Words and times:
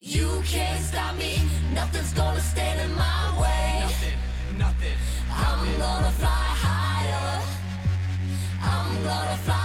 You 0.00 0.42
can't 0.44 0.82
stop 0.82 1.14
me, 1.16 1.38
nothing's 1.72 2.12
gonna 2.12 2.40
stand 2.40 2.80
in 2.80 2.92
my 2.96 3.40
way. 3.40 3.78
Nothing, 3.82 4.18
nothing. 4.58 4.96
I'm 5.30 5.78
gonna 5.78 6.10
fly 6.10 6.28
higher. 6.28 7.42
I'm 8.60 9.04
gonna 9.04 9.36
fly 9.36 9.52
higher. 9.52 9.52
higher. 9.52 9.61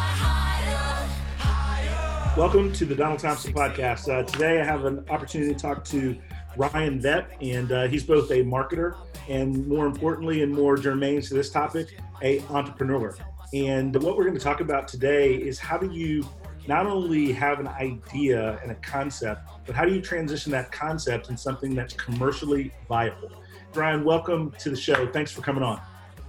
Welcome 2.37 2.71
to 2.73 2.85
the 2.85 2.93
Donald 2.93 3.19
Thompson 3.19 3.51
podcast. 3.51 4.13
Uh, 4.13 4.21
today 4.21 4.61
I 4.61 4.63
have 4.63 4.85
an 4.85 5.03
opportunity 5.09 5.55
to 5.55 5.59
talk 5.59 5.83
to 5.85 6.15
Ryan 6.55 7.01
Vet, 7.01 7.31
and 7.41 7.71
uh, 7.71 7.87
he's 7.87 8.03
both 8.03 8.29
a 8.29 8.43
marketer 8.43 8.95
and, 9.27 9.67
more 9.67 9.87
importantly, 9.87 10.43
and 10.43 10.53
more 10.53 10.77
germane 10.77 11.19
to 11.21 11.33
this 11.33 11.49
topic, 11.49 11.97
a 12.21 12.43
entrepreneur. 12.43 13.17
And 13.55 13.95
what 14.03 14.15
we're 14.15 14.25
going 14.25 14.37
to 14.37 14.43
talk 14.43 14.59
about 14.59 14.87
today 14.87 15.33
is 15.33 15.57
how 15.57 15.79
do 15.79 15.91
you 15.91 16.29
not 16.67 16.85
only 16.85 17.33
have 17.33 17.59
an 17.59 17.67
idea 17.69 18.59
and 18.61 18.71
a 18.71 18.75
concept, 18.75 19.49
but 19.65 19.73
how 19.73 19.83
do 19.83 19.91
you 19.91 19.99
transition 19.99 20.51
that 20.51 20.71
concept 20.71 21.31
in 21.31 21.37
something 21.37 21.73
that's 21.73 21.95
commercially 21.95 22.71
viable? 22.87 23.31
Ryan, 23.73 24.05
welcome 24.05 24.51
to 24.59 24.69
the 24.69 24.77
show. 24.77 25.07
Thanks 25.07 25.31
for 25.31 25.41
coming 25.41 25.63
on. 25.63 25.81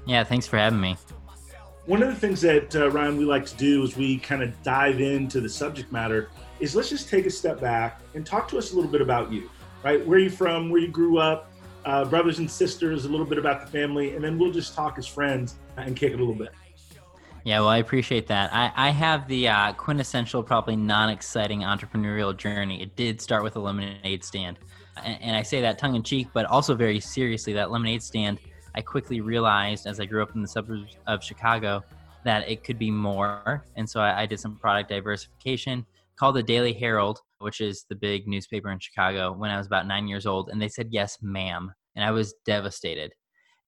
Yeah, 0.06 0.24
thanks 0.24 0.46
for 0.46 0.56
having 0.56 0.80
me. 0.80 0.96
One 1.88 2.02
of 2.02 2.10
the 2.10 2.14
things 2.14 2.42
that 2.42 2.76
uh, 2.76 2.90
Ryan 2.90 3.16
we 3.16 3.24
like 3.24 3.46
to 3.46 3.56
do 3.56 3.82
is 3.82 3.96
we 3.96 4.18
kind 4.18 4.42
of 4.42 4.62
dive 4.62 5.00
into 5.00 5.40
the 5.40 5.48
subject 5.48 5.90
matter 5.90 6.28
is 6.60 6.76
let's 6.76 6.90
just 6.90 7.08
take 7.08 7.24
a 7.24 7.30
step 7.30 7.62
back 7.62 8.02
and 8.12 8.26
talk 8.26 8.46
to 8.48 8.58
us 8.58 8.72
a 8.72 8.76
little 8.76 8.90
bit 8.90 9.00
about 9.00 9.32
you, 9.32 9.48
right? 9.82 10.06
Where 10.06 10.18
you 10.18 10.28
from, 10.28 10.68
where 10.68 10.82
you 10.82 10.88
grew 10.88 11.16
up, 11.16 11.50
uh, 11.86 12.04
brothers 12.04 12.40
and 12.40 12.50
sisters, 12.50 13.06
a 13.06 13.08
little 13.08 13.24
bit 13.24 13.38
about 13.38 13.64
the 13.64 13.72
family, 13.72 14.14
and 14.14 14.22
then 14.22 14.38
we'll 14.38 14.52
just 14.52 14.74
talk 14.74 14.98
as 14.98 15.06
friends 15.06 15.54
and 15.78 15.96
kick 15.96 16.12
it 16.12 16.16
a 16.16 16.18
little 16.18 16.34
bit. 16.34 16.50
Yeah, 17.44 17.60
well, 17.60 17.70
I 17.70 17.78
appreciate 17.78 18.26
that. 18.26 18.52
I, 18.52 18.70
I 18.76 18.90
have 18.90 19.26
the 19.26 19.48
uh, 19.48 19.72
quintessential, 19.72 20.42
probably 20.42 20.76
non 20.76 21.08
exciting 21.08 21.60
entrepreneurial 21.60 22.36
journey. 22.36 22.82
It 22.82 22.96
did 22.96 23.18
start 23.18 23.42
with 23.42 23.56
a 23.56 23.60
lemonade 23.60 24.22
stand. 24.22 24.58
And, 25.02 25.22
and 25.22 25.36
I 25.36 25.42
say 25.42 25.62
that 25.62 25.78
tongue 25.78 25.94
in 25.94 26.02
cheek, 26.02 26.28
but 26.34 26.44
also 26.44 26.74
very 26.74 27.00
seriously. 27.00 27.54
That 27.54 27.70
lemonade 27.70 28.02
stand, 28.02 28.40
I 28.78 28.80
quickly 28.80 29.20
realized 29.20 29.86
as 29.86 29.98
I 29.98 30.06
grew 30.06 30.22
up 30.22 30.34
in 30.34 30.40
the 30.40 30.48
suburbs 30.48 30.96
of 31.06 31.22
Chicago 31.22 31.82
that 32.24 32.48
it 32.48 32.64
could 32.64 32.78
be 32.78 32.90
more. 32.90 33.64
And 33.76 33.90
so 33.90 34.00
I, 34.00 34.22
I 34.22 34.26
did 34.26 34.38
some 34.38 34.56
product 34.56 34.88
diversification, 34.88 35.84
called 36.16 36.36
the 36.36 36.42
Daily 36.42 36.72
Herald, 36.72 37.20
which 37.40 37.60
is 37.60 37.84
the 37.88 37.96
big 37.96 38.26
newspaper 38.28 38.70
in 38.70 38.78
Chicago, 38.78 39.32
when 39.32 39.50
I 39.50 39.58
was 39.58 39.66
about 39.66 39.86
nine 39.86 40.08
years 40.08 40.26
old. 40.26 40.48
And 40.48 40.62
they 40.62 40.68
said, 40.68 40.88
yes, 40.90 41.18
ma'am. 41.20 41.72
And 41.96 42.04
I 42.04 42.12
was 42.12 42.34
devastated 42.46 43.12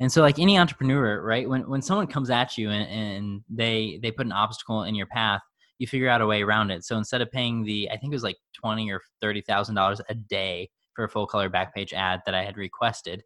and 0.01 0.11
so 0.11 0.23
like 0.23 0.39
any 0.39 0.59
entrepreneur 0.59 1.23
right 1.23 1.49
when, 1.49 1.69
when 1.69 1.83
someone 1.83 2.07
comes 2.07 2.31
at 2.31 2.57
you 2.59 2.71
and, 2.71 2.91
and 2.91 3.43
they 3.49 4.01
they 4.03 4.11
put 4.11 4.27
an 4.27 4.33
obstacle 4.33 4.85
in 4.85 4.95
your 4.95 5.07
path 5.07 5.43
you 5.79 5.87
figure 5.87 6.09
out 6.09 6.23
a 6.23 6.27
way 6.27 6.43
around 6.43 6.71
it 6.71 6.85
so 6.85 6.97
instead 6.97 7.21
of 7.21 7.31
paying 7.31 7.63
the 7.65 7.89
i 7.91 7.97
think 7.97 8.13
it 8.13 8.17
was 8.17 8.25
like 8.25 8.39
20 8.55 8.91
or 8.91 9.01
30 9.21 9.43
thousand 9.43 9.75
dollars 9.75 10.01
a 10.09 10.15
day 10.15 10.69
for 10.95 11.05
a 11.05 11.09
full 11.09 11.27
color 11.27 11.49
back 11.49 11.75
page 11.75 11.93
ad 11.93 12.21
that 12.27 12.35
i 12.35 12.43
had 12.43 12.57
requested 12.57 13.23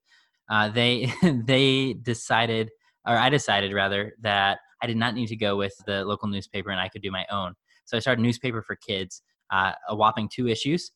uh, 0.51 0.69
they 0.69 1.13
they 1.45 1.95
decided 1.95 2.71
or 3.07 3.17
i 3.17 3.29
decided 3.29 3.73
rather 3.73 4.15
that 4.21 4.59
i 4.83 4.87
did 4.87 4.97
not 4.97 5.15
need 5.15 5.27
to 5.27 5.37
go 5.37 5.57
with 5.57 5.75
the 5.87 6.05
local 6.05 6.29
newspaper 6.29 6.71
and 6.71 6.81
i 6.81 6.89
could 6.89 7.03
do 7.03 7.11
my 7.11 7.25
own 7.31 7.55
so 7.85 7.97
i 7.97 8.01
started 8.01 8.23
newspaper 8.23 8.63
for 8.63 8.77
kids 8.77 9.23
uh, 9.51 9.73
a 9.89 9.95
whopping 9.95 10.29
two 10.29 10.49
issues 10.49 10.91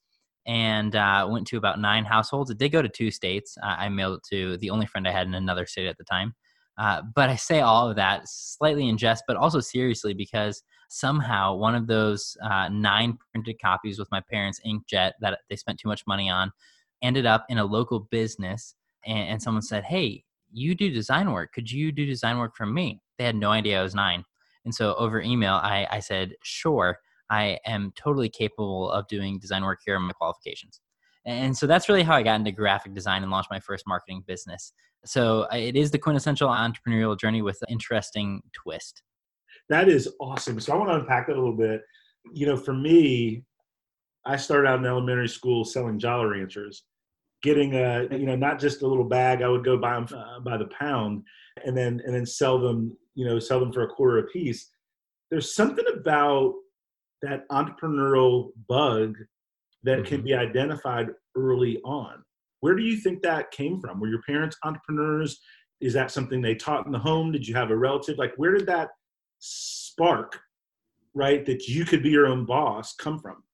and 0.49 0.97
uh, 0.97 1.29
went 1.31 1.47
to 1.47 1.59
about 1.59 1.79
nine 1.79 2.07
households. 2.07 2.51
It 2.51 2.57
did 2.57 2.71
go 2.71 2.81
to 2.81 2.89
two 2.89 3.11
states. 3.11 3.57
Uh, 3.63 3.77
I 3.79 3.91
mailed 3.91 4.17
it 4.17 4.23
to 4.31 4.57
the 4.57 4.71
only 4.71 4.87
friend 4.87 5.07
I 5.07 5.13
had 5.13 5.27
in 5.27 5.35
another 5.35 5.67
state 5.67 5.87
at 5.87 5.99
the 5.99 6.05
time. 6.05 6.35
Uh, 6.79 7.03
but 7.15 7.29
I 7.29 7.37
say 7.37 7.61
all 7.61 7.91
of 7.91 7.97
that 7.97 8.23
slightly 8.27 8.89
in 8.89 8.97
jest, 8.97 9.25
but 9.27 9.37
also 9.37 9.61
seriously 9.61 10.15
because 10.15 10.63
somehow 10.89 11.55
one 11.55 11.75
of 11.75 11.87
those 11.87 12.37
uh, 12.43 12.69
nine 12.71 13.19
printed 13.31 13.57
copies 13.61 13.99
with 13.99 14.09
my 14.11 14.23
parents' 14.31 14.61
inkjet 14.67 15.13
that 15.21 15.41
they 15.51 15.57
spent 15.57 15.79
too 15.79 15.89
much 15.89 16.05
money 16.07 16.31
on 16.31 16.51
ended 17.03 17.27
up 17.27 17.45
in 17.51 17.59
a 17.59 17.65
local 17.65 18.01
business. 18.11 18.75
And, 19.09 19.29
and 19.31 19.43
someone 19.43 19.63
said, 19.63 19.83
Hey, 19.85 20.25
you 20.53 20.77
do 20.77 20.91
design 20.91 21.33
work. 21.33 21.53
Could 21.53 21.71
you 21.71 21.91
do 21.91 22.07
design 22.07 22.39
work 22.39 22.55
for 22.57 22.67
me? 22.67 23.01
They 23.19 23.25
had 23.25 23.35
no 23.35 23.51
idea 23.51 23.81
I 23.81 23.83
was 23.83 23.95
nine. 23.95 24.25
And 24.65 24.75
so 24.75 24.95
over 24.95 25.21
email, 25.21 25.55
I, 25.55 25.87
I 25.91 25.99
said, 25.99 26.35
Sure. 26.45 26.99
I 27.31 27.59
am 27.67 27.93
totally 27.97 28.29
capable 28.29 28.91
of 28.91 29.07
doing 29.09 29.39
design 29.39 29.65
work 29.65 29.81
here 29.85 29.97
in 29.97 30.03
my 30.03 30.13
qualifications. 30.13 30.81
And 31.27 31.55
so 31.57 31.67
that's 31.67 31.89
really 31.89 32.03
how 32.03 32.15
I 32.15 32.23
got 32.23 32.37
into 32.37 32.53
graphic 32.53 32.95
design 32.95 33.23
and 33.23 33.31
launched 33.31 33.51
my 33.51 33.61
first 33.61 33.85
marketing 33.87 34.25
business. 34.27 34.73
So 35.05 35.47
uh, 35.53 35.57
it 35.57 35.77
is 35.77 35.91
the 35.91 35.99
quintessential 35.99 36.49
entrepreneurial 36.49 37.19
journey 37.19 37.43
with 37.43 37.59
an 37.63 37.69
interesting 37.71 38.43
twist. 38.53 39.03
That 39.69 39.89
is 39.89 40.09
awesome. 40.21 40.59
So 40.61 40.73
I 40.73 40.77
want 40.77 40.91
to 40.91 40.97
unpack 40.97 41.27
that 41.27 41.35
a 41.35 41.39
little 41.39 41.57
bit. 41.57 41.83
You 42.33 42.47
know, 42.47 42.57
for 42.57 42.73
me, 42.73 43.45
I 44.25 44.37
started 44.37 44.69
out 44.69 44.79
in 44.79 44.87
elementary 44.87 45.29
school 45.29 45.65
selling 45.65 45.99
Jolly 45.99 46.27
Ranchers, 46.27 46.85
getting 47.43 47.75
a 47.75 48.07
you 48.11 48.27
know 48.27 48.37
not 48.37 48.59
just 48.59 48.83
a 48.83 48.87
little 48.87 49.05
bag. 49.05 49.43
I 49.43 49.49
would 49.49 49.65
go 49.65 49.77
buy 49.77 49.95
them 49.95 50.07
uh, 50.15 50.41
by 50.41 50.57
the 50.57 50.69
pound, 50.79 51.23
and 51.65 51.77
then 51.77 52.01
and 52.05 52.15
then 52.15 52.27
sell 52.27 52.59
them 52.59 52.97
you 53.15 53.27
know 53.27 53.39
sell 53.39 53.61
them 53.61 53.73
for 53.73 53.83
a 53.83 53.89
quarter 53.89 54.19
a 54.19 54.25
piece. 54.25 54.71
There's 55.31 55.55
something 55.55 55.85
about 55.93 56.55
that 57.23 57.49
entrepreneurial 57.51 58.51
bug 58.69 59.17
that 59.83 59.99
mm-hmm. 59.99 60.07
can 60.07 60.23
be 60.23 60.35
identified 60.35 61.09
early 61.37 61.81
on. 61.85 62.23
Where 62.61 62.75
do 62.75 62.83
you 62.83 62.97
think 62.97 63.23
that 63.23 63.51
came 63.51 63.81
from? 63.81 64.01
Were 64.01 64.09
your 64.09 64.23
parents 64.23 64.57
entrepreneurs? 64.65 65.41
Is 65.81 65.93
that 65.95 66.11
something 66.11 66.43
they 66.43 66.55
taught 66.55 66.87
in 66.87 66.93
the 66.93 66.99
home? 66.99 67.31
Did 67.31 67.47
you 67.47 67.55
have 67.55 67.71
a 67.71 67.77
relative? 67.77 68.19
Like, 68.19 68.33
where 68.37 68.57
did 68.57 68.67
that 68.67 68.89
spark, 69.39 70.41
right, 71.15 71.47
that 71.47 71.69
you 71.69 71.85
could 71.85 72.03
be 72.03 72.11
your 72.11 72.27
own 72.27 72.45
boss 72.47 72.95
come 72.95 73.21
from? 73.21 73.45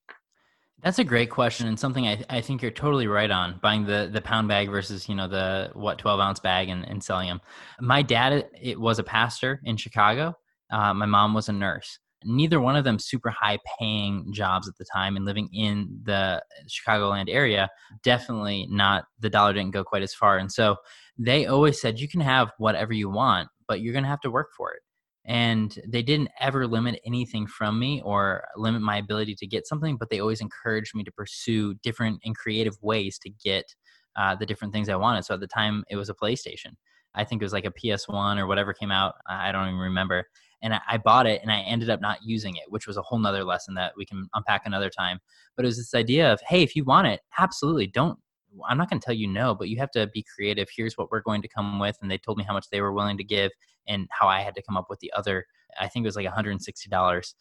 That's 0.85 0.99
a 0.99 1.05
great 1.05 1.31
question 1.31 1.67
and 1.67 1.81
something 1.81 2.07
I, 2.07 2.23
I 2.29 2.41
think 2.43 2.61
you're 2.61 2.71
totally 2.71 3.07
right 3.07 3.31
on 3.31 3.59
buying 3.63 3.87
the, 3.87 4.11
the 4.13 4.21
pound 4.21 4.49
bag 4.49 4.71
versus, 4.71 5.09
you 5.09 5.15
know, 5.15 5.27
the 5.27 5.71
what 5.73 5.99
12 5.99 6.21
ounce 6.21 6.41
bag 6.41 6.69
and, 6.69 6.87
and 6.87 7.03
selling 7.03 7.29
them. 7.29 7.41
My 7.81 8.03
dad, 8.03 8.47
it 8.61 8.79
was 8.79 8.99
a 8.99 9.03
pastor 9.03 9.61
in 9.65 9.79
Chicago. 9.79 10.37
Uh, 10.71 10.93
my 10.93 11.07
mom 11.07 11.35
was 11.35 11.49
a 11.49 11.53
nurse 11.53 11.99
neither 12.25 12.61
one 12.61 12.77
of 12.77 12.85
them 12.85 12.99
super 12.99 13.31
high 13.31 13.59
paying 13.79 14.33
jobs 14.33 14.69
at 14.69 14.77
the 14.79 14.85
time 14.85 15.17
and 15.17 15.25
living 15.25 15.49
in 15.53 16.01
the 16.05 16.43
Chicagoland 16.69 17.27
area, 17.29 17.69
definitely 18.03 18.67
not 18.71 19.05
the 19.21 19.31
dollar 19.31 19.53
didn't 19.53 19.73
go 19.73 19.85
quite 19.85 20.03
as 20.03 20.15
far. 20.15 20.39
And 20.39 20.51
so 20.51 20.77
they 21.19 21.47
always 21.47 21.81
said 21.81 22.01
you 22.01 22.09
can 22.09 22.21
have 22.21 22.51
whatever 22.59 22.93
you 22.93 23.11
want, 23.11 23.49
but 23.69 23.81
you're 23.81 23.93
going 23.93 24.05
to 24.05 24.11
have 24.11 24.21
to 24.23 24.31
work 24.31 24.49
for 24.57 24.73
it. 24.73 24.83
And 25.27 25.79
they 25.87 26.03
didn't 26.03 26.29
ever 26.41 26.67
limit 26.67 27.01
anything 27.07 27.47
from 27.47 27.79
me 27.79 28.03
or 28.05 28.45
limit 28.57 28.83
my 28.83 28.99
ability 28.99 29.35
to 29.35 29.47
get 29.47 29.67
something 29.67 29.97
but 29.97 30.11
they 30.11 30.21
always 30.21 30.41
encouraged 30.41 30.95
me 30.95 31.03
to 31.03 31.13
pursue 31.13 31.75
different 31.83 32.21
and 32.25 32.37
creative 32.37 32.77
ways 32.83 33.19
to 33.19 33.31
get 33.43 33.65
uh, 34.17 34.35
the 34.35 34.47
different 34.47 34.73
things 34.73 34.89
i 34.89 34.97
wanted. 34.97 35.25
So 35.25 35.35
at 35.35 35.41
the 35.41 35.47
time 35.47 35.85
it 35.89 35.97
was 35.97 36.09
a 36.09 36.15
playstation. 36.15 36.75
I 37.15 37.25
think 37.25 37.41
it 37.43 37.45
was 37.45 37.53
like 37.53 37.65
a 37.65 37.71
ps1 37.71 38.39
or 38.39 38.47
whatever 38.47 38.73
came 38.73 38.91
out. 38.91 39.15
I 39.29 39.53
don't 39.53 39.69
even 39.69 39.79
remember. 39.79 40.25
And 40.63 40.75
I, 40.75 40.81
I 40.89 40.99
bought 40.99 41.27
it 41.27 41.43
and 41.43 41.51
i 41.51 41.61
ended 41.61 41.91
up 41.91 42.01
not 42.01 42.19
using 42.23 42.57
it 42.57 42.65
which 42.69 42.87
was 42.87 42.97
a 42.97 43.03
whole 43.03 43.19
nother 43.19 43.45
lesson 43.45 43.75
that 43.75 43.93
we 43.97 44.07
can 44.07 44.29
unpack 44.35 44.63
another 44.65 44.91
time. 44.91 45.19
But 45.57 45.65
it 45.65 45.67
was 45.67 45.77
this 45.77 45.95
idea 45.95 46.33
of 46.33 46.41
hey 46.49 46.63
if 46.63 46.77
you 46.77 46.85
want 46.85 47.07
it 47.07 47.21
absolutely 47.39 47.87
don't 47.87 48.19
I'm 48.69 48.79
not 48.79 48.91
going 48.91 49.01
to 49.01 49.05
tell 49.05 49.15
you 49.15 49.27
no, 49.27 49.55
but 49.55 49.69
you 49.69 49.79
have 49.79 49.91
to 49.93 50.07
be 50.09 50.25
creative. 50.35 50.69
Here's 50.75 50.97
what 50.97 51.11
we're 51.11 51.21
going 51.21 51.43
to 51.43 51.49
come 51.49 51.79
with. 51.79 51.97
And 52.01 52.11
they 52.11 52.19
told 52.19 52.39
me 52.39 52.45
how 52.45 52.53
much 52.53 52.69
they 52.71 52.81
were 52.81 52.93
willing 52.93 53.17
to 53.19 53.25
give 53.25 53.51
and 53.87 54.09
how 54.11 54.29
I 54.29 54.41
had 54.41 54.55
to 54.55 54.63
come 54.63 54.77
up 54.77 54.87
with 54.89 55.01
the 55.01 55.13
other. 55.17 55.47
I 55.81 55.89
think 55.89 56.05
it 56.05 56.09
was 56.09 56.17
like 56.17 56.27
$160. 56.27 57.35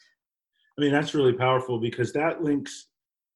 I 0.77 0.81
mean, 0.81 0.92
that's 0.92 1.13
really 1.13 1.33
powerful 1.33 1.80
because 1.80 2.13
that 2.13 2.44
links 2.44 2.88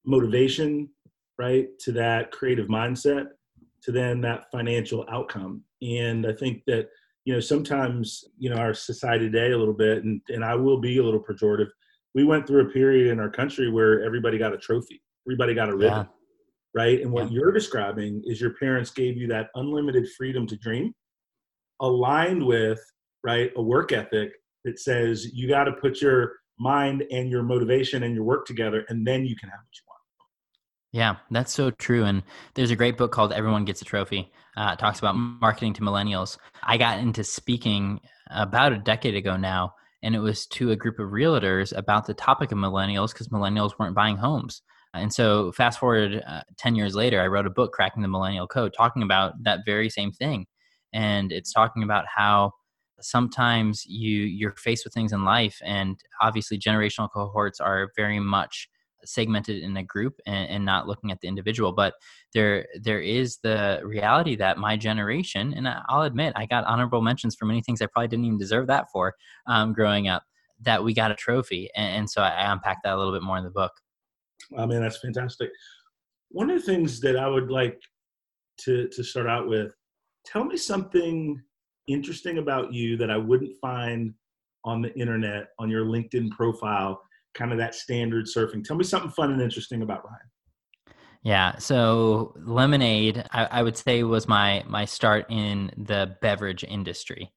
motivation, 0.06 0.90
right, 1.38 1.68
to 1.80 1.92
that 1.94 2.32
creative 2.32 2.68
mindset, 2.68 3.28
to 3.84 3.92
then 3.92 4.22
that 4.22 4.46
financial 4.52 5.06
outcome. 5.10 5.64
And 5.82 6.26
I 6.26 6.34
think 6.34 6.64
that, 6.66 6.90
you 7.26 7.34
know, 7.34 7.40
sometimes, 7.40 8.24
you 8.38 8.50
know, 8.50 8.56
our 8.56 8.74
society 8.74 9.30
today 9.30 9.52
a 9.52 9.58
little 9.58 9.74
bit, 9.74 10.04
and, 10.04 10.22
and 10.30 10.44
I 10.44 10.56
will 10.56 10.80
be 10.80 10.98
a 10.98 11.04
little 11.04 11.24
pejorative. 11.24 11.68
We 12.16 12.24
went 12.24 12.48
through 12.48 12.62
a 12.62 12.72
period 12.72 13.12
in 13.12 13.20
our 13.20 13.30
country 13.30 13.70
where 13.70 14.04
everybody 14.04 14.40
got 14.40 14.54
a 14.54 14.58
trophy, 14.58 15.04
everybody 15.28 15.54
got 15.54 15.70
a 15.70 15.76
ribbon. 15.76 16.06
Yeah 16.08 16.17
right? 16.78 17.02
And 17.02 17.12
what 17.12 17.32
yeah. 17.32 17.40
you're 17.40 17.52
describing 17.52 18.22
is 18.26 18.40
your 18.40 18.54
parents 18.54 18.92
gave 18.92 19.18
you 19.18 19.28
that 19.30 19.48
unlimited 19.56 20.08
freedom 20.16 20.46
to 20.46 20.56
dream, 20.58 20.94
aligned 21.82 22.46
with 22.46 22.80
right 23.24 23.50
a 23.56 23.62
work 23.62 23.92
ethic 23.92 24.30
that 24.64 24.80
says 24.80 25.34
you 25.34 25.48
got 25.48 25.64
to 25.64 25.72
put 25.72 26.02
your 26.02 26.34
mind 26.60 27.04
and 27.10 27.32
your 27.32 27.42
motivation 27.42 28.04
and 28.04 28.14
your 28.14 28.24
work 28.24 28.46
together, 28.46 28.86
and 28.90 29.08
then 29.08 29.26
you 29.26 29.36
can 29.36 29.50
have 29.50 29.58
what 29.58 29.74
you 29.74 29.84
want. 29.88 30.02
Yeah, 30.92 31.16
that's 31.32 31.52
so 31.52 31.72
true. 31.72 32.04
And 32.04 32.22
there's 32.54 32.70
a 32.70 32.76
great 32.76 32.96
book 32.96 33.12
called 33.12 33.34
Everyone 33.34 33.66
Gets 33.66 33.82
a 33.82 33.86
Trophy. 33.86 34.32
Uh, 34.56 34.72
it 34.74 34.80
talks 34.80 35.00
about 35.00 35.14
marketing 35.14 35.74
to 35.74 35.82
millennials. 35.82 36.38
I 36.62 36.78
got 36.78 37.00
into 37.00 37.24
speaking 37.24 38.02
about 38.30 38.72
a 38.72 38.78
decade 38.78 39.16
ago 39.16 39.36
now, 39.36 39.74
and 40.04 40.14
it 40.14 40.20
was 40.20 40.46
to 40.48 40.70
a 40.70 40.76
group 40.76 41.00
of 41.00 41.10
realtors 41.10 41.76
about 41.76 42.06
the 42.06 42.14
topic 42.14 42.52
of 42.52 42.60
millennials 42.60 43.14
because 43.14 43.30
millennials 43.30 43.72
weren't 43.80 43.96
buying 43.96 44.18
homes. 44.18 44.62
And 44.98 45.14
so, 45.14 45.52
fast 45.52 45.80
forward 45.80 46.24
uh, 46.28 46.42
10 46.58 46.76
years 46.76 46.96
later, 46.96 47.22
I 47.22 47.28
wrote 47.28 47.48
a 47.48 47.52
book, 47.52 47.74
Cracking 47.74 48.02
the 48.02 48.08
Millennial 48.08 48.48
Code, 48.48 48.74
talking 48.76 49.04
about 49.04 49.34
that 49.44 49.62
very 49.66 49.90
same 49.90 50.12
thing. 50.12 50.46
And 50.94 51.32
it's 51.32 51.52
talking 51.52 51.84
about 51.84 52.06
how 52.14 52.54
sometimes 53.00 53.86
you 53.86 54.24
you're 54.24 54.56
faced 54.56 54.84
with 54.84 54.94
things 54.94 55.14
in 55.14 55.24
life 55.24 55.62
and 55.64 56.00
obviously 56.20 56.58
generational 56.58 57.08
cohorts 57.14 57.60
are 57.60 57.92
very 57.96 58.20
much 58.20 58.68
segmented 59.06 59.62
in 59.62 59.78
a 59.78 59.84
group 59.84 60.20
and, 60.26 60.50
and, 60.50 60.66
not 60.66 60.88
looking 60.88 61.12
at 61.12 61.22
the 61.22 61.28
individual. 61.28 61.72
But 61.72 61.94
there 62.34 62.66
there 62.82 63.00
is 63.00 63.38
the 63.44 63.82
reality 63.84 64.36
that 64.38 64.58
my 64.58 64.76
generation 64.76 65.54
and 65.54 65.68
i'll 65.88 66.02
admit 66.02 66.34
i 66.36 66.46
got 66.46 66.66
honorable 66.66 67.02
mentions 67.02 67.36
for 67.36 67.46
many 67.46 67.62
things 67.62 67.82
i 67.82 67.86
probably 67.86 68.08
didn't 68.10 68.26
even 68.26 68.38
deserve 68.38 68.68
that 68.68 68.86
for 68.92 69.16
um, 69.48 69.72
growing 69.72 70.10
up 70.10 70.24
that 70.62 70.84
we 70.84 70.94
got 70.94 71.12
a 71.12 71.16
trophy. 71.16 71.70
And, 71.76 71.98
and 71.98 72.10
so 72.10 72.22
I, 72.22 72.30
I 72.30 72.52
unpack 72.52 72.84
that 72.84 72.94
a 72.94 72.98
little 72.98 73.14
bit 73.14 73.24
more 73.24 73.38
in 73.38 73.44
the 73.44 73.50
book 73.50 73.74
I 74.58 74.66
mean, 74.66 74.82
that's 74.82 75.00
fantastic. 75.00 75.50
One 76.30 76.50
of 76.50 76.60
the 76.60 76.66
things 76.66 77.00
that 77.02 77.18
I 77.18 77.28
would 77.28 77.50
like 77.50 77.80
to 78.62 78.88
to 78.90 79.04
start 79.04 79.28
out 79.28 79.48
with, 79.48 79.72
tell 80.26 80.44
me 80.44 80.58
something 80.58 81.42
interesting 81.88 82.38
about 82.38 82.74
you 82.74 82.98
that 82.98 83.10
I 83.10 83.18
wouldn't 83.18 83.56
find 83.62 84.14
on 84.66 84.82
the 84.82 84.94
internet 85.00 85.48
on 85.60 85.70
your 85.70 85.86
LinkedIn 85.86 86.30
profile, 86.32 87.02
kind 87.34 87.52
of 87.52 87.58
that 87.58 87.76
standard 87.76 88.26
surfing. 88.26 88.64
Tell 88.64 88.76
me 88.76 88.84
something 88.84 89.12
fun 89.12 89.32
and 89.32 89.42
interesting 89.42 89.82
about 89.82 90.04
Ryan. 90.04 90.20
Yeah, 91.24 91.58
so 91.58 92.34
lemonade, 92.38 93.24
I, 93.32 93.46
I 93.46 93.64
would 93.64 93.78
say, 93.78 94.04
was 94.04 94.28
my 94.28 94.64
my 94.68 94.86
start 94.86 95.26
in 95.30 95.72
the 95.78 96.16
beverage 96.22 96.64
industry. 96.64 97.32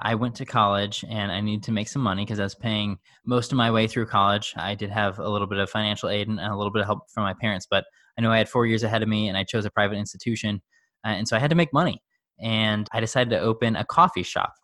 I 0.00 0.14
went 0.14 0.34
to 0.36 0.44
college 0.44 1.04
and 1.08 1.32
I 1.32 1.40
needed 1.40 1.64
to 1.64 1.72
make 1.72 1.88
some 1.88 2.02
money 2.02 2.24
because 2.24 2.40
I 2.40 2.44
was 2.44 2.54
paying 2.54 2.98
most 3.26 3.52
of 3.52 3.56
my 3.58 3.70
way 3.70 3.86
through 3.86 4.06
college. 4.06 4.54
I 4.56 4.74
did 4.74 4.90
have 4.90 5.18
a 5.18 5.28
little 5.28 5.46
bit 5.46 5.58
of 5.58 5.70
financial 5.70 6.08
aid 6.08 6.28
and 6.28 6.40
a 6.40 6.56
little 6.56 6.72
bit 6.72 6.80
of 6.80 6.86
help 6.86 7.10
from 7.10 7.24
my 7.24 7.34
parents, 7.34 7.66
but 7.68 7.84
I 8.16 8.22
know 8.22 8.32
I 8.32 8.38
had 8.38 8.48
four 8.48 8.66
years 8.66 8.82
ahead 8.82 9.02
of 9.02 9.08
me 9.08 9.28
and 9.28 9.36
I 9.36 9.44
chose 9.44 9.64
a 9.64 9.70
private 9.70 9.96
institution. 9.96 10.62
Uh, 11.04 11.10
and 11.10 11.28
so 11.28 11.36
I 11.36 11.40
had 11.40 11.50
to 11.50 11.56
make 11.56 11.72
money. 11.72 12.02
And 12.40 12.88
I 12.92 13.00
decided 13.00 13.30
to 13.30 13.40
open 13.40 13.76
a 13.76 13.84
coffee 13.84 14.22
shop 14.22 14.54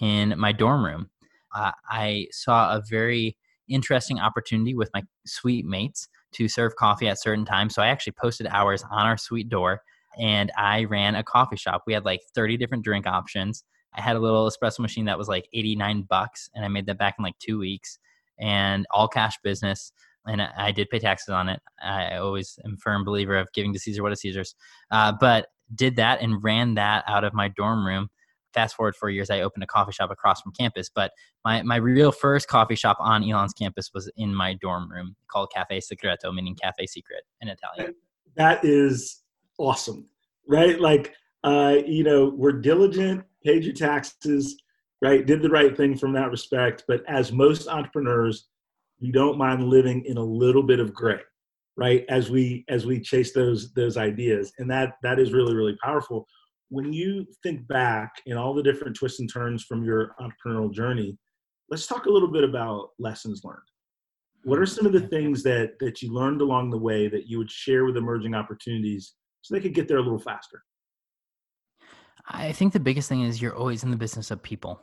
in 0.00 0.34
my 0.38 0.52
dorm 0.52 0.84
room. 0.84 1.10
Uh, 1.54 1.72
I 1.88 2.26
saw 2.32 2.74
a 2.74 2.82
very 2.88 3.36
interesting 3.68 4.18
opportunity 4.18 4.74
with 4.74 4.90
my 4.92 5.02
suite 5.26 5.64
mates 5.64 6.08
to 6.32 6.48
serve 6.48 6.76
coffee 6.76 7.08
at 7.08 7.20
certain 7.20 7.44
times. 7.44 7.74
So 7.74 7.82
I 7.82 7.88
actually 7.88 8.14
posted 8.20 8.46
hours 8.48 8.82
on 8.90 9.06
our 9.06 9.16
suite 9.16 9.48
door 9.48 9.82
and 10.18 10.50
I 10.56 10.84
ran 10.84 11.14
a 11.14 11.22
coffee 11.22 11.56
shop. 11.56 11.82
We 11.86 11.92
had 11.92 12.04
like 12.04 12.20
30 12.34 12.56
different 12.56 12.84
drink 12.84 13.06
options 13.06 13.64
I 13.94 14.00
had 14.00 14.16
a 14.16 14.20
little 14.20 14.48
espresso 14.48 14.80
machine 14.80 15.06
that 15.06 15.18
was 15.18 15.28
like 15.28 15.48
89 15.52 16.02
bucks 16.02 16.48
and 16.54 16.64
I 16.64 16.68
made 16.68 16.86
that 16.86 16.98
back 16.98 17.16
in 17.18 17.24
like 17.24 17.38
two 17.38 17.58
weeks 17.58 17.98
and 18.38 18.86
all 18.92 19.08
cash 19.08 19.36
business. 19.42 19.92
And 20.26 20.42
I 20.42 20.70
did 20.70 20.90
pay 20.90 20.98
taxes 20.98 21.30
on 21.30 21.48
it. 21.48 21.60
I 21.82 22.16
always 22.16 22.58
am 22.64 22.76
firm 22.76 23.04
believer 23.04 23.36
of 23.36 23.48
giving 23.52 23.72
to 23.72 23.78
Caesar 23.78 24.02
what 24.02 24.12
is 24.12 24.20
Caesar's. 24.20 24.54
Uh, 24.90 25.12
but 25.18 25.48
did 25.74 25.96
that 25.96 26.20
and 26.20 26.42
ran 26.42 26.74
that 26.74 27.04
out 27.06 27.24
of 27.24 27.32
my 27.32 27.48
dorm 27.48 27.86
room. 27.86 28.10
Fast 28.52 28.74
forward 28.74 28.96
four 28.96 29.10
years, 29.10 29.30
I 29.30 29.40
opened 29.40 29.62
a 29.62 29.66
coffee 29.66 29.92
shop 29.92 30.10
across 30.10 30.40
from 30.40 30.52
campus. 30.52 30.90
But 30.92 31.12
my, 31.44 31.62
my 31.62 31.76
real 31.76 32.12
first 32.12 32.48
coffee 32.48 32.74
shop 32.74 32.96
on 33.00 33.22
Elon's 33.28 33.52
campus 33.52 33.90
was 33.94 34.10
in 34.16 34.34
my 34.34 34.54
dorm 34.54 34.90
room 34.90 35.16
called 35.30 35.50
Cafe 35.54 35.80
Segreto, 35.80 36.32
meaning 36.32 36.56
cafe 36.60 36.86
secret 36.86 37.22
in 37.40 37.48
Italian. 37.48 37.94
That 38.36 38.64
is 38.64 39.22
awesome, 39.58 40.08
right? 40.48 40.80
Like, 40.80 41.14
uh, 41.44 41.76
you 41.86 42.04
know, 42.04 42.32
we're 42.36 42.52
diligent 42.52 43.24
paid 43.44 43.64
your 43.64 43.74
taxes, 43.74 44.56
right? 45.02 45.26
Did 45.26 45.42
the 45.42 45.48
right 45.48 45.76
thing 45.76 45.96
from 45.96 46.12
that 46.12 46.30
respect. 46.30 46.84
But 46.86 47.02
as 47.08 47.32
most 47.32 47.68
entrepreneurs, 47.68 48.48
we 49.00 49.10
don't 49.10 49.38
mind 49.38 49.64
living 49.64 50.04
in 50.04 50.18
a 50.18 50.24
little 50.24 50.62
bit 50.62 50.80
of 50.80 50.92
gray, 50.92 51.20
right? 51.76 52.04
As 52.08 52.30
we 52.30 52.64
as 52.68 52.86
we 52.86 53.00
chase 53.00 53.32
those 53.32 53.72
those 53.72 53.96
ideas, 53.96 54.52
and 54.58 54.70
that 54.70 54.94
that 55.02 55.18
is 55.18 55.32
really 55.32 55.54
really 55.54 55.76
powerful. 55.82 56.26
When 56.68 56.92
you 56.92 57.26
think 57.42 57.66
back 57.66 58.12
in 58.26 58.36
all 58.36 58.54
the 58.54 58.62
different 58.62 58.94
twists 58.94 59.18
and 59.18 59.32
turns 59.32 59.64
from 59.64 59.84
your 59.84 60.14
entrepreneurial 60.20 60.72
journey, 60.72 61.18
let's 61.68 61.86
talk 61.86 62.06
a 62.06 62.10
little 62.10 62.30
bit 62.30 62.44
about 62.44 62.90
lessons 62.98 63.42
learned. 63.42 63.58
What 64.44 64.60
are 64.60 64.66
some 64.66 64.86
of 64.86 64.92
the 64.92 65.08
things 65.08 65.42
that 65.44 65.78
that 65.80 66.02
you 66.02 66.12
learned 66.12 66.42
along 66.42 66.70
the 66.70 66.78
way 66.78 67.08
that 67.08 67.26
you 67.26 67.38
would 67.38 67.50
share 67.50 67.86
with 67.86 67.96
emerging 67.96 68.34
opportunities 68.34 69.14
so 69.42 69.54
they 69.54 69.60
could 69.60 69.74
get 69.74 69.88
there 69.88 69.98
a 69.98 70.02
little 70.02 70.18
faster? 70.18 70.62
I 72.28 72.52
think 72.52 72.72
the 72.72 72.80
biggest 72.80 73.08
thing 73.08 73.22
is 73.22 73.40
you're 73.40 73.56
always 73.56 73.82
in 73.82 73.90
the 73.90 73.96
business 73.96 74.30
of 74.30 74.42
people. 74.42 74.80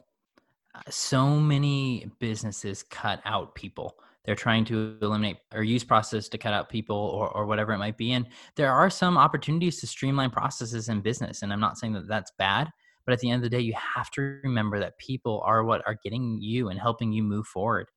Uh, 0.75 0.82
so 0.89 1.39
many 1.39 2.10
businesses 2.20 2.84
cut 2.84 3.22
out 3.25 3.56
people. 3.56 3.98
They're 4.25 4.36
trying 4.36 4.65
to 4.65 4.98
eliminate 5.01 5.38
or 5.53 5.63
use 5.63 5.86
process 5.86 6.27
to 6.29 6.38
cut 6.38 6.53
out 6.53 6.70
people 6.70 6.98
or, 6.98 7.29
or 7.29 7.46
whatever 7.46 7.72
it 7.72 7.77
might 7.77 7.98
be. 7.98 8.12
And 8.12 8.27
there 8.56 8.74
are 8.74 8.89
some 8.89 9.17
opportunities 9.17 9.79
to 9.79 9.88
streamline 9.88 10.32
processes 10.32 10.89
in 10.89 11.00
business. 11.00 11.41
And 11.41 11.53
I'm 11.53 11.62
not 11.62 11.77
saying 11.77 11.94
that 11.94 12.10
that's 12.10 12.32
bad, 12.38 12.70
but 13.06 13.13
at 13.13 13.20
the 13.20 13.29
end 13.29 13.44
of 13.44 13.50
the 13.50 13.56
day, 13.56 13.62
you 13.62 13.74
have 13.74 14.12
to 14.12 14.39
remember 14.44 14.79
that 14.79 14.98
people 14.98 15.41
are 15.46 15.63
what 15.63 15.82
are 15.88 15.98
getting 16.03 16.39
you 16.41 16.67
and 16.67 16.79
helping 16.79 17.13
you 17.13 17.24
move 17.24 17.48
forward. 17.48 17.88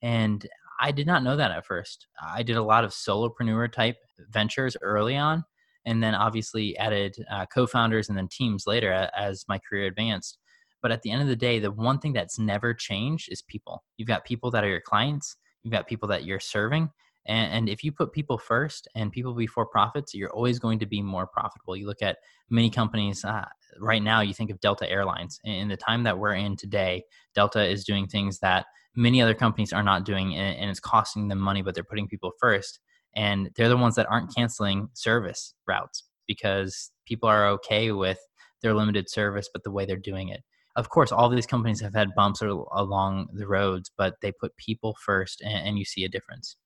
And 0.00 0.46
I 0.80 0.92
did 0.92 1.08
not 1.08 1.24
know 1.24 1.36
that 1.36 1.50
at 1.50 1.66
first. 1.66 2.06
I 2.24 2.44
did 2.44 2.56
a 2.56 2.62
lot 2.62 2.84
of 2.84 2.92
solopreneur 2.92 3.72
type 3.72 3.96
ventures 4.30 4.76
early 4.80 5.16
on 5.16 5.44
and 5.84 6.02
then 6.02 6.14
obviously 6.14 6.76
added 6.78 7.16
uh, 7.30 7.46
co-founders 7.46 8.08
and 8.08 8.16
then 8.18 8.28
teams 8.28 8.64
later 8.66 9.08
as 9.16 9.44
my 9.48 9.58
career 9.58 9.86
advanced. 9.86 10.38
But 10.82 10.92
at 10.92 11.02
the 11.02 11.10
end 11.10 11.22
of 11.22 11.28
the 11.28 11.36
day 11.36 11.58
the 11.58 11.70
one 11.70 11.98
thing 11.98 12.12
that's 12.12 12.38
never 12.38 12.74
changed 12.74 13.28
is 13.30 13.42
people. 13.42 13.84
You've 13.96 14.08
got 14.08 14.24
people 14.24 14.50
that 14.52 14.64
are 14.64 14.68
your 14.68 14.80
clients 14.80 15.36
you've 15.62 15.72
got 15.72 15.86
people 15.86 16.08
that 16.08 16.24
you're 16.24 16.40
serving 16.40 16.90
and, 17.26 17.52
and 17.52 17.68
if 17.68 17.84
you 17.84 17.92
put 17.92 18.12
people 18.12 18.38
first 18.38 18.88
and 18.94 19.12
people 19.12 19.34
before 19.34 19.66
profits 19.66 20.14
you're 20.14 20.32
always 20.32 20.58
going 20.58 20.78
to 20.78 20.86
be 20.86 21.02
more 21.02 21.26
profitable. 21.26 21.76
You 21.76 21.86
look 21.86 22.02
at 22.02 22.18
many 22.48 22.70
companies 22.70 23.24
uh, 23.24 23.44
right 23.78 24.02
now 24.02 24.20
you 24.20 24.34
think 24.34 24.50
of 24.50 24.60
delta 24.60 24.88
airlines. 24.88 25.38
In 25.44 25.68
the 25.68 25.76
time 25.76 26.02
that 26.04 26.18
we're 26.18 26.34
in 26.34 26.56
today 26.56 27.04
delta 27.34 27.64
is 27.64 27.84
doing 27.84 28.06
things 28.06 28.38
that 28.40 28.66
many 28.96 29.22
other 29.22 29.34
companies 29.34 29.72
are 29.72 29.82
not 29.82 30.04
doing 30.04 30.34
and, 30.34 30.58
and 30.58 30.70
it's 30.70 30.80
costing 30.80 31.28
them 31.28 31.38
money 31.38 31.62
but 31.62 31.74
they're 31.74 31.84
putting 31.84 32.08
people 32.08 32.32
first 32.40 32.80
and 33.16 33.50
they're 33.56 33.68
the 33.68 33.76
ones 33.76 33.94
that 33.96 34.06
aren't 34.10 34.34
canceling 34.34 34.88
service 34.94 35.54
routes 35.66 36.04
because 36.26 36.90
people 37.06 37.28
are 37.28 37.48
okay 37.48 37.92
with 37.92 38.18
their 38.62 38.74
limited 38.74 39.10
service 39.10 39.48
but 39.52 39.62
the 39.64 39.70
way 39.70 39.84
they're 39.84 39.96
doing 39.96 40.28
it. 40.28 40.42
Of 40.76 40.88
course 40.88 41.12
all 41.12 41.28
these 41.28 41.46
companies 41.46 41.80
have 41.80 41.94
had 41.94 42.14
bumps 42.14 42.42
along 42.42 43.28
the 43.34 43.46
roads 43.46 43.90
but 43.96 44.14
they 44.22 44.32
put 44.32 44.56
people 44.56 44.96
first 45.04 45.40
and, 45.40 45.68
and 45.68 45.78
you 45.78 45.84
see 45.84 46.04
a 46.04 46.08
difference. 46.08 46.56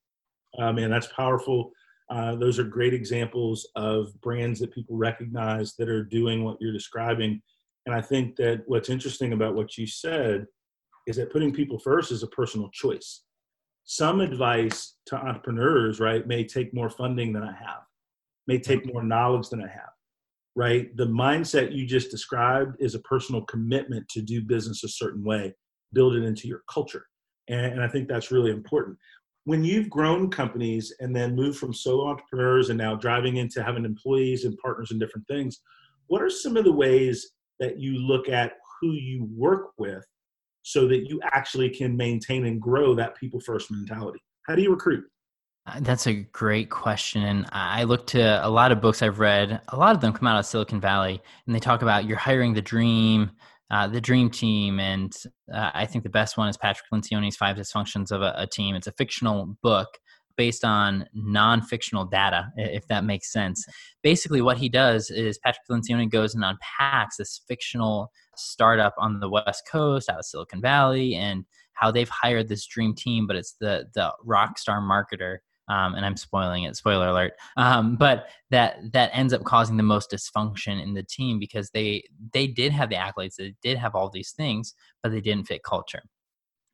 Uh, 0.57 0.71
man 0.71 0.89
that's 0.89 1.07
powerful. 1.07 1.71
Uh, 2.09 2.35
those 2.35 2.59
are 2.59 2.63
great 2.63 2.93
examples 2.93 3.67
of 3.75 4.09
brands 4.21 4.59
that 4.59 4.71
people 4.71 4.95
recognize 4.95 5.73
that 5.75 5.89
are 5.89 6.03
doing 6.03 6.43
what 6.43 6.57
you're 6.59 6.73
describing. 6.73 7.41
And 7.87 7.95
i 7.95 8.01
think 8.01 8.35
that 8.37 8.63
what's 8.67 8.89
interesting 8.89 9.33
about 9.33 9.55
what 9.55 9.77
you 9.77 9.87
said 9.87 10.45
is 11.07 11.15
that 11.17 11.31
putting 11.31 11.53
people 11.53 11.79
first 11.79 12.11
is 12.11 12.23
a 12.23 12.27
personal 12.27 12.69
choice. 12.69 13.21
Some 13.85 14.19
advice 14.19 14.95
to 15.05 15.15
entrepreneurs, 15.15 15.99
right, 15.99 16.25
may 16.27 16.43
take 16.43 16.73
more 16.73 16.89
funding 16.89 17.31
than 17.31 17.43
I 17.43 17.51
have, 17.51 17.83
may 18.47 18.57
take 18.57 18.81
mm-hmm. 18.81 18.93
more 18.93 19.03
knowledge 19.03 19.49
than 19.49 19.61
I 19.61 19.67
have, 19.67 19.93
right? 20.55 20.95
The 20.97 21.05
mindset 21.05 21.75
you 21.75 21.85
just 21.85 22.09
described 22.09 22.77
is 22.79 22.95
a 22.95 22.99
personal 22.99 23.43
commitment 23.43 24.09
to 24.09 24.21
do 24.21 24.41
business 24.41 24.83
a 24.83 24.89
certain 24.89 25.23
way, 25.23 25.53
build 25.93 26.15
it 26.15 26.23
into 26.23 26.47
your 26.47 26.63
culture. 26.67 27.05
And, 27.47 27.73
and 27.73 27.83
I 27.83 27.87
think 27.87 28.07
that's 28.07 28.31
really 28.31 28.49
important. 28.49 28.97
When 29.43 29.63
you've 29.63 29.91
grown 29.91 30.31
companies 30.31 30.91
and 30.99 31.15
then 31.15 31.35
moved 31.35 31.59
from 31.59 31.71
solo 31.71 32.07
entrepreneurs 32.07 32.69
and 32.69 32.79
now 32.79 32.95
driving 32.95 33.37
into 33.37 33.61
having 33.61 33.85
employees 33.85 34.45
and 34.45 34.57
partners 34.57 34.89
and 34.89 34.99
different 34.99 35.27
things, 35.27 35.61
what 36.07 36.23
are 36.23 36.29
some 36.31 36.57
of 36.57 36.63
the 36.63 36.71
ways 36.71 37.33
that 37.59 37.79
you 37.79 37.99
look 37.99 38.29
at 38.29 38.53
who 38.81 38.93
you 38.93 39.29
work 39.31 39.67
with 39.77 40.03
so 40.65 40.87
that 40.87 41.07
you 41.07 41.21
actually 41.23 41.69
can 41.69 41.95
maintain 41.95 42.43
and 42.47 42.59
grow 42.59 42.95
that 42.95 43.15
people 43.15 43.39
first 43.39 43.69
mentality? 43.69 44.19
How 44.47 44.55
do 44.55 44.63
you 44.63 44.71
recruit? 44.71 45.05
Uh, 45.67 45.79
that's 45.81 46.07
a 46.07 46.13
great 46.13 46.71
question. 46.71 47.21
And 47.23 47.45
I 47.51 47.83
look 47.83 48.07
to 48.07 48.45
a 48.45 48.49
lot 48.49 48.71
of 48.71 48.81
books 48.81 49.03
I've 49.03 49.19
read. 49.19 49.61
A 49.69 49.77
lot 49.77 49.95
of 49.95 50.01
them 50.01 50.11
come 50.11 50.27
out 50.27 50.39
of 50.39 50.45
Silicon 50.45 50.81
Valley, 50.81 51.21
and 51.45 51.55
they 51.55 51.59
talk 51.59 51.83
about 51.83 52.05
you're 52.05 52.17
hiring 52.17 52.55
the 52.55 52.63
dream, 52.63 53.29
uh, 53.69 53.87
the 53.87 54.01
dream 54.01 54.31
team. 54.31 54.79
And 54.79 55.15
uh, 55.53 55.69
I 55.75 55.85
think 55.85 56.03
the 56.03 56.09
best 56.09 56.35
one 56.35 56.49
is 56.49 56.57
Patrick 56.57 56.85
Lencioni's 56.91 57.37
Five 57.37 57.57
Dysfunctions 57.57 58.11
of 58.11 58.23
a, 58.23 58.33
a 58.35 58.47
Team. 58.47 58.75
It's 58.75 58.87
a 58.87 58.91
fictional 58.91 59.55
book 59.61 59.89
based 60.35 60.65
on 60.65 61.05
non-fictional 61.13 62.05
data, 62.05 62.49
if 62.57 62.87
that 62.87 63.03
makes 63.03 63.31
sense. 63.31 63.63
Basically, 64.01 64.41
what 64.41 64.57
he 64.57 64.67
does 64.67 65.09
is 65.11 65.37
Patrick 65.37 65.65
Lencioni 65.69 66.09
goes 66.09 66.33
and 66.33 66.43
unpacks 66.43 67.17
this 67.17 67.41
fictional 67.47 68.11
startup 68.39 68.93
on 68.97 69.19
the 69.19 69.29
West 69.29 69.63
Coast 69.69 70.09
out 70.09 70.19
of 70.19 70.25
Silicon 70.25 70.61
Valley 70.61 71.15
and 71.15 71.45
how 71.73 71.91
they've 71.91 72.09
hired 72.09 72.47
this 72.47 72.65
dream 72.65 72.95
team, 72.95 73.27
but 73.27 73.35
it's 73.35 73.55
the 73.59 73.85
the 73.95 74.13
rock 74.23 74.57
star 74.57 74.81
marketer. 74.81 75.37
Um, 75.67 75.95
and 75.95 76.05
I'm 76.05 76.15
spoiling 76.15 76.63
it. 76.63 76.75
Spoiler 76.75 77.07
alert! 77.07 77.33
Um, 77.57 77.95
but 77.95 78.27
that 78.51 78.77
that 78.93 79.09
ends 79.13 79.33
up 79.33 79.43
causing 79.43 79.77
the 79.77 79.83
most 79.83 80.11
dysfunction 80.11 80.81
in 80.81 80.93
the 80.93 81.03
team 81.03 81.39
because 81.39 81.71
they 81.71 82.03
they 82.33 82.45
did 82.45 82.71
have 82.71 82.89
the 82.89 82.95
accolades, 82.95 83.35
they 83.35 83.55
did 83.63 83.77
have 83.77 83.95
all 83.95 84.09
these 84.09 84.31
things, 84.31 84.75
but 85.01 85.11
they 85.11 85.21
didn't 85.21 85.47
fit 85.47 85.63
culture 85.63 86.03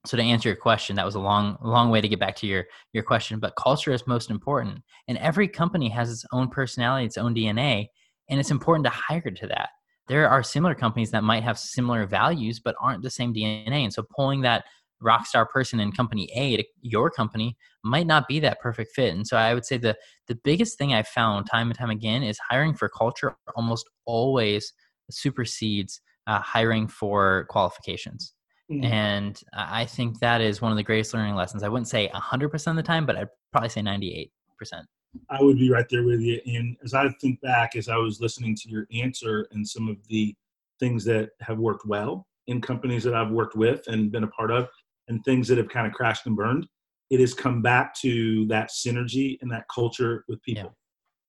so 0.06 0.18
to 0.18 0.24
answer 0.24 0.50
your 0.50 0.56
question 0.56 0.96
that 0.96 1.06
was 1.06 1.16
a 1.16 1.20
long 1.20 1.58
long 1.62 1.90
way 1.90 2.02
to 2.02 2.08
get 2.08 2.20
back 2.20 2.36
to 2.36 2.48
your 2.48 2.66
your 2.94 3.04
question 3.04 3.40
but 3.40 3.56
culture 3.56 3.92
is 3.92 4.08
most 4.08 4.30
important 4.30 4.80
and 5.08 5.18
every 5.20 5.48
company 5.48 5.90
has 5.90 6.12
its 6.12 6.26
own 6.32 6.48
personality 6.48 7.06
its 7.06 7.18
own 7.18 7.36
dna 7.36 7.86
and 8.30 8.40
it's 8.40 8.52
important 8.52 8.84
to 8.86 8.90
hire 8.90 9.22
to 9.22 9.48
that 9.48 9.70
there 10.12 10.30
are 10.30 10.44
similar 10.44 10.76
companies 10.76 11.12
that 11.12 11.24
might 11.24 11.42
have 11.42 11.58
similar 11.58 12.06
values 12.06 12.60
but 12.60 12.76
aren't 12.82 13.02
the 13.02 13.10
same 13.10 13.34
dna 13.34 13.72
and 13.72 13.94
so 13.94 14.04
pulling 14.16 14.42
that 14.42 14.66
rock 15.00 15.26
star 15.26 15.46
person 15.46 15.80
in 15.80 15.92
company 15.92 16.30
a 16.36 16.58
to 16.58 16.64
your 16.82 17.10
company 17.10 17.58
might 17.84 18.06
not 18.06 18.28
be 18.28 18.40
that 18.40 18.60
perfect 18.60 18.92
fit 18.94 19.16
and 19.16 19.26
so 19.26 19.38
i 19.38 19.54
would 19.54 19.66
say 19.66 19.78
the 19.78 19.96
the 20.28 20.36
biggest 20.44 20.78
thing 20.78 20.94
i've 20.94 21.08
found 21.08 21.48
time 21.48 21.70
and 21.70 21.78
time 21.78 21.90
again 21.90 22.22
is 22.22 22.38
hiring 22.50 22.74
for 22.74 22.90
culture 22.90 23.36
almost 23.56 23.90
always 24.06 24.74
supersedes 25.10 26.02
uh, 26.28 26.40
hiring 26.40 26.88
for 26.88 27.46
qualifications 27.50 28.34
Mm. 28.72 28.86
And 28.86 29.42
I 29.54 29.86
think 29.86 30.20
that 30.20 30.40
is 30.40 30.62
one 30.62 30.72
of 30.72 30.78
the 30.78 30.84
greatest 30.84 31.14
learning 31.14 31.36
lessons. 31.36 31.62
I 31.62 31.68
wouldn't 31.68 31.90
say 31.90 32.10
100% 32.14 32.68
of 32.68 32.76
the 32.78 32.84
time, 32.84 33.06
but 33.06 33.18
I'd 33.18 33.28
probably 33.52 33.70
say 33.70 33.82
98%. 33.82 34.30
I 35.30 35.42
would 35.42 35.58
be 35.58 35.70
right 35.70 35.88
there 35.90 36.04
with 36.04 36.22
you. 36.22 36.40
And 36.46 36.78
as 36.84 36.94
I 36.94 37.10
think 37.22 37.42
back, 37.42 37.76
as 37.76 37.90
I 37.90 37.98
was 37.98 38.22
listening 38.22 38.56
to 38.56 38.70
your 38.70 38.88
answer 38.94 39.48
and 39.52 39.68
some 39.68 39.90
of 39.90 39.98
the 40.08 40.36
things 40.80 41.04
that 41.06 41.32
have 41.42 41.60
worked 41.60 41.86
well 41.86 42.26
in 42.48 42.62
companies 42.62 43.04
that 43.04 43.14
I've 43.14 43.32
worked 43.32 43.56
with 43.56 43.82
and 43.88 44.12
been 44.12 44.24
a 44.24 44.28
part 44.28 44.52
of, 44.52 44.68
and 45.08 45.24
things 45.24 45.48
that 45.48 45.58
have 45.58 45.70
kind 45.70 45.86
of 45.86 45.94
crashed 45.94 46.26
and 46.26 46.36
burned, 46.36 46.66
it 47.10 47.20
has 47.20 47.34
come 47.34 47.62
back 47.62 47.94
to 47.96 48.48
that 48.48 48.70
synergy 48.70 49.38
and 49.42 49.52
that 49.52 49.66
culture 49.74 50.24
with 50.30 50.42
people, 50.44 50.74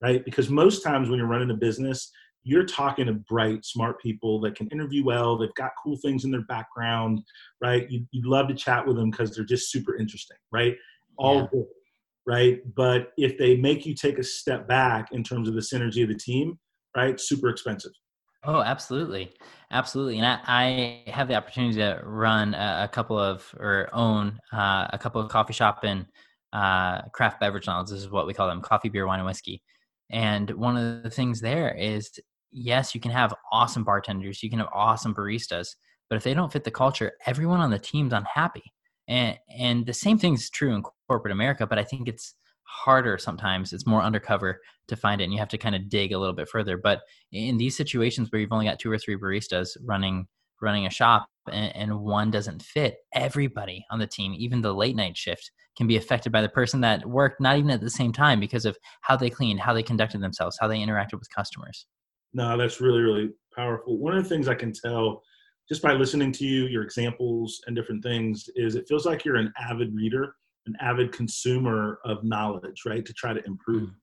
yeah. 0.01 0.09
right? 0.09 0.25
Because 0.25 0.49
most 0.49 0.83
times 0.83 1.09
when 1.09 1.19
you're 1.19 1.27
running 1.27 1.51
a 1.51 1.55
business, 1.55 2.11
you're 2.45 2.65
talking 2.65 3.07
to 3.07 3.13
bright, 3.13 3.65
smart 3.65 4.01
people 4.01 4.41
that 4.41 4.55
can 4.55 4.69
interview 4.69 5.05
well. 5.05 5.37
They've 5.37 5.55
got 5.55 5.73
cool 5.83 5.97
things 5.97 6.25
in 6.25 6.31
their 6.31 6.43
background, 6.43 7.23
right? 7.61 7.89
You, 7.91 8.07
would 8.15 8.27
love 8.27 8.49
to 8.49 8.55
chat 8.55 8.87
with 8.87 8.97
them 8.97 9.11
because 9.11 9.35
they're 9.35 9.45
just 9.45 9.71
super 9.71 9.97
interesting, 9.97 10.37
right? 10.51 10.77
All 11.17 11.49
yeah. 11.53 11.63
Right? 12.27 12.61
But 12.75 13.13
if 13.17 13.39
they 13.39 13.57
make 13.57 13.87
you 13.87 13.95
take 13.95 14.19
a 14.19 14.25
step 14.25 14.69
back 14.69 15.09
in 15.13 15.23
terms 15.23 15.49
of 15.49 15.55
the 15.55 15.61
synergy 15.61 16.03
of 16.03 16.09
the 16.09 16.15
team, 16.15 16.59
right? 16.97 17.19
Super 17.19 17.49
expensive. 17.49 17.93
Oh, 18.45 18.61
absolutely, 18.61 19.33
absolutely. 19.71 20.19
And 20.19 20.27
I, 20.27 20.41
I 20.47 21.11
have 21.11 21.29
the 21.29 21.37
opportunity 21.37 21.77
to 21.77 22.01
run 22.05 22.55
a, 22.55 22.85
a 22.85 22.89
couple 22.89 23.17
of 23.17 23.55
or 23.59 23.89
own 23.93 24.39
uh, 24.53 24.89
a 24.93 24.99
couple 24.99 25.21
of 25.21 25.31
coffee 25.31 25.53
shop 25.53 25.85
and 25.85 26.07
uh, 26.53 27.03
craft 27.13 27.39
beverage 27.39 27.69
knowledge. 27.69 27.91
This 27.91 28.01
is 28.01 28.11
what 28.11 28.27
we 28.27 28.35
call 28.35 28.49
them: 28.49 28.61
coffee, 28.61 28.89
beer, 28.89 29.07
wine, 29.07 29.21
and 29.21 29.27
whiskey. 29.27 29.63
And 30.11 30.51
one 30.51 30.77
of 30.77 31.05
the 31.05 31.11
things 31.11 31.41
there 31.41 31.73
is 31.75 32.11
yes, 32.51 32.95
you 32.95 33.01
can 33.01 33.13
have 33.13 33.33
awesome 33.53 33.85
bartenders, 33.85 34.43
you 34.43 34.51
can 34.51 34.59
have 34.59 34.69
awesome 34.75 35.15
baristas, 35.15 35.69
but 36.11 36.17
if 36.17 36.25
they 36.25 36.35
don't 36.35 36.53
fit 36.53 36.65
the 36.65 36.71
culture, 36.71 37.13
everyone 37.27 37.61
on 37.61 37.71
the 37.71 37.79
team's 37.79 38.13
unhappy. 38.13 38.65
And 39.09 39.39
and 39.57 39.87
the 39.87 39.95
same 39.95 40.19
thing 40.19 40.35
is 40.35 40.51
true 40.51 40.75
in 40.75 40.83
corporate 41.13 41.33
America, 41.33 41.67
but 41.67 41.79
I 41.79 41.85
think 41.85 42.09
it's 42.09 42.37
harder 42.63 43.19
sometimes. 43.19 43.75
It's 43.75 43.87
more 43.87 44.01
undercover 44.03 44.63
to 44.89 44.97
find 44.97 45.21
it, 45.21 45.25
and 45.25 45.33
you 45.33 45.39
have 45.39 45.51
to 45.51 45.59
kind 45.59 45.75
of 45.75 45.91
dig 45.91 46.13
a 46.13 46.19
little 46.19 46.35
bit 46.35 46.49
further. 46.49 46.79
But 46.79 47.01
in 47.33 47.59
these 47.59 47.77
situations 47.77 48.31
where 48.31 48.41
you've 48.41 48.53
only 48.53 48.65
got 48.65 48.79
two 48.79 48.91
or 48.91 48.99
three 48.99 49.17
baristas 49.17 49.77
running 49.85 50.27
running 50.63 50.87
a 50.87 50.91
shop 50.91 51.27
and, 51.51 51.75
and 51.77 52.01
one 52.01 52.31
doesn't 52.31 52.63
fit, 52.63 52.95
everybody 53.15 53.85
on 53.91 53.99
the 53.99 54.07
team, 54.07 54.33
even 54.39 54.63
the 54.63 54.73
late 54.73 54.97
night 54.97 55.19
shift, 55.19 55.51
can 55.77 55.87
be 55.87 55.97
affected 55.97 56.33
by 56.33 56.41
the 56.41 56.49
person 56.49 56.81
that 56.81 57.05
worked 57.05 57.41
not 57.41 57.59
even 57.59 57.71
at 57.71 57.81
the 57.83 57.91
same 57.91 58.13
time 58.13 58.41
because 58.41 58.65
of 58.65 58.79
how 59.03 59.17
they 59.17 59.29
cleaned, 59.29 59.61
how 59.61 59.75
they 59.75 59.83
conducted 59.83 60.23
themselves, 60.23 60.57
how 60.61 60.69
they 60.69 60.79
interacted 60.79 61.19
with 61.19 61.29
customers. 61.35 61.87
No, 62.33 62.57
that's 62.57 62.81
really, 62.81 63.01
really 63.01 63.31
powerful. 63.55 63.99
One 63.99 64.17
of 64.17 64.23
the 64.23 64.29
things 64.29 64.49
I 64.49 64.55
can 64.55 64.73
tell 64.73 65.23
just 65.69 65.83
by 65.83 65.93
listening 65.93 66.33
to 66.33 66.45
you, 66.45 66.67
your 66.67 66.85
examples 66.85 67.61
and 67.67 67.77
different 67.77 68.03
things, 68.03 68.49
is 68.55 68.77
it 68.77 68.89
feels 68.89 69.05
like 69.05 69.25
you're 69.25 69.37
an 69.37 69.53
avid 69.59 69.95
reader, 69.95 70.37
an 70.67 70.77
avid 70.81 71.13
consumer 71.13 71.99
of 72.05 72.25
knowledge, 72.25 72.83
right? 72.87 73.05
To 73.05 73.13
try 73.13 73.33
to 73.33 73.45
improve. 73.47 73.91
Mm. 73.91 73.95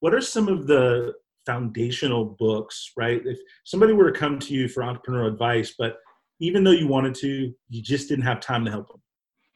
What 0.00 0.14
are 0.14 0.20
some 0.20 0.48
of 0.48 0.66
the 0.66 1.14
foundational 1.46 2.36
books, 2.38 2.92
right? 2.96 3.22
If 3.24 3.38
somebody 3.64 3.92
were 3.92 4.10
to 4.10 4.18
come 4.18 4.38
to 4.38 4.54
you 4.54 4.68
for 4.68 4.82
entrepreneurial 4.82 5.32
advice, 5.32 5.74
but 5.78 5.96
even 6.40 6.62
though 6.62 6.72
you 6.72 6.86
wanted 6.86 7.14
to, 7.16 7.52
you 7.68 7.82
just 7.82 8.08
didn't 8.08 8.24
have 8.24 8.40
time 8.40 8.64
to 8.64 8.70
help 8.70 8.88
them, 8.88 9.02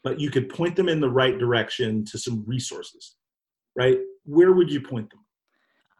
but 0.02 0.18
you 0.18 0.30
could 0.30 0.48
point 0.48 0.74
them 0.74 0.88
in 0.88 1.00
the 1.00 1.10
right 1.10 1.38
direction 1.38 2.04
to 2.06 2.18
some 2.18 2.44
resources, 2.46 3.16
right? 3.76 3.98
Where 4.24 4.52
would 4.52 4.70
you 4.70 4.80
point 4.80 5.10
them? 5.10 5.20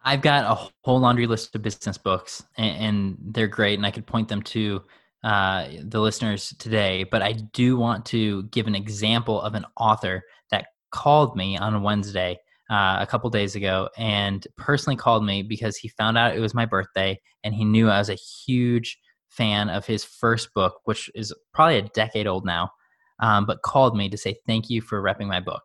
I've 0.03 0.21
got 0.21 0.51
a 0.51 0.69
whole 0.83 0.99
laundry 0.99 1.27
list 1.27 1.55
of 1.55 1.61
business 1.61 1.97
books, 1.97 2.43
and, 2.57 2.85
and 2.85 3.17
they're 3.33 3.47
great, 3.47 3.77
and 3.77 3.85
I 3.85 3.91
could 3.91 4.05
point 4.05 4.27
them 4.27 4.41
to 4.41 4.83
uh, 5.23 5.67
the 5.83 5.99
listeners 5.99 6.53
today. 6.59 7.03
But 7.03 7.21
I 7.21 7.33
do 7.33 7.77
want 7.77 8.05
to 8.07 8.43
give 8.43 8.67
an 8.67 8.75
example 8.75 9.41
of 9.41 9.55
an 9.55 9.65
author 9.77 10.23
that 10.51 10.67
called 10.91 11.35
me 11.35 11.57
on 11.57 11.83
Wednesday 11.83 12.37
uh, 12.69 12.97
a 12.99 13.07
couple 13.07 13.29
days 13.29 13.55
ago, 13.55 13.89
and 13.97 14.45
personally 14.57 14.95
called 14.95 15.25
me 15.25 15.43
because 15.43 15.77
he 15.77 15.87
found 15.89 16.17
out 16.17 16.35
it 16.35 16.39
was 16.39 16.53
my 16.53 16.65
birthday, 16.65 17.19
and 17.43 17.53
he 17.53 17.65
knew 17.65 17.89
I 17.89 17.99
was 17.99 18.09
a 18.09 18.15
huge 18.15 18.97
fan 19.29 19.69
of 19.69 19.85
his 19.85 20.03
first 20.03 20.53
book, 20.53 20.79
which 20.85 21.09
is 21.15 21.33
probably 21.53 21.77
a 21.77 21.89
decade 21.89 22.27
old 22.27 22.45
now, 22.45 22.69
um, 23.19 23.45
but 23.45 23.63
called 23.63 23.97
me 23.97 24.09
to 24.09 24.17
say 24.17 24.35
thank 24.47 24.69
you 24.69 24.81
for 24.81 25.01
repping 25.01 25.27
my 25.27 25.39
book. 25.39 25.63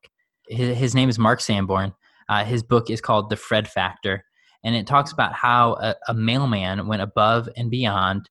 His, 0.48 0.76
his 0.76 0.94
name 0.94 1.08
is 1.08 1.18
Mark 1.18 1.40
Sanborn. 1.40 1.92
Uh, 2.28 2.44
his 2.44 2.62
book 2.62 2.90
is 2.90 3.00
called 3.00 3.30
The 3.30 3.36
Fred 3.36 3.68
Factor 3.68 4.24
and 4.64 4.74
it 4.74 4.86
talks 4.86 5.12
about 5.12 5.32
how 5.32 5.74
a, 5.74 5.94
a 6.08 6.14
mailman 6.14 6.86
went 6.86 7.02
above 7.02 7.48
and 7.56 7.70
beyond 7.70 8.28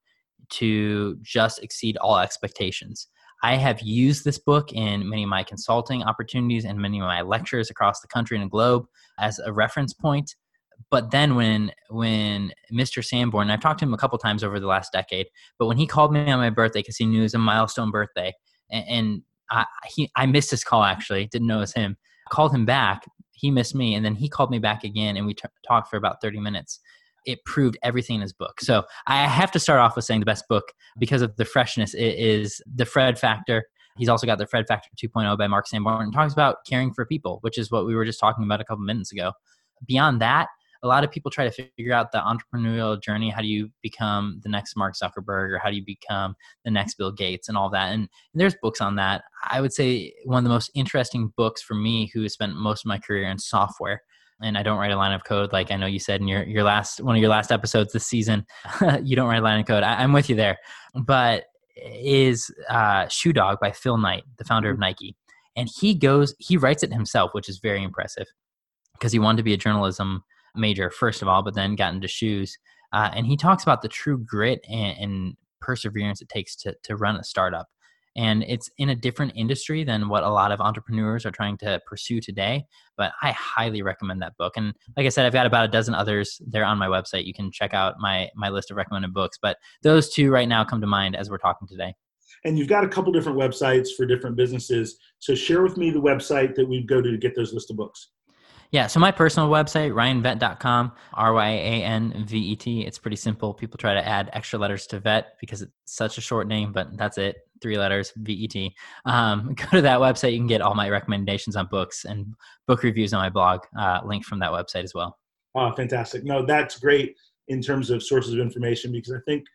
to 0.50 1.18
just 1.22 1.62
exceed 1.63 1.98
all 1.98 2.18
expectations. 2.18 3.08
I 3.44 3.56
have 3.56 3.82
used 3.82 4.25
this 4.25 4.39
book 4.39 4.74
in 4.74 5.08
many 5.08 5.24
of 5.24 5.30
my 5.30 5.44
consulting 5.44 6.04
opportunities 6.04 6.66
and 6.66 6.80
many 6.80 7.00
of 7.00 7.06
my 7.06 7.22
lectures 7.22 7.70
across 7.70 8.01
the 8.01 8.08
country 8.08 8.38
and 8.38 8.46
the 8.46 8.50
globe 8.50 8.86
as 9.20 9.39
a 9.39 9.54
reference 9.54 9.94
point. 9.94 10.36
But 10.89 11.12
then 11.12 11.36
when 11.36 11.72
when 11.89 12.51
Mr. 12.72 13.04
Sanborn, 13.04 13.50
I've 13.50 13.62
talked 13.62 13.80
to 13.80 13.86
him 13.86 13.94
a 13.94 13.98
couple 13.98 14.18
times 14.18 14.44
over 14.44 14.60
the 14.60 14.68
last 14.68 14.92
decade, 14.92 15.27
but 15.58 15.66
when 15.66 15.77
he 15.77 15.88
called 15.88 16.13
me 16.13 16.32
on 16.32 16.39
my 16.39 16.50
birthday 16.50 16.80
because 16.80 16.98
he 16.98 17.06
knew 17.06 17.20
it 17.20 17.24
was 17.24 17.34
a 17.34 17.39
milestone 17.39 17.92
birthday, 17.92 18.34
and, 18.72 18.86
and 18.88 19.22
I, 19.50 19.66
he, 19.88 20.10
I 20.16 20.25
missed 20.27 20.51
his 20.51 20.63
call 20.63 20.84
actually, 20.84 21.27
didn't 21.27 21.48
know 21.48 21.58
it 21.58 21.62
was 21.62 21.74
him. 21.74 21.98
I 22.27 22.34
called 22.34 22.54
him 22.54 22.66
back 22.66 23.04
he 23.38 23.51
missed 23.51 23.75
me 23.75 23.94
and 23.94 24.04
then 24.04 24.16
he 24.16 24.27
called 24.27 24.50
me 24.50 24.60
back 24.60 24.84
again 24.84 25.16
and 25.16 25.25
we 25.25 25.34
t- 25.34 25.48
talked 25.66 25.89
for 25.89 25.98
about 25.98 26.22
30 26.22 26.39
minutes 26.39 26.80
it 27.28 27.44
proved 27.46 27.78
everything 27.84 28.16
in 28.16 28.22
his 28.22 28.34
book 28.34 28.60
so 28.60 28.84
i 29.06 29.26
have 29.26 29.52
to 29.52 29.60
start 29.60 29.80
off 29.80 29.96
with 29.96 30.06
saying 30.06 30.20
the 30.20 30.26
best 30.26 30.46
book 30.50 30.74
because 31.00 31.22
of 31.22 31.36
the 31.36 31.46
freshness 31.46 31.94
is 31.94 32.62
the 32.74 32.86
fred 32.86 33.20
factor 33.20 33.64
he's 33.98 34.10
also 34.10 34.26
got 34.26 34.38
the 34.38 34.48
fred 34.48 34.66
factor 34.68 34.90
2.0 35.02 35.38
by 35.38 35.48
mark 35.48 35.68
sanborn 35.68 36.04
and 36.04 36.14
talks 36.14 36.34
about 36.34 36.58
caring 36.68 36.94
for 36.94 37.06
people 37.06 37.40
which 37.42 37.58
is 37.58 37.72
what 37.72 37.86
we 37.86 37.96
were 37.96 38.06
just 38.06 38.20
talking 38.20 38.44
about 38.44 38.62
a 38.62 38.66
couple 38.66 38.84
minutes 38.84 39.12
ago 39.12 39.32
beyond 39.86 40.22
that 40.22 40.48
a 40.84 40.88
lot 40.88 41.04
of 41.04 41.12
people 41.12 41.32
try 41.32 41.48
to 41.50 41.70
figure 41.76 41.94
out 41.94 42.12
the 42.12 42.20
entrepreneurial 42.20 43.02
journey. 43.02 43.30
How 43.30 43.42
do 43.42 43.48
you 43.48 43.70
become 43.82 44.40
the 44.44 44.50
next 44.50 44.76
Mark 44.76 44.96
Zuckerberg 44.96 45.52
or 45.52 45.60
how 45.60 45.70
do 45.70 45.76
you 45.76 45.84
become 45.86 46.36
the 46.64 46.72
next 46.72 46.96
Bill 46.96 47.12
Gates 47.12 47.50
and 47.50 47.58
all 47.58 47.70
that? 47.72 47.94
And, 47.94 48.02
and 48.02 48.42
there's 48.42 48.56
books 48.62 48.82
on 48.82 48.96
that. 48.96 49.24
I 49.50 49.62
would 49.62 49.74
say 49.74 50.14
one 50.26 50.40
of 50.40 50.44
the 50.44 50.50
most 50.50 50.72
interesting 50.76 51.34
books 51.36 51.62
for 51.62 51.74
me 51.74 52.12
who 52.14 52.22
has 52.24 52.34
spent 52.34 52.56
most 52.56 52.86
of 52.86 52.90
my 52.90 53.00
career 53.00 53.28
in 53.28 53.40
software 53.40 54.02
and 54.41 54.58
I 54.58 54.63
don't 54.63 54.77
write 54.77 54.91
a 54.91 54.98
line 54.98 55.13
of 55.13 55.24
code 55.24 55.51
like 55.51 55.72
I 55.72 55.77
know 55.77 55.88
you 55.88 56.00
said 56.00 56.22
in 56.22 56.27
your, 56.27 56.44
your 56.44 56.63
last 56.63 57.01
one 57.01 57.15
of 57.15 57.22
your 57.22 57.29
last 57.29 57.51
episodes 57.51 57.94
this 57.94 58.06
season. 58.06 58.46
you 59.03 59.15
don't 59.15 59.27
write 59.27 59.39
a 59.39 59.44
line 59.44 59.60
of 59.60 59.65
code. 59.65 59.84
I, 59.84 60.03
am 60.03 60.13
with 60.13 60.29
you 60.29 60.36
there. 60.36 60.58
But 60.94 61.46
is 61.75 62.51
uh, 62.70 63.08
Shoe 63.08 63.34
Dog 63.34 63.60
by 63.60 63.72
Phil 63.72 63.98
Knight, 63.98 64.24
the 64.38 64.46
founder 64.46 64.70
of 64.70 64.75
mm-hmm. 64.75 64.82
Nike. 64.82 65.15
And 65.56 65.70
he 65.79 65.96
goes, 65.96 66.36
he 66.38 66.58
writes 66.58 66.84
it 66.84 66.94
himself, 66.94 67.32
which 67.34 67.50
is 67.50 67.60
very 67.60 67.82
impressive 67.84 68.27
because 68.94 69.12
he 69.12 69.20
wanted 69.20 69.38
to 69.38 69.44
be 69.44 69.53
a 69.53 69.58
journalism 69.58 70.24
major, 70.56 70.89
first 70.89 71.22
of 71.22 71.27
all, 71.27 71.44
but 71.44 71.56
then 71.56 71.75
got 71.75 71.94
into 71.94 72.08
shoes. 72.08 72.58
Uh, 72.94 73.10
and 73.13 73.25
he 73.25 73.36
talks 73.36 73.63
about 73.63 73.82
the 73.82 73.88
true 73.88 74.17
grit 74.17 74.60
and, 74.70 74.98
and 74.98 75.38
perseverance 75.62 76.22
it 76.22 76.29
takes 76.29 76.56
to, 76.56 76.75
to 76.84 76.96
run 76.96 77.15
a 77.15 77.24
startup. 77.24 77.67
And 78.18 78.44
it's 78.44 78.70
in 78.78 78.90
a 78.90 78.96
different 78.96 79.34
industry 79.36 79.84
than 79.84 80.10
what 80.10 80.24
a 80.24 80.30
lot 80.30 80.52
of 80.52 80.60
entrepreneurs 80.60 81.26
are 81.26 81.32
trying 81.32 81.58
to 81.60 81.80
pursue 81.86 82.20
today. 82.20 82.66
But 82.98 83.14
I 83.22 83.32
highly 83.32 83.84
recommend 83.84 84.22
that 84.24 84.36
book. 84.38 84.58
And 84.58 84.74
like 84.98 85.06
I 85.06 85.10
said, 85.10 85.26
I've 85.26 85.34
got 85.34 85.46
about 85.46 85.66
a 85.66 85.68
dozen 85.70 85.94
others 85.94 86.42
there 86.46 86.66
on 86.66 86.78
my 86.78 86.88
website. 86.88 87.26
You 87.26 87.34
can 87.34 87.52
check 87.52 87.74
out 87.74 87.96
my 88.00 88.30
my 88.36 88.50
list 88.50 88.72
of 88.72 88.78
recommended 88.78 89.14
books. 89.14 89.38
But 89.42 89.58
those 89.84 90.10
two 90.10 90.32
right 90.32 90.50
now 90.50 90.64
come 90.66 90.82
to 90.82 90.88
mind 90.88 91.16
as 91.16 91.30
we're 91.30 91.38
talking 91.38 91.68
today. 91.68 91.94
And 92.44 92.58
you've 92.58 92.68
got 92.68 92.84
a 92.84 92.88
couple 92.88 93.12
different 93.12 93.38
websites 93.38 93.90
for 93.96 94.06
different 94.06 94.36
businesses. 94.36 94.98
So 95.20 95.36
share 95.36 95.62
with 95.62 95.78
me 95.78 95.92
the 95.92 96.02
website 96.02 96.56
that 96.56 96.68
we'd 96.68 96.88
go 96.88 97.02
to 97.02 97.12
to 97.12 97.18
get 97.18 97.36
those 97.36 97.54
list 97.54 97.72
of 97.72 97.78
books. 97.78 98.10
Yeah, 98.72 98.88
so 98.88 99.00
my 99.00 99.12
personal 99.12 99.50
website, 99.50 99.94
ryanvet.com, 99.94 100.92
R 101.14 101.34
Y 101.34 101.50
A 101.50 101.84
N 101.84 102.26
V 102.28 102.38
E 102.38 102.56
T. 102.56 102.86
It's 102.86 103.00
pretty 103.00 103.16
simple. 103.16 103.54
People 103.54 103.78
try 103.78 103.94
to 103.94 104.06
add 104.06 104.30
extra 104.34 104.60
letters 104.60 104.88
to 104.88 105.00
vet 105.00 105.38
because 105.40 105.62
it's 105.62 105.72
such 105.86 106.18
a 106.18 106.22
short 106.22 106.48
name, 106.48 106.74
but 106.74 106.98
that's 106.98 107.18
it. 107.18 107.47
Three 107.62 107.78
letters, 107.78 108.14
V 108.18 108.34
E 108.34 108.48
T. 108.48 108.76
Um, 109.06 109.54
go 109.58 109.66
to 109.72 109.82
that 109.82 110.00
website. 110.00 110.34
You 110.34 110.40
can 110.40 110.48
get 110.48 110.62
all 110.62 110.76
my 110.76 110.90
recommendations 110.90 111.56
on 111.56 111.68
books 111.68 112.06
and 112.06 112.34
book 112.68 112.84
reviews 112.84 113.14
on 113.14 113.22
my 113.22 113.30
blog, 113.30 113.62
uh, 113.78 114.02
linked 114.06 114.26
from 114.26 114.40
that 114.40 114.52
website 114.52 114.84
as 114.84 114.94
well. 114.94 115.18
Oh, 115.56 115.72
fantastic. 115.72 116.24
No, 116.24 116.46
that's 116.46 116.80
great 116.80 117.16
in 117.48 117.62
terms 117.62 117.90
of 117.90 118.04
sources 118.04 118.34
of 118.34 118.40
information 118.40 118.92
because 118.92 119.14
I 119.14 119.20
think 119.26 119.46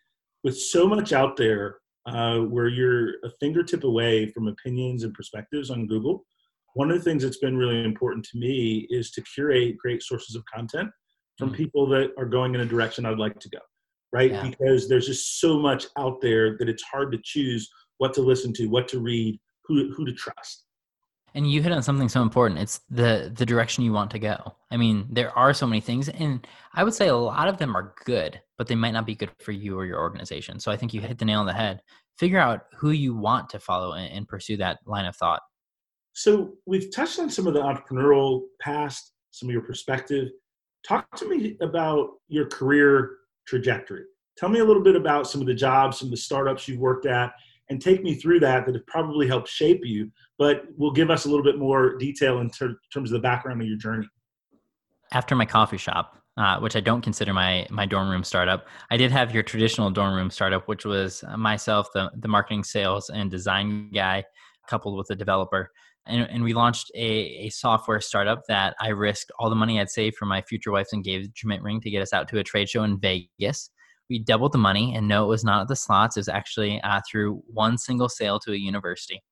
with 0.43 0.57
so 0.57 0.87
much 0.87 1.13
out 1.13 1.37
there 1.37 1.77
uh, 2.05 2.39
where 2.39 2.67
you're 2.67 3.11
a 3.23 3.29
fingertip 3.39 3.83
away 3.83 4.27
from 4.27 4.47
opinions 4.47 5.03
and 5.03 5.13
perspectives 5.13 5.69
on 5.69 5.87
Google, 5.87 6.25
one 6.73 6.91
of 6.91 6.97
the 6.97 7.03
things 7.03 7.23
that's 7.23 7.37
been 7.37 7.55
really 7.55 7.83
important 7.83 8.25
to 8.25 8.37
me 8.37 8.87
is 8.89 9.11
to 9.11 9.21
curate 9.21 9.77
great 9.77 10.01
sources 10.03 10.35
of 10.35 10.43
content 10.45 10.89
from 11.37 11.49
mm-hmm. 11.49 11.57
people 11.57 11.87
that 11.87 12.11
are 12.17 12.25
going 12.25 12.55
in 12.55 12.61
a 12.61 12.65
direction 12.65 13.05
I'd 13.05 13.19
like 13.19 13.39
to 13.39 13.49
go, 13.49 13.59
right? 14.11 14.31
Yeah. 14.31 14.49
Because 14.49 14.89
there's 14.89 15.07
just 15.07 15.39
so 15.39 15.59
much 15.59 15.85
out 15.97 16.19
there 16.21 16.57
that 16.57 16.69
it's 16.69 16.83
hard 16.83 17.11
to 17.11 17.19
choose 17.23 17.69
what 17.97 18.13
to 18.15 18.21
listen 18.21 18.53
to, 18.53 18.67
what 18.67 18.87
to 18.89 18.99
read, 18.99 19.39
who 19.65 19.93
who 19.93 20.05
to 20.05 20.13
trust. 20.13 20.65
And 21.35 21.49
you 21.49 21.63
hit 21.63 21.71
on 21.71 21.81
something 21.81 22.09
so 22.09 22.21
important. 22.21 22.59
It's 22.59 22.81
the 22.89 23.31
the 23.35 23.45
direction 23.45 23.83
you 23.83 23.93
want 23.93 24.11
to 24.11 24.19
go. 24.19 24.55
I 24.71 24.77
mean, 24.77 25.07
there 25.09 25.35
are 25.37 25.53
so 25.53 25.65
many 25.65 25.81
things, 25.81 26.09
and 26.09 26.45
I 26.73 26.83
would 26.83 26.93
say 26.93 27.07
a 27.07 27.15
lot 27.15 27.47
of 27.47 27.57
them 27.57 27.75
are 27.75 27.95
good, 28.05 28.39
but 28.57 28.67
they 28.67 28.75
might 28.75 28.91
not 28.91 29.05
be 29.05 29.15
good 29.15 29.31
for 29.39 29.51
you 29.51 29.77
or 29.77 29.85
your 29.85 29.99
organization. 29.99 30.59
So 30.59 30.71
I 30.71 30.77
think 30.77 30.93
you 30.93 31.01
hit 31.01 31.17
the 31.17 31.25
nail 31.25 31.39
on 31.39 31.45
the 31.45 31.53
head. 31.53 31.81
Figure 32.17 32.39
out 32.39 32.65
who 32.77 32.91
you 32.91 33.15
want 33.15 33.49
to 33.49 33.59
follow 33.59 33.93
and, 33.93 34.11
and 34.13 34.27
pursue 34.27 34.57
that 34.57 34.79
line 34.85 35.05
of 35.05 35.15
thought. 35.15 35.41
So 36.13 36.53
we've 36.67 36.93
touched 36.93 37.17
on 37.19 37.29
some 37.29 37.47
of 37.47 37.55
the 37.55 37.61
entrepreneurial 37.61 38.43
past, 38.61 39.13
some 39.31 39.49
of 39.49 39.53
your 39.53 39.63
perspective. 39.63 40.29
Talk 40.87 41.07
to 41.17 41.27
me 41.27 41.57
about 41.61 42.11
your 42.27 42.45
career 42.45 43.17
trajectory. 43.47 44.03
Tell 44.37 44.49
me 44.49 44.59
a 44.59 44.65
little 44.65 44.83
bit 44.83 44.95
about 44.95 45.27
some 45.27 45.41
of 45.41 45.47
the 45.47 45.53
jobs, 45.55 45.99
some 45.99 46.07
of 46.07 46.11
the 46.11 46.17
startups 46.17 46.67
you've 46.67 46.79
worked 46.79 47.07
at, 47.07 47.33
and 47.69 47.81
take 47.81 48.03
me 48.03 48.15
through 48.15 48.39
that 48.41 48.65
that 48.65 48.75
have 48.75 48.85
probably 48.87 49.27
helped 49.27 49.47
shape 49.47 49.81
you, 49.83 50.11
but 50.37 50.63
will 50.77 50.91
give 50.91 51.09
us 51.09 51.25
a 51.25 51.29
little 51.29 51.43
bit 51.43 51.57
more 51.57 51.97
detail 51.97 52.39
in 52.39 52.49
ter- 52.49 52.77
terms 52.93 53.11
of 53.11 53.13
the 53.13 53.21
background 53.21 53.61
of 53.61 53.67
your 53.67 53.77
journey. 53.77 54.07
After 55.11 55.35
my 55.35 55.45
coffee 55.45 55.77
shop, 55.77 56.17
uh, 56.37 56.59
which 56.59 56.75
I 56.75 56.79
don't 56.79 57.01
consider 57.01 57.33
my 57.33 57.67
my 57.69 57.85
dorm 57.85 58.09
room 58.09 58.23
startup. 58.23 58.65
I 58.89 58.97
did 58.97 59.11
have 59.11 59.33
your 59.33 59.43
traditional 59.43 59.91
dorm 59.91 60.15
room 60.15 60.31
startup, 60.31 60.67
which 60.67 60.83
was 60.83 61.23
myself, 61.37 61.87
the 61.93 62.11
the 62.17 62.27
marketing, 62.27 62.63
sales, 62.63 63.09
and 63.09 63.29
design 63.29 63.91
guy, 63.93 64.23
coupled 64.67 64.97
with 64.97 65.11
a 65.11 65.15
developer 65.15 65.69
and, 66.05 66.29
and 66.29 66.43
we 66.43 66.53
launched 66.53 66.91
a, 66.95 67.45
a 67.45 67.49
software 67.49 68.01
startup 68.01 68.41
that 68.47 68.75
I 68.79 68.89
risked 68.89 69.31
all 69.39 69.49
the 69.49 69.55
money 69.55 69.79
I'd 69.79 69.89
saved 69.89 70.17
for 70.17 70.25
my 70.25 70.41
future 70.41 70.71
wife's 70.71 70.93
engagement 70.93 71.63
ring 71.63 71.79
to 71.81 71.89
get 71.89 72.01
us 72.01 72.13
out 72.13 72.27
to 72.29 72.39
a 72.39 72.43
trade 72.43 72.69
show 72.69 72.83
in 72.83 72.99
Vegas. 72.99 73.69
We 74.09 74.19
doubled 74.19 74.51
the 74.51 74.57
money, 74.57 74.95
and 74.95 75.07
no, 75.07 75.23
it 75.23 75.27
was 75.27 75.43
not 75.43 75.61
at 75.61 75.67
the 75.67 75.75
slots. 75.75 76.17
It 76.17 76.21
was 76.21 76.29
actually 76.29 76.81
uh, 76.81 77.01
through 77.09 77.41
one 77.47 77.77
single 77.77 78.09
sale 78.09 78.39
to 78.39 78.51
a 78.51 78.57
university. 78.57 79.23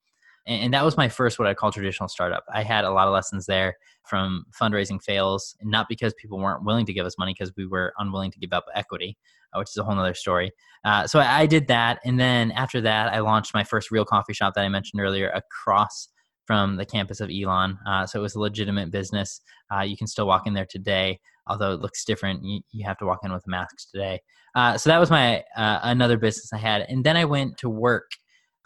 And, 0.47 0.63
and 0.63 0.73
that 0.73 0.85
was 0.85 0.97
my 0.97 1.09
first, 1.09 1.37
what 1.37 1.47
I 1.47 1.53
call 1.53 1.71
traditional 1.71 2.09
startup. 2.09 2.43
I 2.53 2.63
had 2.63 2.85
a 2.85 2.91
lot 2.91 3.07
of 3.07 3.13
lessons 3.13 3.45
there 3.45 3.75
from 4.03 4.45
fundraising 4.59 5.01
fails, 5.01 5.55
not 5.61 5.87
because 5.87 6.13
people 6.15 6.39
weren't 6.39 6.63
willing 6.63 6.85
to 6.85 6.93
give 6.93 7.05
us 7.05 7.17
money, 7.17 7.33
because 7.37 7.53
we 7.55 7.67
were 7.67 7.93
unwilling 7.97 8.31
to 8.31 8.39
give 8.39 8.53
up 8.53 8.65
equity, 8.73 9.17
uh, 9.53 9.59
which 9.59 9.69
is 9.69 9.77
a 9.77 9.83
whole 9.83 9.97
other 9.99 10.13
story. 10.13 10.51
Uh, 10.83 11.05
so 11.05 11.19
I, 11.19 11.41
I 11.41 11.45
did 11.45 11.67
that. 11.67 11.99
And 12.05 12.19
then 12.19 12.51
after 12.51 12.81
that, 12.81 13.13
I 13.13 13.19
launched 13.19 13.53
my 13.53 13.63
first 13.63 13.91
real 13.91 14.05
coffee 14.05 14.33
shop 14.33 14.53
that 14.55 14.63
I 14.63 14.69
mentioned 14.69 15.01
earlier 15.01 15.29
across 15.29 16.07
from 16.45 16.77
the 16.77 16.85
campus 16.85 17.19
of 17.19 17.29
Elon. 17.29 17.77
Uh, 17.87 18.05
so 18.05 18.19
it 18.19 18.21
was 18.21 18.35
a 18.35 18.39
legitimate 18.39 18.91
business. 18.91 19.41
Uh, 19.73 19.81
you 19.81 19.97
can 19.97 20.07
still 20.07 20.27
walk 20.27 20.47
in 20.47 20.53
there 20.53 20.67
today, 20.69 21.19
although 21.47 21.73
it 21.73 21.81
looks 21.81 22.03
different. 22.03 22.43
You, 22.43 22.61
you 22.71 22.85
have 22.85 22.97
to 22.97 23.05
walk 23.05 23.19
in 23.23 23.31
with 23.31 23.47
masks 23.47 23.85
today. 23.85 24.21
Uh, 24.55 24.77
so 24.77 24.89
that 24.89 24.99
was 24.99 25.09
my 25.09 25.43
uh, 25.55 25.79
another 25.83 26.17
business 26.17 26.51
I 26.51 26.57
had, 26.57 26.81
and 26.81 27.05
then 27.05 27.15
I 27.15 27.25
went 27.25 27.57
to 27.59 27.69
work 27.69 28.11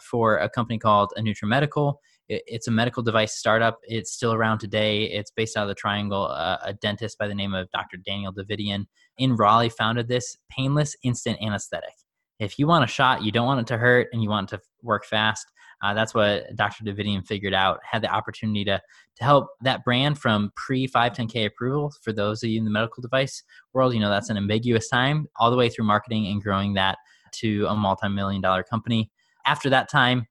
for 0.00 0.38
a 0.38 0.48
company 0.48 0.78
called 0.78 1.12
Anutra 1.16 1.44
Medical. 1.44 2.00
It, 2.28 2.42
it's 2.46 2.66
a 2.66 2.72
medical 2.72 3.02
device 3.02 3.36
startup. 3.36 3.78
It's 3.84 4.12
still 4.12 4.32
around 4.32 4.58
today. 4.58 5.04
It's 5.04 5.30
based 5.30 5.56
out 5.56 5.62
of 5.62 5.68
the 5.68 5.74
Triangle. 5.74 6.24
Uh, 6.24 6.58
a 6.64 6.74
dentist 6.74 7.18
by 7.18 7.28
the 7.28 7.34
name 7.34 7.54
of 7.54 7.70
Dr. 7.70 7.98
Daniel 7.98 8.32
Davidian 8.32 8.86
in 9.18 9.36
Raleigh 9.36 9.68
founded 9.68 10.08
this 10.08 10.36
painless 10.50 10.96
instant 11.04 11.38
anesthetic. 11.40 11.94
If 12.40 12.58
you 12.58 12.66
want 12.66 12.84
a 12.84 12.88
shot, 12.88 13.22
you 13.22 13.30
don't 13.30 13.46
want 13.46 13.60
it 13.60 13.66
to 13.68 13.78
hurt, 13.78 14.08
and 14.12 14.22
you 14.22 14.28
want 14.28 14.52
it 14.52 14.56
to 14.56 14.62
work 14.82 15.06
fast 15.06 15.46
uh, 15.82 15.94
that's 15.94 16.14
what 16.14 16.54
Dr. 16.56 16.84
Davidian 16.84 17.26
figured 17.26 17.54
out. 17.54 17.80
Had 17.82 18.02
the 18.02 18.12
opportunity 18.12 18.64
to 18.64 18.80
to 19.16 19.24
help 19.24 19.48
that 19.62 19.84
brand 19.84 20.18
from 20.18 20.52
pre 20.56 20.86
510k 20.86 21.46
approval 21.46 21.92
for 22.02 22.12
those 22.12 22.42
of 22.42 22.50
you 22.50 22.58
in 22.58 22.64
the 22.64 22.70
medical 22.70 23.02
device 23.02 23.42
world. 23.72 23.94
You 23.94 24.00
know 24.00 24.08
that's 24.08 24.30
an 24.30 24.36
ambiguous 24.36 24.88
time, 24.88 25.26
all 25.36 25.50
the 25.50 25.56
way 25.56 25.68
through 25.68 25.86
marketing 25.86 26.26
and 26.26 26.42
growing 26.42 26.74
that 26.74 26.98
to 27.32 27.66
a 27.66 27.74
multi-million 27.74 28.40
dollar 28.40 28.62
company. 28.62 29.10
After 29.44 29.70
that 29.70 29.88
time, 29.90 30.26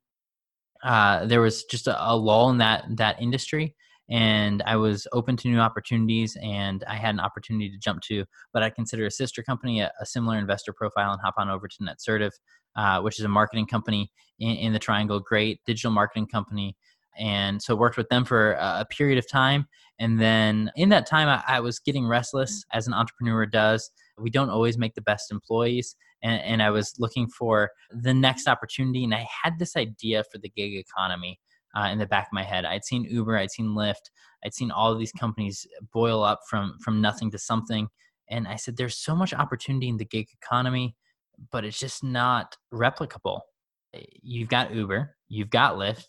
uh, 0.83 1.25
there 1.25 1.41
was 1.41 1.63
just 1.65 1.87
a, 1.87 2.11
a 2.11 2.15
lull 2.15 2.49
in 2.49 2.57
that 2.57 2.85
that 2.97 3.21
industry 3.21 3.75
and 4.09 4.61
I 4.65 4.75
was 4.75 5.07
open 5.13 5.35
to 5.37 5.49
new 5.49 5.59
opportunities. 5.59 6.37
And 6.41 6.83
I 6.87 6.95
had 6.95 7.15
an 7.15 7.19
opportunity 7.19 7.69
to 7.69 7.77
jump 7.77 8.01
to 8.03 8.25
what 8.51 8.63
I 8.63 8.69
consider 8.69 9.05
a 9.05 9.11
sister 9.11 9.41
company, 9.41 9.81
a, 9.81 9.91
a 9.99 10.05
similar 10.05 10.37
investor 10.37 10.73
profile, 10.73 11.11
and 11.11 11.21
hop 11.23 11.35
on 11.37 11.49
over 11.49 11.67
to 11.67 11.77
Netsertive 11.83 12.31
uh, 12.75 13.01
which 13.01 13.19
is 13.19 13.25
a 13.25 13.29
marketing 13.29 13.65
company 13.65 14.11
in, 14.39 14.55
in, 14.57 14.73
the 14.73 14.79
Triangle, 14.79 15.19
great 15.19 15.61
digital 15.65 15.91
marketing 15.91 16.27
company. 16.27 16.75
And 17.17 17.61
so 17.61 17.75
worked 17.75 17.97
with 17.97 18.09
them 18.09 18.25
for 18.25 18.51
a, 18.53 18.85
period 18.89 19.17
of 19.17 19.29
time. 19.29 19.67
And 19.99 20.19
then 20.19 20.71
in 20.75 20.89
that 20.89 21.07
time, 21.07 21.29
I, 21.29 21.41
I, 21.47 21.59
was 21.61 21.79
getting 21.79 22.05
restless 22.05 22.65
as 22.73 22.87
an 22.87 22.93
entrepreneur 22.93 23.45
does. 23.45 23.89
We 24.17 24.29
don't 24.29 24.49
always 24.49 24.77
make 24.77 24.95
the 24.95 25.01
best 25.01 25.31
employees. 25.31 25.95
And, 26.21 26.41
and 26.41 26.61
I 26.61 26.71
was 26.71 26.93
looking 26.99 27.27
for 27.27 27.71
the 27.89 28.13
next 28.13 28.49
opportunity. 28.49 29.05
And 29.05 29.15
I 29.15 29.25
had 29.43 29.57
this 29.59 29.77
idea 29.77 30.25
for 30.29 30.37
the 30.39 30.49
gig 30.49 30.73
economy. 30.75 31.39
Uh, 31.75 31.89
in 31.91 31.97
the 31.97 32.05
back 32.05 32.27
of 32.27 32.33
my 32.33 32.43
head. 32.43 32.63
I'd 32.63 32.85
seen 32.85 33.03
Uber, 33.03 33.37
I'd 33.37 33.51
seen 33.51 33.75
Lyft, 33.75 34.09
I'd 34.45 34.53
seen 34.53 34.71
all 34.71 34.93
of 34.93 34.97
these 34.99 35.11
companies 35.11 35.67
boil 35.93 36.23
up 36.23 36.39
from 36.49 36.77
from 36.81 37.01
nothing 37.01 37.29
to 37.31 37.37
something, 37.37 37.89
and 38.29 38.47
I 38.47 38.55
said, 38.55 38.77
"There's 38.77 38.97
so 38.97 39.15
much 39.15 39.33
opportunity 39.33 39.89
in 39.89 39.97
the 39.97 40.05
gig 40.05 40.27
economy 40.41 40.95
but 41.51 41.65
it's 41.65 41.79
just 41.79 42.03
not 42.03 42.55
replicable. 42.73 43.41
Eh, 43.93 44.01
you've 44.21 44.49
got 44.49 44.73
Uber, 44.73 45.15
you've 45.27 45.49
got 45.49 45.75
Lyft, 45.75 46.05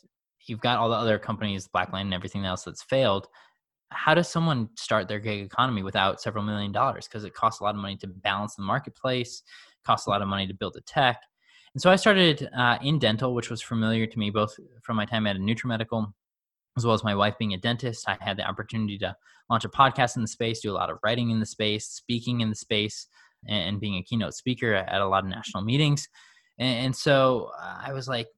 you've 0.47 0.61
got 0.61 0.79
all 0.79 0.89
the 0.89 0.97
other 0.97 1.19
companies, 1.19 1.69
Blackline 1.69 2.03
and 2.03 2.15
everything 2.15 2.45
else 2.45 2.65
that's 2.65 2.83
failed. 2.83 3.29
How 3.91 4.15
does 4.15 4.29
someone 4.29 4.69
start 4.77 5.09
their 5.09 5.21
gig 5.21 5.45
economy 5.45 5.83
without 5.83 6.21
several 6.21 6.45
million 6.45 6.73
dollars? 6.73 7.07
Because 7.07 7.25
it 7.25 7.35
costs 7.35 7.61
a 7.61 7.65
lot 7.65 7.75
of 7.75 7.81
money 7.81 7.97
to 7.99 8.07
balance 8.07 8.57
the 8.57 8.63
marketplace, 8.63 9.43
costs 9.85 10.07
a 10.07 10.11
lot 10.11 10.23
of 10.23 10.29
money 10.29 10.47
to 10.47 10.55
build 10.55 10.75
the 10.75 10.81
tech. 10.83 11.21
And 11.77 11.83
so 11.83 11.91
I 11.91 11.97
started 11.97 12.49
uh, 12.57 12.79
in 12.81 12.99
dental, 12.99 13.35
which 13.35 13.51
was 13.51 13.61
familiar 13.61 14.07
to 14.07 14.19
me 14.19 14.31
both 14.31 14.59
from 14.81 14.97
my 14.97 15.05
time 15.05 15.27
at 15.27 15.37
Anutra 15.37 15.67
Medical 15.67 16.11
as 16.75 16.87
well 16.87 16.95
as 16.95 17.05
my 17.05 17.15
wife 17.15 17.35
being 17.39 17.53
a 17.53 17.59
dentist. 17.59 18.09
I 18.09 18.17
had 18.19 18.39
the 18.39 18.49
opportunity 18.49 18.97
to 18.97 19.15
launch 19.51 19.67
a 19.67 19.69
podcast 19.69 20.17
in 20.17 20.23
the 20.23 20.29
space, 20.29 20.61
do 20.61 20.71
a 20.71 20.73
lot 20.73 20.89
of 20.89 20.97
writing 21.05 21.29
in 21.29 21.39
the 21.39 21.45
space, 21.45 21.87
speaking 21.87 22.41
in 22.41 22.49
the 22.49 22.57
space 22.57 23.09
and 23.47 23.79
being 23.79 23.97
a 23.97 24.03
keynote 24.03 24.33
speaker 24.33 24.73
at 24.73 25.03
a 25.03 25.07
lot 25.07 25.25
of 25.25 25.29
national 25.29 25.65
meetings. 25.65 26.09
And, 26.59 26.97
so 26.97 27.51
uh, 27.61 27.83
I 27.87 27.93
was 27.93 28.09
like, 28.09 28.29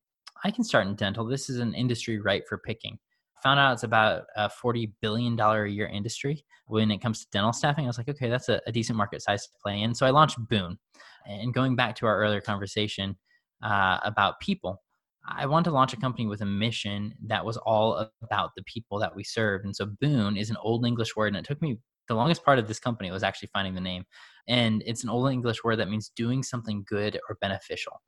I 0.42 0.50
can 0.50 0.64
start 0.64 0.88
in 0.88 0.96
dental. 0.96 1.24
This 1.24 1.48
is 1.48 1.60
an 1.60 1.74
industry 1.74 2.18
ripe 2.18 2.48
for 2.48 2.58
picking. 2.58 2.98
Found 3.44 3.60
out 3.60 3.74
it's 3.74 3.84
about 3.84 4.24
a 4.34 4.50
$40 4.50 4.90
billion 5.00 5.38
a 5.38 5.66
year 5.66 5.86
industry 5.86 6.44
when 6.66 6.90
it 6.90 6.98
comes 6.98 7.20
to 7.20 7.30
dental 7.30 7.52
staffing. 7.52 7.84
I 7.84 7.86
was 7.86 7.98
like, 7.98 8.08
okay, 8.08 8.28
that's 8.28 8.48
a, 8.48 8.60
a 8.66 8.72
decent 8.72 8.96
market 8.96 9.22
size 9.22 9.44
to 9.44 9.52
play 9.62 9.80
in. 9.80 9.94
So 9.94 10.06
I 10.06 10.10
launched 10.10 10.38
Boon. 10.48 10.76
And 11.24 11.54
going 11.54 11.76
back 11.76 11.94
to 11.96 12.06
our 12.06 12.18
earlier 12.18 12.40
conversation 12.40 13.16
uh, 13.62 13.98
about 14.02 14.40
people, 14.40 14.82
I 15.26 15.46
wanted 15.46 15.70
to 15.70 15.74
launch 15.74 15.92
a 15.92 15.96
company 15.96 16.26
with 16.26 16.40
a 16.40 16.46
mission 16.46 17.14
that 17.26 17.44
was 17.44 17.56
all 17.58 18.10
about 18.22 18.50
the 18.56 18.62
people 18.62 18.98
that 19.00 19.14
we 19.14 19.24
serve. 19.24 19.62
And 19.64 19.76
so 19.76 19.86
Boon 20.00 20.36
is 20.36 20.50
an 20.50 20.56
old 20.62 20.86
English 20.86 21.16
word, 21.16 21.28
and 21.28 21.36
it 21.36 21.44
took 21.44 21.60
me 21.60 21.78
the 22.08 22.14
longest 22.14 22.44
part 22.44 22.58
of 22.58 22.66
this 22.66 22.80
company 22.80 23.10
was 23.10 23.22
actually 23.22 23.50
finding 23.52 23.74
the 23.74 23.80
name. 23.80 24.04
And 24.48 24.82
it's 24.86 25.04
an 25.04 25.10
old 25.10 25.30
English 25.30 25.62
word 25.62 25.76
that 25.76 25.90
means 25.90 26.10
doing 26.16 26.42
something 26.42 26.84
good 26.88 27.20
or 27.28 27.36
beneficial. 27.40 28.00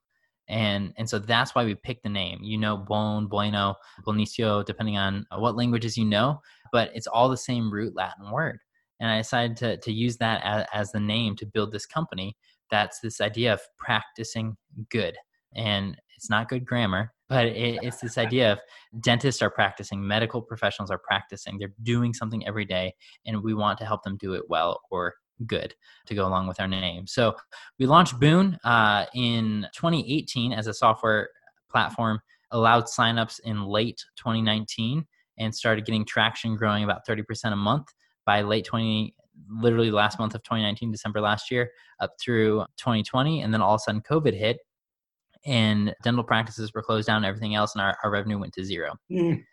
And 0.49 0.93
and 0.97 1.07
so 1.07 1.19
that's 1.19 1.53
why 1.53 1.63
we 1.63 1.75
picked 1.75 2.03
the 2.03 2.09
name. 2.09 2.39
You 2.41 2.57
know, 2.57 2.75
bon, 2.75 3.27
bueno, 3.27 3.75
bonicio, 4.05 4.65
depending 4.65 4.97
on 4.97 5.25
what 5.37 5.55
languages 5.55 5.97
you 5.97 6.05
know, 6.05 6.41
but 6.71 6.89
it's 6.95 7.07
all 7.07 7.29
the 7.29 7.37
same 7.37 7.71
root 7.71 7.95
Latin 7.95 8.31
word. 8.31 8.59
And 8.99 9.09
I 9.09 9.17
decided 9.17 9.55
to 9.57 9.77
to 9.77 9.91
use 9.91 10.17
that 10.17 10.41
as, 10.43 10.65
as 10.73 10.91
the 10.91 10.99
name 10.99 11.35
to 11.37 11.45
build 11.45 11.71
this 11.71 11.85
company. 11.85 12.35
That's 12.71 12.99
this 12.99 13.21
idea 13.21 13.53
of 13.53 13.61
practicing 13.77 14.57
good. 14.89 15.15
And 15.55 15.97
it's 16.15 16.29
not 16.29 16.49
good 16.49 16.65
grammar, 16.65 17.13
but 17.29 17.47
it, 17.47 17.79
it's 17.81 17.99
this 17.99 18.17
idea 18.19 18.53
of 18.53 18.59
dentists 19.01 19.41
are 19.41 19.49
practicing, 19.49 20.05
medical 20.05 20.41
professionals 20.41 20.91
are 20.91 20.99
practicing. 20.99 21.57
They're 21.57 21.73
doing 21.83 22.13
something 22.13 22.45
every 22.47 22.65
day, 22.65 22.93
and 23.25 23.43
we 23.43 23.53
want 23.53 23.79
to 23.79 23.85
help 23.85 24.03
them 24.03 24.17
do 24.17 24.33
it 24.33 24.43
well 24.49 24.81
or 24.91 25.15
good 25.47 25.73
to 26.05 26.15
go 26.15 26.27
along 26.27 26.47
with 26.47 26.59
our 26.59 26.67
name. 26.67 27.07
So 27.07 27.35
we 27.79 27.85
launched 27.85 28.19
Boon 28.19 28.57
uh, 28.63 29.05
in 29.13 29.67
2018 29.73 30.53
as 30.53 30.67
a 30.67 30.73
software 30.73 31.29
platform, 31.69 32.19
allowed 32.51 32.85
signups 32.85 33.39
in 33.43 33.63
late 33.63 34.05
2019, 34.17 35.05
and 35.39 35.55
started 35.55 35.85
getting 35.85 36.05
traction, 36.05 36.55
growing 36.55 36.83
about 36.83 37.07
30% 37.07 37.51
a 37.51 37.55
month 37.55 37.87
by 38.25 38.41
late 38.41 38.65
20 38.65 39.15
literally 39.49 39.91
last 39.91 40.19
month 40.19 40.35
of 40.35 40.43
2019 40.43 40.91
december 40.91 41.19
last 41.19 41.49
year 41.49 41.71
up 41.99 42.11
through 42.21 42.59
2020 42.77 43.41
and 43.41 43.53
then 43.53 43.61
all 43.61 43.75
of 43.75 43.79
a 43.79 43.83
sudden 43.83 44.01
covid 44.01 44.37
hit 44.37 44.59
and 45.45 45.93
dental 46.03 46.23
practices 46.23 46.73
were 46.73 46.81
closed 46.81 47.07
down 47.07 47.17
and 47.17 47.25
everything 47.25 47.55
else 47.55 47.73
and 47.75 47.81
our, 47.81 47.97
our 48.03 48.11
revenue 48.11 48.37
went 48.39 48.53
to 48.53 48.63
zero 48.63 48.93
Mm. 49.11 49.43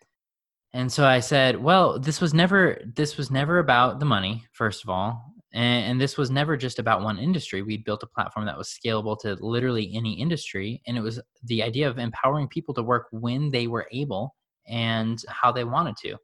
and 0.73 0.91
so 0.91 1.05
i 1.05 1.19
said 1.19 1.61
well 1.61 1.99
this 1.99 2.21
was 2.21 2.33
never 2.33 2.79
this 2.95 3.17
was 3.17 3.31
never 3.31 3.59
about 3.59 3.99
the 3.99 4.05
money 4.05 4.45
first 4.53 4.83
of 4.83 4.89
all 4.89 5.33
and, 5.53 5.91
and 5.91 6.01
this 6.01 6.15
was 6.17 6.29
never 6.29 6.55
just 6.55 6.77
about 6.79 7.01
one 7.01 7.17
industry 7.17 7.61
we 7.61 7.77
built 7.77 8.03
a 8.03 8.07
platform 8.07 8.45
that 8.45 8.57
was 8.57 8.69
scalable 8.69 9.17
to 9.19 9.35
literally 9.39 9.91
any 9.95 10.13
industry 10.13 10.81
and 10.85 10.97
it 10.97 11.01
was 11.01 11.19
the 11.43 11.63
idea 11.63 11.89
of 11.89 11.97
empowering 11.97 12.47
people 12.47 12.73
to 12.73 12.83
work 12.83 13.07
when 13.11 13.49
they 13.49 13.67
were 13.67 13.87
able 13.91 14.35
and 14.67 15.23
how 15.27 15.51
they 15.51 15.63
wanted 15.63 15.95
to 15.97 16.15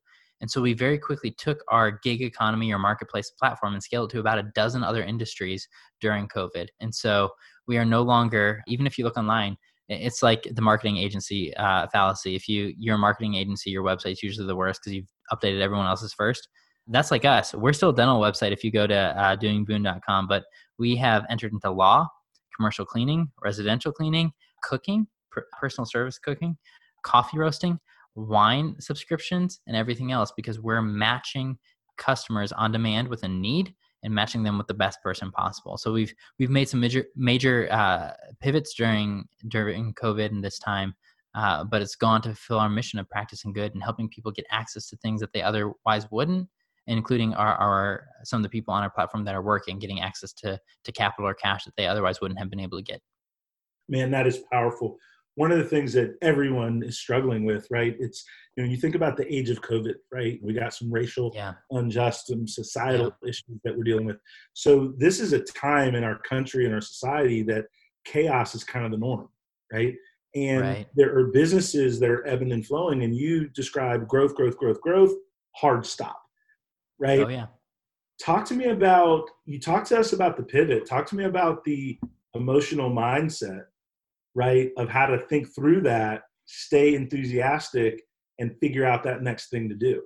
and 0.42 0.52
so 0.52 0.62
we 0.62 0.74
very 0.74 0.98
quickly 0.98 1.32
took 1.32 1.64
our 1.70 1.92
gig 1.92 2.22
economy 2.22 2.72
or 2.72 2.78
marketplace 2.78 3.32
platform 3.32 3.74
and 3.74 3.82
scaled 3.82 4.12
it 4.12 4.14
to 4.14 4.20
about 4.20 4.38
a 4.38 4.52
dozen 4.54 4.84
other 4.84 5.04
industries 5.04 5.68
during 6.02 6.28
COVID. 6.28 6.68
And 6.82 6.94
so 6.94 7.30
we 7.68 7.78
are 7.78 7.86
no 7.86 8.02
longer, 8.02 8.62
even 8.68 8.88
if 8.88 8.98
you 8.98 9.04
look 9.04 9.18
online, 9.18 9.58
it's 9.88 10.24
like 10.24 10.48
the 10.52 10.62
marketing 10.62 10.98
agency 10.98 11.56
uh, 11.58 11.88
fallacy. 11.88 12.36
If 12.36 12.48
you 12.50 12.74
you're 12.78 12.96
a 12.96 13.00
marketing 13.00 13.36
agency, 13.36 13.70
your 13.70 13.84
website's 13.84 14.24
usually 14.24 14.48
the 14.48 14.56
worst 14.56 14.82
because 14.82 14.96
you've 14.96 15.12
updated 15.32 15.62
everyone 15.62 15.86
else's 15.86 16.14
first. 16.14 16.48
That's 16.88 17.12
like 17.12 17.26
us. 17.26 17.54
We're 17.54 17.74
still 17.74 17.90
a 17.90 17.96
dental 17.96 18.20
website 18.20 18.52
if 18.52 18.64
you 18.64 18.72
go 18.72 18.86
to 18.88 18.96
uh, 18.96 19.36
doingboon.com, 19.38 20.28
but 20.28 20.44
we 20.78 20.96
have 20.98 21.26
entered 21.30 21.52
into 21.52 21.72
law, 21.72 22.08
commercial 22.56 22.86
cleaning, 22.86 23.32
residential 23.44 23.92
cleaning, 23.92 24.32
cooking, 24.64 25.08
per- 25.32 25.48
personal 25.60 25.86
service 25.86 26.20
cooking, 26.20 26.58
coffee 27.04 27.38
roasting, 27.38 27.80
wine 28.16 28.76
subscriptions, 28.80 29.62
and 29.68 29.76
everything 29.76 30.12
else 30.12 30.32
because 30.36 30.60
we're 30.60 30.82
matching 30.82 31.58
customers 31.98 32.52
on 32.52 32.72
demand 32.72 33.08
with 33.08 33.24
a 33.24 33.28
need 33.28 33.74
and 34.06 34.14
matching 34.14 34.44
them 34.44 34.58
with 34.58 34.68
the 34.68 34.74
best 34.74 35.02
person 35.02 35.32
possible. 35.32 35.78
So 35.78 35.92
we've 35.92 36.14
we've 36.40 36.50
made 36.50 36.70
some 36.70 36.80
major 36.80 37.06
major 37.16 37.68
uh, 37.72 38.12
pivots 38.40 38.74
during 38.76 39.26
during 39.48 39.94
COVID 39.96 40.28
and 40.28 40.44
this 40.44 40.60
time, 40.60 40.94
uh, 41.34 41.66
but 41.66 41.82
it's 41.82 41.96
gone 41.96 42.22
to 42.22 42.30
fulfill 42.30 42.60
our 42.60 42.70
mission 42.70 43.00
of 43.00 43.10
practicing 43.10 43.52
good 43.52 43.74
and 43.74 43.84
helping 43.84 44.08
people 44.08 44.32
get 44.32 44.46
access 44.52 44.88
to 44.90 44.98
things 44.98 45.20
that 45.20 45.34
they 45.34 45.42
otherwise 45.42 46.10
wouldn't, 46.12 46.48
including 46.86 47.34
our, 47.34 47.56
our 47.56 48.06
some 48.24 48.38
of 48.38 48.44
the 48.44 48.50
people 48.50 48.74
on 48.74 48.84
our 48.84 48.92
platform 48.92 49.26
that 49.26 49.36
are 49.36 49.42
working, 49.42 49.80
getting 49.80 50.00
access 50.00 50.32
to 50.34 50.60
to 50.84 50.92
capital 50.92 51.28
or 51.28 51.34
cash 51.34 51.66
that 51.66 51.74
they 51.76 51.88
otherwise 51.88 52.22
wouldn't 52.22 52.40
have 52.40 52.50
been 52.50 52.62
able 52.62 52.78
to 52.78 52.84
get. 52.84 53.02
man 53.90 54.12
that 54.12 54.28
is 54.28 54.40
powerful 54.52 54.98
one 55.36 55.52
of 55.52 55.58
the 55.58 55.66
things 55.66 55.92
that 55.94 56.16
everyone 56.22 56.82
is 56.84 56.98
struggling 56.98 57.46
with 57.46 57.68
right? 57.70 57.96
It's 58.00 58.24
you 58.56 58.64
know 58.64 58.70
you 58.70 58.78
think 58.78 58.96
about 58.96 59.18
the 59.18 59.34
age 59.34 59.50
of 59.50 59.62
covid 59.62 59.96
right? 60.12 60.40
We 60.42 60.54
got 60.54 60.74
some 60.74 60.92
racial 60.92 61.32
Yeah, 61.34 61.54
unjust 61.72 62.30
and 62.30 62.50
societal 62.50 63.16
issues 63.24 63.60
that 63.64 63.76
we're 63.78 63.84
dealing 63.84 64.06
with. 64.06 64.18
So 64.54 64.94
this 64.98 65.20
is 65.20 65.34
a 65.34 65.40
time 65.42 65.96
in 65.96 66.04
our 66.04 66.20
country 66.20 66.66
and 66.66 66.74
our 66.74 66.82
society 66.82 67.44
that 67.44 67.66
chaos 68.06 68.56
is 68.56 68.64
kind 68.64 68.86
of 68.86 68.92
the 68.92 68.98
norm 68.98 69.30
right? 69.72 69.96
And 70.36 70.62
Right. 70.62 70.88
there 70.96 71.18
are 71.18 71.28
businesses 71.28 72.00
that 72.00 72.10
are 72.10 72.26
ebbing 72.28 72.52
and 72.52 72.66
flowing 72.66 73.04
and 73.04 73.16
you 73.16 73.48
describe 73.50 74.08
growth 74.08 74.36
growth 74.36 74.58
growth 74.58 74.82
growth 74.82 75.14
hard 75.56 75.86
stop 75.86 76.22
right? 77.00 77.26
Oh 77.26 77.30
yeah. 77.30 77.48
talk 78.22 78.46
to 78.46 78.54
me 78.54 78.66
about 78.66 79.30
you 79.46 79.60
Talk 79.60 79.84
to 79.86 80.00
us 80.00 80.14
about 80.14 80.38
the 80.38 80.44
pivot. 80.44 80.86
Talk 80.86 81.06
to 81.08 81.16
me 81.16 81.26
about 81.26 81.64
the 81.66 82.00
emotional 82.36 82.90
mindset 82.90 83.66
right 84.36 84.72
of 84.78 84.90
how 84.90 85.06
to 85.06 85.18
think 85.18 85.54
through 85.56 85.82
that 85.82 86.24
stay 86.46 86.94
enthusiastic 86.94 88.02
and 88.40 88.56
figure 88.60 88.86
out 88.86 89.04
that 89.04 89.24
next 89.24 89.50
thing 89.50 89.70
to 89.70 89.76
do 89.76 90.02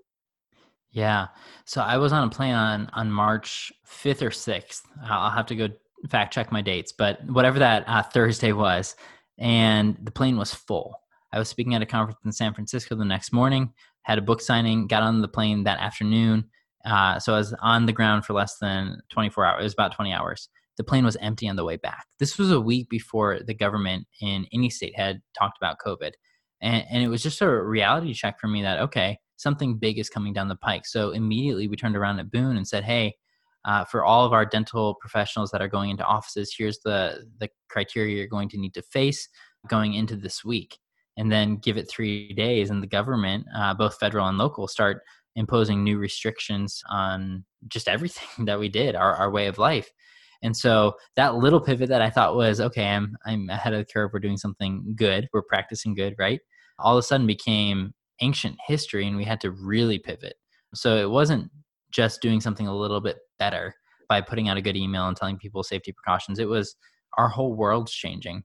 Yeah. 0.92 1.28
So 1.65 1.82
I 1.82 1.98
was 1.98 2.13
on 2.13 2.28
a 2.28 2.30
plane 2.30 2.56
on 2.56 2.89
on 2.94 3.12
March 3.12 3.72
5th 3.88 4.22
or 4.22 4.30
6th. 4.30 4.82
I'll 5.04 5.30
have 5.32 5.46
to 5.48 5.56
go 5.56 5.68
fact 6.08 6.34
check 6.34 6.52
my 6.52 6.62
dates, 6.62 6.92
but 6.92 7.20
whatever 7.30 7.60
that 7.60 7.84
uh, 7.88 8.04
Thursday 8.13 8.54
was, 8.54 8.96
and 9.38 9.98
the 10.02 10.12
plane 10.12 10.38
was 10.38 10.54
full. 10.54 10.96
I 11.32 11.39
was 11.39 11.50
speaking 11.50 11.76
at 11.76 11.82
a 11.82 11.86
conference 11.86 12.20
in 12.26 12.32
San 12.32 12.54
Francisco 12.54 12.96
the 12.96 13.06
next 13.06 13.32
morning, 13.32 13.74
had 14.04 14.18
a 14.18 14.22
book 14.22 14.42
signing, 14.42 14.88
got 14.88 15.04
on 15.04 15.22
the 15.22 15.28
plane 15.28 15.63
that 15.65 15.80
afternoon. 15.80 16.46
Uh, 16.86 17.20
so 17.20 17.34
I 17.34 17.38
was 17.38 17.54
on 17.62 17.86
the 17.86 17.94
ground 17.94 18.26
for 18.26 18.34
less 18.34 18.58
than 18.58 19.02
24 19.10 19.46
hours. 19.46 19.60
It 19.60 19.63
was 19.63 19.74
about 19.74 19.96
20 19.96 20.13
hours. 20.13 20.50
The 20.80 20.86
plane 20.86 21.04
was 21.04 21.18
empty 21.18 21.50
on 21.50 21.58
the 21.58 21.65
way 21.65 21.76
back. 21.76 22.06
This 22.20 22.38
was 22.38 22.52
a 22.52 22.62
week 22.62 22.89
before 22.89 23.42
the 23.46 23.54
government 23.54 24.08
in 24.22 24.48
any 24.54 24.70
state 24.70 24.96
had 24.96 25.22
talked 25.38 25.58
about 25.62 25.76
COVID. 25.86 26.13
And, 26.62 26.86
and 26.89 27.04
it 27.04 27.10
was 27.10 27.22
just 27.22 27.42
a 27.42 27.50
reality 27.50 28.13
check 28.13 28.39
for 28.39 28.48
me 28.48 28.62
that, 28.62 28.80
okay, 28.80 29.20
something 29.36 29.78
big 29.78 30.00
is 30.00 30.10
coming 30.10 30.32
down 30.32 30.48
the 30.48 30.56
pike. 30.56 30.86
So 30.86 31.12
immediately 31.12 31.68
we 31.68 31.76
turned 31.76 31.98
around 31.98 32.22
at 32.22 32.32
Boon 32.32 32.56
and 32.56 32.65
said, 32.65 32.86
hey, 32.86 33.18
uh, 33.65 33.84
for 33.84 34.06
all 34.06 34.26
of 34.26 34.32
our 34.32 34.46
dental 34.46 34.96
professionals 35.02 35.52
that 35.52 35.62
are 35.62 35.68
going 35.68 35.89
into 35.89 36.06
offices, 36.06 36.56
here's 36.58 36.80
the, 36.86 37.26
the 37.39 37.50
criteria 37.68 38.15
you're 38.15 38.28
going 38.28 38.48
to 38.48 38.58
need 38.58 38.74
to 38.76 38.82
face 38.82 39.28
going 39.68 39.96
into 39.96 40.15
this 40.15 40.46
week. 40.46 40.80
And 41.18 41.30
then 41.30 41.58
give 41.58 41.76
it 41.76 41.92
three 41.92 42.32
days, 42.32 42.70
and 42.70 42.82
the 42.82 42.88
government, 42.88 43.46
uh, 43.54 43.74
both 43.74 44.00
federal 44.00 44.28
and 44.28 44.38
local, 44.38 44.70
start 44.70 45.02
imposing 45.36 45.84
new 45.84 45.98
restrictions 45.98 46.82
on 46.89 47.44
just 47.68 47.89
everything 47.89 48.46
that 48.46 48.60
we 48.60 48.70
did, 48.70 48.96
our, 48.96 49.13
our 49.15 49.30
way 49.30 49.48
of 49.48 49.58
life. 49.58 49.92
And 50.41 50.56
so 50.56 50.93
that 51.15 51.36
little 51.36 51.60
pivot 51.60 51.89
that 51.89 52.02
I 52.02 52.10
thought 52.10 52.36
was 52.36 52.62
okay, 52.62 52.88
I'm 52.88 53.15
I'm 53.25 53.49
ahead 53.49 53.73
of 53.73 53.80
the 53.80 53.91
curve. 53.91 54.12
We're 54.13 54.19
doing 54.19 54.38
something 54.38 54.93
good. 54.95 55.28
We're 55.34 55.43
practicing 55.43 55.93
good, 55.93 56.15
right? 56.17 56.39
All 56.80 56.95
of 56.95 56.99
a 56.99 57.04
sudden 57.04 57.28
became 57.28 57.93
ancient 58.21 58.56
history, 58.65 59.08
and 59.08 59.17
we 59.17 59.25
had 59.25 59.41
to 59.41 59.52
really 59.52 59.99
pivot. 59.99 60.36
So 60.73 60.97
it 60.97 61.10
wasn't 61.10 61.49
just 61.91 62.21
doing 62.21 62.39
something 62.39 62.67
a 62.67 62.75
little 62.75 63.02
bit 63.02 63.17
better 63.38 63.73
by 64.08 64.21
putting 64.21 64.49
out 64.49 64.58
a 64.58 64.62
good 64.62 64.78
email 64.78 65.08
and 65.08 65.17
telling 65.17 65.38
people 65.38 65.63
safety 65.63 65.91
precautions. 65.91 66.39
It 66.39 66.47
was 66.47 66.75
our 67.17 67.28
whole 67.28 67.56
world's 67.56 67.91
changing, 67.91 68.43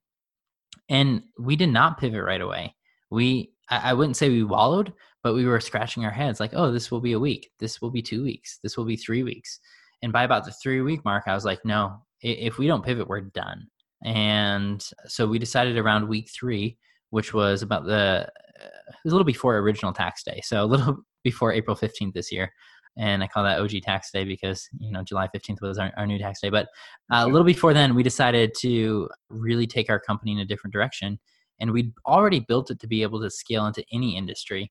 and 0.88 1.22
we 1.38 1.54
did 1.56 1.70
not 1.70 1.98
pivot 1.98 2.24
right 2.24 2.40
away. 2.40 2.74
We 3.10 3.54
I, 3.70 3.94
wouldn't 3.94 4.16
say 4.16 4.28
we 4.28 4.44
wallowed, 4.44 4.92
but 5.22 5.34
we 5.34 5.46
were 5.46 5.60
scratching 5.60 6.04
our 6.04 6.10
heads 6.10 6.40
like, 6.40 6.52
oh, 6.54 6.70
this 6.70 6.90
will 6.90 7.00
be 7.00 7.12
a 7.12 7.20
week. 7.20 7.50
This 7.58 7.80
will 7.80 7.90
be 7.90 8.02
two 8.02 8.22
weeks. 8.22 8.58
This 8.62 8.76
will 8.76 8.84
be 8.84 8.96
three 8.96 9.22
weeks. 9.22 9.58
And 10.04 10.12
by 10.12 10.24
about 10.24 10.44
the 10.44 10.52
three 10.52 10.82
week 10.82 11.02
mark, 11.02 11.24
I 11.26 11.34
was 11.34 11.46
like, 11.46 11.64
no, 11.64 12.02
if 12.20 12.58
we 12.58 12.66
don't 12.66 12.84
pivot, 12.84 13.08
we're 13.08 13.22
done. 13.22 13.66
And 14.04 14.86
so 15.06 15.26
we 15.26 15.38
decided 15.38 15.78
around 15.78 16.06
week 16.06 16.28
three, 16.28 16.76
which 17.08 17.32
was 17.32 17.62
about 17.62 17.86
the, 17.86 18.28
uh, 18.60 18.66
it 18.86 18.96
was 19.02 19.12
a 19.12 19.16
little 19.16 19.24
before 19.24 19.56
original 19.56 19.94
tax 19.94 20.22
day. 20.22 20.42
So 20.44 20.62
a 20.62 20.66
little 20.66 20.98
before 21.24 21.52
April 21.52 21.74
15th 21.74 22.12
this 22.12 22.30
year. 22.30 22.52
And 22.98 23.24
I 23.24 23.28
call 23.28 23.44
that 23.44 23.58
OG 23.58 23.80
tax 23.82 24.10
day 24.12 24.24
because, 24.24 24.68
you 24.78 24.92
know, 24.92 25.02
July 25.02 25.26
15th 25.34 25.62
was 25.62 25.78
our, 25.78 25.90
our 25.96 26.06
new 26.06 26.18
tax 26.18 26.42
day. 26.42 26.50
But 26.50 26.68
uh, 27.10 27.24
a 27.24 27.26
little 27.26 27.42
before 27.42 27.72
then, 27.72 27.94
we 27.94 28.02
decided 28.02 28.52
to 28.58 29.08
really 29.30 29.66
take 29.66 29.88
our 29.88 29.98
company 29.98 30.32
in 30.32 30.38
a 30.38 30.44
different 30.44 30.74
direction. 30.74 31.18
And 31.60 31.72
we'd 31.72 31.94
already 32.04 32.40
built 32.40 32.70
it 32.70 32.78
to 32.80 32.86
be 32.86 33.02
able 33.02 33.22
to 33.22 33.30
scale 33.30 33.66
into 33.66 33.82
any 33.90 34.18
industry, 34.18 34.70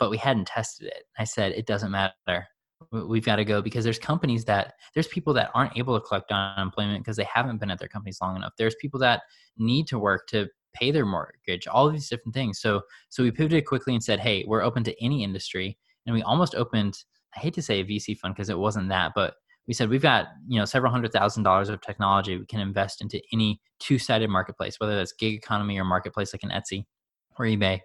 but 0.00 0.10
we 0.10 0.16
hadn't 0.16 0.48
tested 0.48 0.88
it. 0.88 1.04
I 1.16 1.22
said, 1.22 1.52
it 1.52 1.64
doesn't 1.64 1.92
matter 1.92 2.48
we've 2.92 3.24
got 3.24 3.36
to 3.36 3.44
go 3.44 3.62
because 3.62 3.84
there's 3.84 3.98
companies 3.98 4.44
that 4.44 4.74
there's 4.94 5.08
people 5.08 5.32
that 5.34 5.50
aren't 5.54 5.76
able 5.76 5.98
to 5.98 6.06
collect 6.06 6.30
unemployment 6.30 7.04
because 7.04 7.16
they 7.16 7.24
haven't 7.32 7.58
been 7.58 7.70
at 7.70 7.78
their 7.78 7.88
companies 7.88 8.18
long 8.20 8.36
enough. 8.36 8.52
There's 8.58 8.74
people 8.80 9.00
that 9.00 9.22
need 9.58 9.86
to 9.88 9.98
work 9.98 10.26
to 10.28 10.48
pay 10.74 10.90
their 10.90 11.06
mortgage 11.06 11.68
all 11.68 11.90
these 11.90 12.08
different 12.08 12.34
things. 12.34 12.60
So 12.60 12.82
so 13.08 13.22
we 13.22 13.30
pivoted 13.30 13.66
quickly 13.66 13.94
and 13.94 14.02
said 14.02 14.20
hey 14.20 14.44
we're 14.46 14.62
open 14.62 14.84
to 14.84 15.04
any 15.04 15.22
industry. 15.24 15.78
And 16.06 16.14
we 16.14 16.22
almost 16.22 16.54
opened 16.54 16.98
i 17.36 17.40
hate 17.40 17.54
to 17.54 17.62
say 17.62 17.80
a 17.80 17.84
vc 17.84 18.18
fund 18.18 18.34
because 18.34 18.50
it 18.50 18.58
wasn't 18.58 18.88
that 18.88 19.12
but 19.14 19.34
we 19.66 19.72
said 19.72 19.88
we've 19.88 20.02
got 20.02 20.26
you 20.46 20.58
know 20.58 20.66
several 20.66 20.92
hundred 20.92 21.12
thousand 21.12 21.42
dollars 21.42 21.68
of 21.70 21.80
technology 21.80 22.36
we 22.36 22.44
can 22.46 22.60
invest 22.60 23.00
into 23.00 23.20
any 23.32 23.60
two-sided 23.80 24.28
marketplace 24.28 24.78
whether 24.78 24.94
that's 24.94 25.12
gig 25.12 25.34
economy 25.34 25.78
or 25.78 25.84
marketplace 25.84 26.34
like 26.34 26.42
an 26.42 26.50
etsy 26.50 26.84
or 27.38 27.46
ebay. 27.46 27.80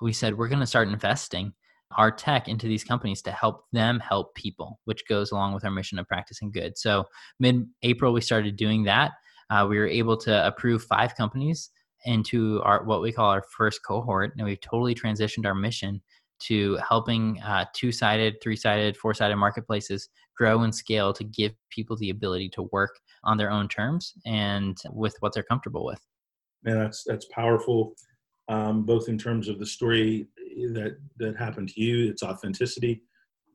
We 0.00 0.12
said 0.12 0.36
we're 0.36 0.48
going 0.48 0.60
to 0.60 0.66
start 0.66 0.88
investing 0.88 1.52
our 1.96 2.10
tech 2.10 2.48
into 2.48 2.66
these 2.66 2.84
companies 2.84 3.22
to 3.22 3.32
help 3.32 3.64
them 3.72 4.00
help 4.00 4.34
people, 4.34 4.80
which 4.84 5.06
goes 5.08 5.30
along 5.30 5.54
with 5.54 5.64
our 5.64 5.70
mission 5.70 5.98
of 5.98 6.08
practicing 6.08 6.50
good. 6.50 6.76
So, 6.78 7.04
mid 7.38 7.66
April, 7.82 8.12
we 8.12 8.20
started 8.20 8.56
doing 8.56 8.84
that. 8.84 9.12
Uh, 9.50 9.66
we 9.68 9.78
were 9.78 9.86
able 9.86 10.16
to 10.18 10.46
approve 10.46 10.84
five 10.84 11.14
companies 11.16 11.70
into 12.04 12.60
our 12.62 12.84
what 12.84 13.02
we 13.02 13.12
call 13.12 13.30
our 13.30 13.44
first 13.56 13.80
cohort, 13.86 14.32
and 14.36 14.46
we've 14.46 14.60
totally 14.60 14.94
transitioned 14.94 15.46
our 15.46 15.54
mission 15.54 16.00
to 16.40 16.76
helping 16.86 17.40
uh, 17.42 17.64
two-sided, 17.74 18.34
three-sided, 18.42 18.96
four-sided 18.96 19.36
marketplaces 19.36 20.08
grow 20.36 20.62
and 20.62 20.74
scale 20.74 21.12
to 21.12 21.24
give 21.24 21.52
people 21.70 21.96
the 21.96 22.10
ability 22.10 22.48
to 22.50 22.64
work 22.72 22.98
on 23.22 23.36
their 23.36 23.50
own 23.50 23.68
terms 23.68 24.14
and 24.26 24.76
with 24.90 25.16
what 25.20 25.32
they're 25.32 25.44
comfortable 25.44 25.84
with. 25.84 26.00
Man, 26.64 26.78
that's 26.78 27.04
that's 27.04 27.26
powerful, 27.26 27.94
um, 28.48 28.84
both 28.84 29.08
in 29.08 29.18
terms 29.18 29.48
of 29.48 29.58
the 29.58 29.66
story 29.66 30.26
that 30.72 30.96
that 31.18 31.36
happened 31.36 31.68
to 31.70 31.80
you, 31.80 32.10
its 32.10 32.22
authenticity, 32.22 33.02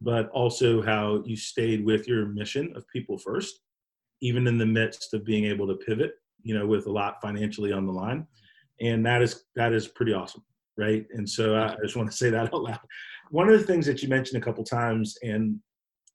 but 0.01 0.29
also 0.29 0.81
how 0.81 1.21
you 1.25 1.35
stayed 1.35 1.85
with 1.85 2.07
your 2.07 2.25
mission 2.25 2.73
of 2.75 2.87
people 2.87 3.17
first, 3.17 3.61
even 4.21 4.47
in 4.47 4.57
the 4.57 4.65
midst 4.65 5.13
of 5.13 5.25
being 5.25 5.45
able 5.45 5.67
to 5.67 5.75
pivot, 5.75 6.13
you 6.43 6.57
know, 6.57 6.65
with 6.65 6.87
a 6.87 6.91
lot 6.91 7.21
financially 7.21 7.71
on 7.71 7.85
the 7.85 7.91
line, 7.91 8.25
and 8.81 9.05
that 9.05 9.21
is 9.21 9.43
that 9.55 9.73
is 9.73 9.87
pretty 9.87 10.13
awesome, 10.13 10.43
right? 10.77 11.05
And 11.13 11.29
so 11.29 11.55
I, 11.55 11.75
just 11.81 11.95
want 11.95 12.09
to 12.09 12.17
say 12.17 12.29
that 12.29 12.53
out 12.53 12.63
loud. 12.63 12.79
One 13.31 13.49
of 13.49 13.59
the 13.59 13.65
things 13.65 13.85
that 13.85 14.01
you 14.01 14.09
mentioned 14.09 14.41
a 14.41 14.45
couple 14.45 14.63
times, 14.63 15.17
and 15.23 15.59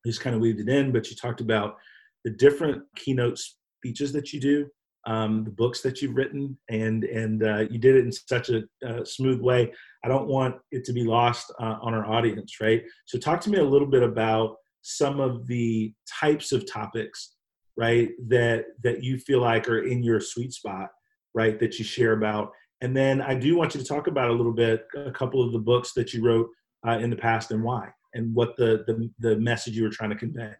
just 0.04 0.20
kind 0.20 0.34
of 0.34 0.42
weaved 0.42 0.60
it 0.60 0.68
in, 0.68 0.92
but 0.92 1.08
you 1.08 1.16
talked 1.16 1.40
about 1.40 1.76
the 2.24 2.30
different 2.30 2.82
keynote 2.96 3.38
speeches 3.38 4.12
that 4.12 4.32
you 4.32 4.40
do 4.40 4.66
um, 5.06 5.44
the 5.44 5.50
books 5.50 5.80
that 5.82 6.00
you've 6.00 6.16
written, 6.16 6.56
and 6.68 7.04
and 7.04 7.42
uh, 7.42 7.64
you 7.70 7.78
did 7.78 7.96
it 7.96 8.04
in 8.04 8.12
such 8.12 8.50
a 8.50 8.62
uh, 8.86 9.04
smooth 9.04 9.40
way. 9.40 9.72
I 10.04 10.08
don't 10.08 10.28
want 10.28 10.56
it 10.70 10.84
to 10.84 10.92
be 10.92 11.04
lost 11.04 11.52
uh, 11.60 11.76
on 11.80 11.94
our 11.94 12.06
audience, 12.06 12.60
right? 12.60 12.82
So, 13.06 13.18
talk 13.18 13.40
to 13.42 13.50
me 13.50 13.58
a 13.58 13.64
little 13.64 13.88
bit 13.88 14.02
about 14.02 14.56
some 14.82 15.20
of 15.20 15.46
the 15.46 15.94
types 16.20 16.52
of 16.52 16.70
topics, 16.70 17.34
right, 17.76 18.10
that 18.28 18.66
that 18.82 19.02
you 19.02 19.18
feel 19.18 19.40
like 19.40 19.68
are 19.68 19.82
in 19.82 20.02
your 20.02 20.20
sweet 20.20 20.52
spot, 20.52 20.90
right, 21.34 21.58
that 21.60 21.78
you 21.78 21.84
share 21.84 22.12
about. 22.12 22.52
And 22.80 22.96
then 22.96 23.22
I 23.22 23.34
do 23.34 23.56
want 23.56 23.74
you 23.74 23.80
to 23.80 23.86
talk 23.86 24.06
about 24.06 24.30
a 24.30 24.32
little 24.32 24.52
bit 24.52 24.86
a 24.96 25.10
couple 25.10 25.42
of 25.42 25.52
the 25.52 25.58
books 25.58 25.92
that 25.94 26.12
you 26.12 26.24
wrote 26.24 26.48
uh, 26.86 26.98
in 26.98 27.10
the 27.10 27.16
past 27.16 27.50
and 27.50 27.62
why, 27.62 27.88
and 28.14 28.34
what 28.34 28.56
the, 28.56 28.84
the 28.86 29.10
the 29.18 29.36
message 29.36 29.76
you 29.76 29.84
were 29.84 29.90
trying 29.90 30.10
to 30.10 30.16
convey. 30.16 30.52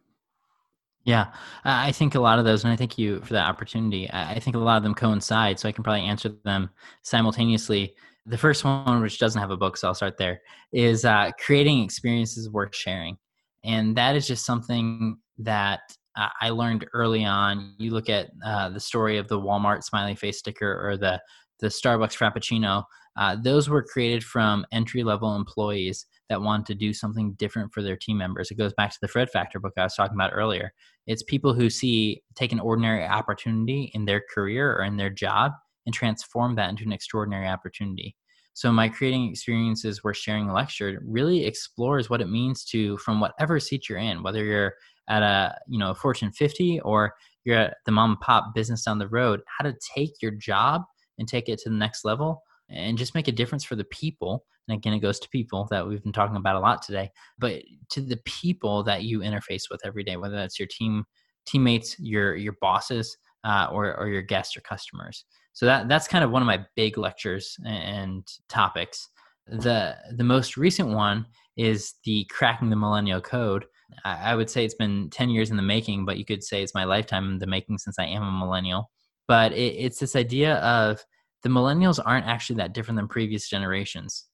Yeah, 1.05 1.33
I 1.64 1.93
think 1.93 2.14
a 2.14 2.21
lot 2.21 2.38
of 2.38 2.47
those, 2.47 2.64
and 2.64 2.73
I 2.73 2.77
thank 2.77 2.97
you 2.97 3.21
for 3.21 3.35
that 3.35 3.47
opportunity. 3.47 4.11
I 4.11 4.40
think 4.40 4.57
a 4.57 4.59
lot 4.59 4.79
of 4.79 4.83
them 4.83 4.95
coincide, 4.95 5.59
so 5.61 5.69
I 5.69 5.73
can 5.73 5.85
probably 5.85 6.07
answer 6.07 6.31
them 6.45 6.71
simultaneously. 7.03 7.95
The 8.25 8.38
first 8.38 8.64
one, 8.64 9.03
which 9.03 9.19
doesn't 9.19 9.40
have 9.40 9.51
a 9.51 9.57
book, 9.57 9.77
so 9.77 9.88
I'll 9.88 9.95
start 9.95 10.17
there, 10.17 10.40
is 10.73 11.05
uh, 11.05 11.31
creating 11.38 11.83
experiences 11.85 12.49
worth 12.49 12.75
sharing. 12.75 13.19
And 13.64 13.95
that 13.97 14.17
is 14.17 14.27
just 14.27 14.47
something 14.47 15.19
that 15.38 15.81
I 16.17 16.49
learned 16.49 16.87
early 16.95 17.25
on. 17.27 17.75
You 17.79 17.90
look 17.90 18.09
at 18.09 18.31
uh, 18.45 18.71
the 18.71 18.81
story 18.81 19.19
of 19.19 19.29
the 19.29 19.38
Walmart 19.38 19.83
smiley 19.83 20.14
face 20.14 20.38
sticker 20.38 20.88
or 20.88 20.97
the, 20.97 21.21
the 21.61 21.67
Starbucks 21.67 22.17
Frappuccino, 22.17 22.85
uh, 23.17 23.37
those 23.43 23.69
were 23.69 23.83
created 23.83 24.25
from 24.25 24.64
entry 24.73 25.03
level 25.03 25.37
employees 25.37 26.07
that 26.29 26.41
want 26.41 26.67
to 26.67 26.75
do 26.75 26.93
something 26.93 27.35
different 27.35 27.73
for 27.73 27.83
their 27.83 27.97
team 27.97 28.19
members. 28.19 28.51
It 28.51 28.59
goes 28.59 28.73
back 28.75 28.91
to 28.91 28.99
the 29.01 29.09
Fred 29.09 29.31
Factor 29.31 29.61
book 29.61 29.75
I 29.77 29.85
was 29.85 29.95
talking 29.95 30.17
about 30.17 30.33
earlier. 30.33 30.73
It's 31.07 31.23
people 31.23 31.53
who 31.53 31.69
see 31.69 32.23
take 32.35 32.53
an 32.53 32.61
ordinary 32.61 33.05
opportunity 33.05 33.91
in 33.95 34.05
their 34.05 34.23
career 34.33 34.75
or 34.75 34.85
in 34.85 34.97
their 34.97 35.11
job 35.11 35.53
and 35.87 35.95
transform 35.95 36.55
that 36.57 36.71
into 36.71 36.85
an 36.85 36.93
extraordinary 36.93 37.47
opportunity. 37.47 38.17
So 38.55 38.71
my 38.71 38.89
creating 38.89 39.29
experiences 39.29 40.03
where 40.03 40.15
sharing 40.15 40.49
a 40.49 40.55
lecture 40.55 41.03
really 41.05 41.45
explores 41.45 42.09
what 42.09 42.21
it 42.21 42.31
means 42.31 42.65
to 42.67 42.97
from 42.99 43.21
whatever 43.21 43.59
seat 43.59 43.89
you're 43.89 43.99
in, 43.99 44.23
whether 44.23 44.45
you're 44.45 44.75
at 45.09 45.23
a 45.23 45.55
you 45.69 45.79
know 45.79 45.91
a 45.91 45.95
Fortune 45.95 46.31
50 46.31 46.81
or 46.81 47.15
you're 47.45 47.59
at 47.59 47.77
the 47.85 47.93
mom 47.93 48.13
and 48.13 48.21
pop 48.21 48.55
business 48.55 48.85
down 48.85 48.99
the 48.99 49.09
road, 49.09 49.41
how 49.59 49.65
to 49.65 49.77
take 49.95 50.23
your 50.23 50.31
job 50.31 50.83
and 51.19 51.29
take 51.29 51.49
it 51.49 51.59
to 51.59 51.69
the 51.69 51.75
next 51.75 52.05
level 52.05 52.43
and 52.68 52.98
just 52.98 53.14
make 53.14 53.29
a 53.29 53.33
difference 53.33 53.64
for 53.64 53.77
the 53.77 53.85
people. 53.85 54.44
And 54.68 54.77
again, 54.77 54.94
it 54.94 55.00
goes 55.00 55.20
to 55.20 55.29
people 55.29 55.66
that 55.70 55.87
we've 55.87 56.03
been 56.03 56.12
talking 56.12 56.37
about 56.37 56.57
a 56.57 56.61
lot 56.61 56.83
today, 56.83 57.11
but 57.38 57.62
to 57.90 58.00
the 58.00 58.16
people 58.24 58.83
that 58.85 59.03
you 59.03 59.20
interface 59.20 59.64
with 59.70 59.81
every 59.85 60.05
day, 60.05 60.16
whether 60.16 60.37
that's 60.37 60.59
your 60.59 60.68
team, 60.68 61.05
teammates, 61.46 61.98
your 61.98 62.35
your 62.35 62.57
bosses, 62.61 63.16
uh, 63.44 63.68
or 63.70 63.94
or 63.96 64.09
your 64.09 64.22
guests 64.22 64.57
or 64.57 64.61
customers. 64.61 65.24
So 65.53 65.66
that 65.66 65.88
that's 65.88 66.09
kind 66.09 66.24
of 66.24 66.31
one 66.31 66.42
of 66.42 66.46
my 66.46 66.64
big 66.77 66.98
lectures 66.98 67.57
and 67.66 68.27
topics. 68.48 69.09
The 69.46 69.96
the 70.16 70.24
most 70.24 70.57
recent 70.57 70.88
one 70.88 71.27
is 71.57 71.94
the 72.05 72.24
cracking 72.31 72.70
the 72.70 72.77
millennial 72.77 73.20
code. 73.20 73.66
I, 74.05 74.33
I 74.33 74.35
would 74.35 74.48
say 74.48 74.64
it's 74.64 74.74
been 74.74 75.11
ten 75.11 75.29
years 75.29 75.50
in 75.50 75.57
the 75.57 75.62
making, 75.62 76.07
but 76.07 76.16
you 76.16 76.24
could 76.24 76.42
say 76.42 76.62
it's 76.62 76.74
my 76.74 76.85
lifetime 76.85 77.33
in 77.33 77.38
the 77.38 77.46
making 77.46 77.79
since 77.79 77.98
I 77.98 78.07
am 78.07 78.22
a 78.22 78.33
millennial. 78.33 78.90
But 79.29 79.53
it, 79.53 79.74
it's 79.77 79.98
this 79.98 80.16
idea 80.16 80.57
of 80.57 81.05
the 81.45 81.51
millennials 81.51 82.01
aren't 82.05 82.27
actually 82.27 82.57
that 82.57 82.73
different 82.73 82.97
than 82.97 83.07
previous 83.07 83.49
generations. 83.49 84.25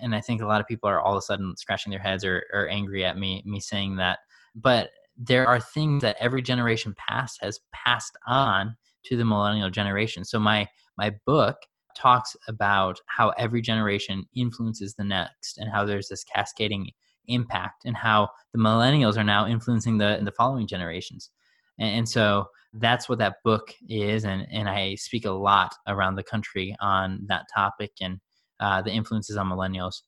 And 0.00 0.14
i 0.14 0.20
think 0.22 0.40
a 0.40 0.46
lot 0.46 0.60
of 0.60 0.66
people 0.66 0.88
are 0.88 1.00
all 1.00 1.12
of 1.12 1.18
a 1.18 1.22
sudden 1.22 1.54
scratching 1.58 1.90
their 1.90 2.00
heads 2.00 2.24
or, 2.24 2.44
or 2.54 2.68
angry 2.68 3.04
at 3.04 3.18
me 3.18 3.42
me 3.44 3.60
saying 3.60 3.96
that. 3.96 4.20
But 4.54 4.90
there 5.18 5.46
are 5.46 5.60
things 5.60 6.00
that 6.02 6.16
every 6.18 6.40
generation 6.40 6.94
past 6.96 7.38
has 7.42 7.60
passed 7.72 8.16
on 8.26 8.76
to 9.04 9.16
the 9.16 9.24
millennial 9.24 9.68
generation. 9.70 10.24
So 10.24 10.38
my 10.38 10.68
my 10.96 11.14
book 11.26 11.56
talks 11.94 12.36
about 12.48 12.98
how 13.06 13.30
every 13.30 13.60
generation 13.60 14.24
influences 14.34 14.94
the 14.94 15.04
next 15.04 15.58
and 15.58 15.70
how 15.70 15.84
there's 15.84 16.08
this 16.08 16.24
cascading 16.24 16.90
impact 17.26 17.84
and 17.84 17.96
how 17.96 18.30
the 18.54 18.58
millennials 18.58 19.18
are 19.18 19.24
now 19.24 19.46
influencing 19.46 19.98
the 19.98 20.20
the 20.22 20.32
following 20.32 20.66
generations. 20.66 21.30
And, 21.78 21.98
and 21.98 22.08
so 22.08 22.46
that's 22.74 23.08
what 23.08 23.18
that 23.18 23.36
book 23.44 23.74
is 23.88 24.24
and 24.24 24.46
and 24.50 24.68
i 24.68 24.94
speak 24.94 25.26
a 25.26 25.30
lot 25.30 25.74
around 25.88 26.14
the 26.14 26.22
country 26.22 26.74
on 26.80 27.22
that 27.28 27.44
topic 27.54 27.92
and 28.00 28.18
uh, 28.62 28.80
the 28.80 28.92
influences 28.92 29.36
on 29.36 29.48
millennials. 29.48 30.02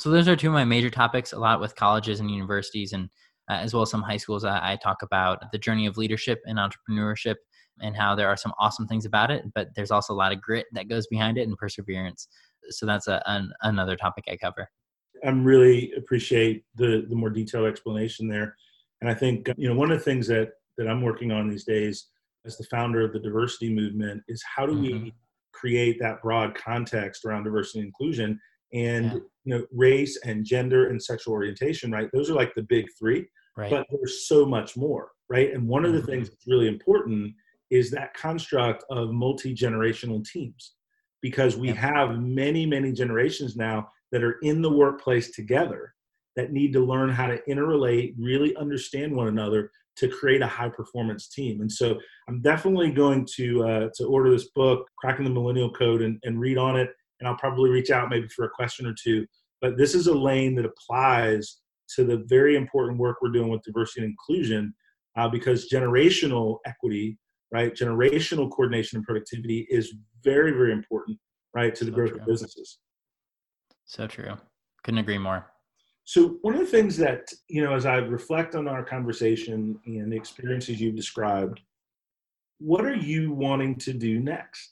So 0.00 0.10
those 0.10 0.28
are 0.28 0.36
two 0.36 0.48
of 0.48 0.52
my 0.52 0.64
major 0.64 0.90
topics 0.90 1.32
a 1.32 1.38
lot 1.38 1.58
with 1.58 1.74
colleges 1.74 2.20
and 2.20 2.30
universities 2.30 2.92
and 2.92 3.08
uh, 3.50 3.54
as 3.54 3.72
well 3.72 3.82
as 3.82 3.90
some 3.90 4.02
high 4.02 4.18
schools 4.18 4.44
I, 4.44 4.72
I, 4.72 4.76
talk 4.76 4.98
about 5.02 5.50
the 5.52 5.58
journey 5.58 5.86
of 5.86 5.96
leadership 5.96 6.40
and 6.44 6.58
entrepreneurship 6.58 7.36
and 7.80 7.96
how 7.96 8.14
there 8.14 8.28
are 8.28 8.36
some 8.36 8.52
awesome 8.60 8.86
things 8.86 9.06
about 9.06 9.30
it 9.30 9.42
but 9.54 9.68
there's 9.74 9.90
also 9.90 10.12
a 10.12 10.14
lot 10.14 10.32
of 10.32 10.40
grit 10.42 10.66
that 10.72 10.88
goes 10.88 11.06
behind 11.06 11.38
it 11.38 11.48
and 11.48 11.56
perseverance. 11.56 12.28
So 12.68 12.84
that's 12.84 13.08
a, 13.08 13.22
an, 13.24 13.50
another 13.62 13.96
topic 13.96 14.24
i 14.30 14.36
cover. 14.36 14.68
I'm 15.24 15.42
really 15.42 15.92
appreciate 15.96 16.64
the 16.76 17.06
the 17.08 17.16
more 17.16 17.30
detailed 17.30 17.66
explanation 17.66 18.28
there. 18.28 18.54
And 19.00 19.10
i 19.10 19.14
think 19.14 19.48
you 19.56 19.68
know 19.68 19.74
one 19.74 19.90
of 19.90 19.98
the 19.98 20.04
things 20.04 20.26
that 20.26 20.50
that 20.78 20.88
I'm 20.88 21.02
working 21.02 21.30
on 21.30 21.48
these 21.50 21.64
days 21.64 22.08
as 22.46 22.56
the 22.56 22.64
founder 22.64 23.04
of 23.04 23.12
the 23.12 23.20
diversity 23.20 23.72
movement 23.72 24.22
is 24.28 24.42
how 24.42 24.64
do 24.66 24.72
mm-hmm. 24.72 25.04
we 25.04 25.14
create 25.52 25.98
that 26.00 26.22
broad 26.22 26.54
context 26.54 27.24
around 27.24 27.44
diversity 27.44 27.80
and 27.80 27.86
inclusion 27.86 28.40
and 28.72 29.06
yeah. 29.06 29.12
you 29.44 29.58
know 29.58 29.64
race 29.72 30.18
and 30.24 30.44
gender 30.44 30.88
and 30.88 31.02
sexual 31.02 31.34
orientation 31.34 31.90
right 31.90 32.08
those 32.12 32.30
are 32.30 32.34
like 32.34 32.54
the 32.54 32.62
big 32.62 32.86
three 32.98 33.26
right. 33.56 33.70
but 33.70 33.86
there's 33.90 34.28
so 34.28 34.44
much 34.44 34.76
more 34.76 35.10
right 35.28 35.52
and 35.52 35.66
one 35.66 35.84
of 35.84 35.92
the 35.92 35.98
mm-hmm. 35.98 36.10
things 36.10 36.28
that's 36.28 36.46
really 36.46 36.68
important 36.68 37.32
is 37.70 37.90
that 37.90 38.14
construct 38.14 38.84
of 38.90 39.10
multi-generational 39.10 40.24
teams 40.24 40.74
because 41.22 41.56
we 41.56 41.68
yeah. 41.68 41.74
have 41.74 42.20
many 42.20 42.66
many 42.66 42.92
generations 42.92 43.56
now 43.56 43.88
that 44.12 44.22
are 44.22 44.38
in 44.42 44.62
the 44.62 44.70
workplace 44.70 45.30
together 45.34 45.94
that 46.38 46.52
need 46.52 46.72
to 46.72 46.78
learn 46.78 47.10
how 47.10 47.26
to 47.26 47.36
interrelate 47.48 48.14
really 48.16 48.54
understand 48.54 49.12
one 49.12 49.26
another 49.26 49.72
to 49.96 50.06
create 50.08 50.40
a 50.40 50.46
high 50.46 50.68
performance 50.68 51.26
team. 51.26 51.60
And 51.62 51.70
so 51.70 51.98
I'm 52.28 52.40
definitely 52.40 52.92
going 52.92 53.26
to 53.34 53.64
uh, 53.64 53.88
to 53.96 54.04
order 54.04 54.30
this 54.30 54.48
book, 54.54 54.86
Cracking 54.98 55.24
the 55.24 55.32
Millennial 55.32 55.72
Code, 55.72 56.00
and, 56.00 56.16
and 56.22 56.38
read 56.38 56.56
on 56.56 56.78
it. 56.78 56.90
And 57.18 57.28
I'll 57.28 57.36
probably 57.36 57.70
reach 57.70 57.90
out 57.90 58.08
maybe 58.08 58.28
for 58.28 58.44
a 58.44 58.50
question 58.50 58.86
or 58.86 58.94
two. 58.94 59.26
But 59.60 59.76
this 59.76 59.96
is 59.96 60.06
a 60.06 60.14
lane 60.14 60.54
that 60.54 60.64
applies 60.64 61.56
to 61.96 62.04
the 62.04 62.24
very 62.28 62.54
important 62.54 63.00
work 63.00 63.16
we're 63.20 63.32
doing 63.32 63.48
with 63.48 63.62
diversity 63.64 64.02
and 64.02 64.10
inclusion, 64.12 64.72
uh, 65.16 65.28
because 65.28 65.68
generational 65.68 66.58
equity, 66.66 67.18
right, 67.50 67.74
generational 67.74 68.48
coordination 68.48 68.98
and 68.98 69.04
productivity 69.04 69.66
is 69.70 69.92
very 70.22 70.52
very 70.52 70.70
important, 70.70 71.18
right, 71.52 71.74
to 71.74 71.84
the 71.84 71.90
so 71.90 71.96
growth 71.96 72.10
true. 72.10 72.20
of 72.20 72.26
businesses. 72.26 72.78
So 73.86 74.06
true. 74.06 74.36
Couldn't 74.84 74.98
agree 74.98 75.18
more. 75.18 75.44
So 76.08 76.38
one 76.40 76.54
of 76.54 76.60
the 76.60 76.66
things 76.66 76.96
that 76.96 77.30
you 77.48 77.62
know, 77.62 77.74
as 77.74 77.84
I 77.84 77.96
reflect 77.96 78.54
on 78.54 78.66
our 78.66 78.82
conversation 78.82 79.78
and 79.84 80.10
the 80.10 80.16
experiences 80.16 80.80
you've 80.80 80.96
described, 80.96 81.60
what 82.60 82.86
are 82.86 82.96
you 82.96 83.30
wanting 83.34 83.74
to 83.80 83.92
do 83.92 84.18
next? 84.18 84.70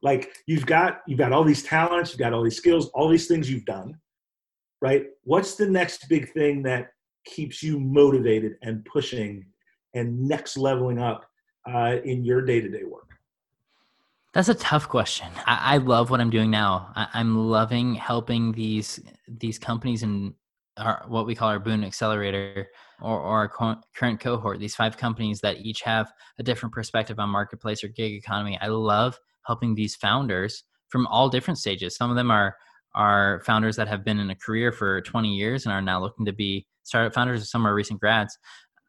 Like 0.00 0.32
you've 0.46 0.66
got 0.66 1.00
you've 1.08 1.18
got 1.18 1.32
all 1.32 1.42
these 1.42 1.64
talents, 1.64 2.12
you've 2.12 2.20
got 2.20 2.32
all 2.32 2.44
these 2.44 2.56
skills, 2.56 2.86
all 2.90 3.08
these 3.08 3.26
things 3.26 3.50
you've 3.50 3.64
done, 3.64 3.98
right? 4.80 5.06
What's 5.24 5.56
the 5.56 5.66
next 5.66 6.08
big 6.08 6.32
thing 6.32 6.62
that 6.62 6.92
keeps 7.24 7.64
you 7.64 7.80
motivated 7.80 8.52
and 8.62 8.84
pushing 8.84 9.46
and 9.94 10.20
next 10.20 10.56
leveling 10.56 11.00
up 11.00 11.28
uh, 11.68 11.96
in 12.04 12.24
your 12.24 12.42
day 12.42 12.60
to 12.60 12.68
day 12.68 12.84
work? 12.84 13.08
That's 14.32 14.48
a 14.48 14.54
tough 14.54 14.88
question. 14.88 15.26
I, 15.46 15.74
I 15.74 15.76
love 15.78 16.10
what 16.10 16.20
I'm 16.20 16.30
doing 16.30 16.52
now. 16.52 16.92
I, 16.94 17.08
am 17.20 17.36
loving 17.36 17.96
helping 17.96 18.52
these 18.52 19.00
these 19.26 19.58
companies 19.58 20.04
and 20.04 20.32
our 20.80 21.04
what 21.08 21.26
we 21.26 21.34
call 21.34 21.48
our 21.48 21.58
Boon 21.58 21.84
Accelerator 21.84 22.68
or, 23.00 23.18
or 23.18 23.38
our 23.38 23.48
co- 23.48 23.80
current 23.94 24.20
cohort. 24.20 24.58
These 24.58 24.74
five 24.74 24.96
companies 24.96 25.40
that 25.40 25.60
each 25.60 25.82
have 25.82 26.12
a 26.38 26.42
different 26.42 26.74
perspective 26.74 27.18
on 27.18 27.28
marketplace 27.28 27.84
or 27.84 27.88
gig 27.88 28.12
economy. 28.12 28.58
I 28.60 28.68
love 28.68 29.18
helping 29.46 29.74
these 29.74 29.96
founders 29.96 30.64
from 30.88 31.06
all 31.06 31.28
different 31.28 31.58
stages. 31.58 31.96
Some 31.96 32.10
of 32.10 32.16
them 32.16 32.30
are 32.30 32.56
are 32.94 33.40
founders 33.44 33.76
that 33.76 33.88
have 33.88 34.04
been 34.04 34.18
in 34.18 34.30
a 34.30 34.34
career 34.34 34.72
for 34.72 35.00
20 35.02 35.28
years 35.28 35.64
and 35.64 35.72
are 35.72 35.82
now 35.82 36.00
looking 36.00 36.26
to 36.26 36.32
be 36.32 36.66
startup 36.82 37.14
founders. 37.14 37.48
Some 37.50 37.66
are 37.66 37.74
recent 37.74 38.00
grads. 38.00 38.36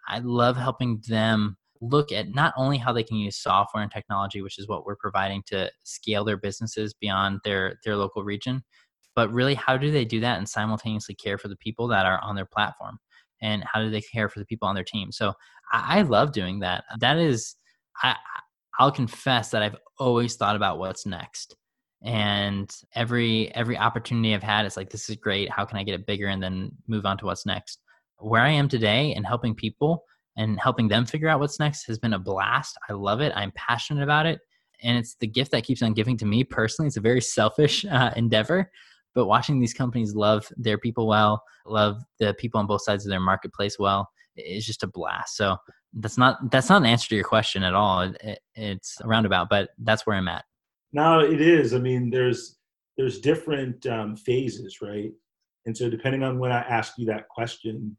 I 0.08 0.20
love 0.20 0.58
helping 0.58 1.04
them 1.08 1.58
look 1.82 2.12
at 2.12 2.34
not 2.34 2.54
only 2.58 2.78
how 2.78 2.94
they 2.94 3.04
can 3.04 3.18
use 3.18 3.38
software 3.38 3.84
and 3.84 3.92
technology, 3.92 4.42
which 4.42 4.60
is 4.60 4.68
what 4.68 4.86
we're 4.86 4.96
providing 4.96 5.44
to 5.48 5.72
scale 5.84 6.24
their 6.24 6.38
businesses 6.38 6.94
beyond 6.94 7.40
their 7.44 7.80
their 7.84 7.96
local 7.96 8.24
region, 8.24 8.64
but 9.16 9.32
really 9.32 9.56
how 9.56 9.78
do 9.78 9.92
they 9.92 10.06
do 10.06 10.20
that 10.22 10.38
and 10.38 10.48
simultaneously 10.48 11.16
care 11.16 11.38
for 11.38 11.48
the 11.48 11.56
people 11.56 11.88
that 11.90 12.06
are 12.06 12.20
on 12.22 12.36
their 12.36 12.46
platform? 12.46 13.00
And 13.42 13.64
how 13.64 13.82
do 13.82 13.90
they 13.90 14.02
care 14.02 14.30
for 14.30 14.40
the 14.40 14.46
people 14.46 14.68
on 14.68 14.76
their 14.76 14.84
team? 14.84 15.12
So 15.12 15.34
i, 15.72 16.00
I 16.00 16.02
love 16.04 16.32
doing 16.32 16.60
that. 16.60 16.84
That 17.00 17.18
is 17.18 17.56
i 18.04 18.16
i'll 18.80 18.92
confess 18.92 19.50
that 19.52 19.62
i've 19.62 19.76
always 20.00 20.36
thought 20.36 20.56
about 20.56 20.80
what's 20.80 21.06
next. 21.06 21.56
And 22.04 22.70
every 22.96 23.54
every 23.54 23.78
opportunity 23.78 24.34
i've 24.34 24.44
had 24.44 24.66
it's 24.66 24.78
like 24.78 24.90
this 24.90 25.10
is 25.10 25.16
great. 25.16 25.50
How 25.50 25.66
can 25.66 25.78
i 25.78 25.84
get 25.84 25.96
it 25.96 26.06
bigger 26.06 26.28
and 26.28 26.42
then 26.42 26.72
move 26.88 27.06
on 27.06 27.18
to 27.20 27.26
what's 27.26 27.46
next? 27.46 27.82
Where 28.18 28.42
i 28.42 28.50
am 28.50 28.68
today 28.68 29.14
and 29.14 29.26
helping 29.26 29.56
people 29.56 30.06
and 30.38 30.60
helping 30.60 30.88
them 30.88 31.06
figure 31.06 31.28
out 31.28 31.40
what's 31.40 31.60
next 31.60 31.86
has 31.86 32.00
been 32.00 32.14
a 32.14 32.20
blast. 32.20 32.78
I 32.90 32.94
love 32.94 33.22
it. 33.22 33.34
I'm 33.36 33.52
passionate 33.56 34.04
about 34.04 34.26
it. 34.26 34.40
And 34.84 34.98
it's 34.98 35.16
the 35.16 35.28
gift 35.28 35.52
that 35.52 35.64
keeps 35.64 35.82
on 35.82 35.94
giving 35.94 36.18
to 36.18 36.26
me 36.26 36.44
personally. 36.44 36.88
It's 36.88 36.98
a 36.98 37.02
very 37.02 37.22
selfish 37.22 37.86
uh, 37.92 38.12
endeavor 38.16 38.72
but 39.14 39.26
watching 39.26 39.60
these 39.60 39.74
companies 39.74 40.16
love 40.16 40.48
their 40.58 40.78
people 40.78 41.08
well, 41.08 41.44
love 41.66 42.02
the 42.20 42.34
people 42.36 42.60
on 42.60 42.68
both 42.68 42.84
sides 42.84 43.06
of 43.06 43.10
their 43.10 43.20
marketplace 43.20 43.78
well, 43.80 44.10
is 44.36 44.66
just 44.66 44.84
a 44.84 44.88
blast. 44.88 45.36
So 45.36 45.58
that's 45.94 46.18
not 46.18 46.52
that's 46.52 46.70
not 46.70 46.82
an 46.82 46.88
answer 46.88 47.10
to 47.10 47.16
your 47.16 47.26
question 47.26 47.64
at 47.64 47.74
all. 47.74 48.02
It, 48.02 48.18
it, 48.22 48.40
it's 48.56 48.98
a 49.02 49.08
roundabout, 49.08 49.50
but 49.50 49.70
that's 49.80 50.06
where 50.06 50.16
I'm 50.16 50.28
at. 50.28 50.46
No, 50.94 51.20
it 51.20 51.42
is. 51.42 51.74
I 51.74 51.80
mean, 51.80 52.10
there's 52.10 52.58
there's 52.98 53.20
different 53.20 53.86
um, 53.88 54.16
phases, 54.16 54.82
right? 54.82 55.12
And 55.66 55.78
so 55.78 55.90
depending 55.90 56.24
on 56.24 56.40
when 56.40 56.52
I 56.52 56.62
ask 56.62 56.94
you 56.98 57.06
that 57.08 57.30
question, 57.30 57.96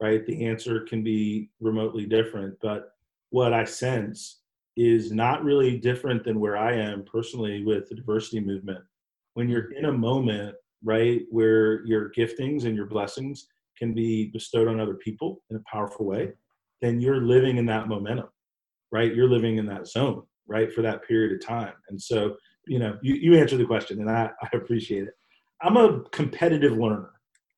right, 0.00 0.24
the 0.26 0.46
answer 0.46 0.80
can 0.80 1.02
be 1.02 1.50
remotely 1.60 2.06
different. 2.06 2.56
But 2.60 2.90
what 3.30 3.52
I 3.52 3.64
sense 3.64 4.40
is 4.76 5.12
not 5.12 5.44
really 5.44 5.78
different 5.78 6.24
than 6.24 6.40
where 6.40 6.56
I 6.56 6.74
am 6.74 7.04
personally 7.04 7.64
with 7.64 7.88
the 7.88 7.94
diversity 7.94 8.40
movement 8.40 8.84
when 9.34 9.48
you're 9.48 9.72
in 9.72 9.86
a 9.86 9.92
moment, 9.92 10.56
right, 10.82 11.22
where 11.30 11.84
your 11.86 12.10
giftings 12.16 12.64
and 12.64 12.74
your 12.74 12.86
blessings 12.86 13.46
can 13.78 13.92
be 13.92 14.30
bestowed 14.32 14.68
on 14.68 14.80
other 14.80 14.94
people 14.94 15.42
in 15.50 15.56
a 15.56 15.62
powerful 15.70 16.06
way, 16.06 16.32
then 16.80 17.00
you're 17.00 17.20
living 17.20 17.56
in 17.56 17.66
that 17.66 17.88
momentum, 17.88 18.28
right? 18.92 19.14
You're 19.14 19.28
living 19.28 19.58
in 19.58 19.66
that 19.66 19.86
zone, 19.86 20.22
right, 20.46 20.72
for 20.72 20.82
that 20.82 21.06
period 21.06 21.32
of 21.32 21.46
time. 21.46 21.74
And 21.88 22.00
so, 22.00 22.36
you 22.66 22.78
know, 22.78 22.96
you, 23.02 23.14
you 23.14 23.36
answer 23.36 23.56
the 23.56 23.64
question 23.64 24.00
and 24.00 24.10
I, 24.10 24.30
I 24.42 24.48
appreciate 24.56 25.04
it. 25.04 25.14
I'm 25.62 25.76
a 25.76 26.02
competitive 26.10 26.72
learner 26.72 27.10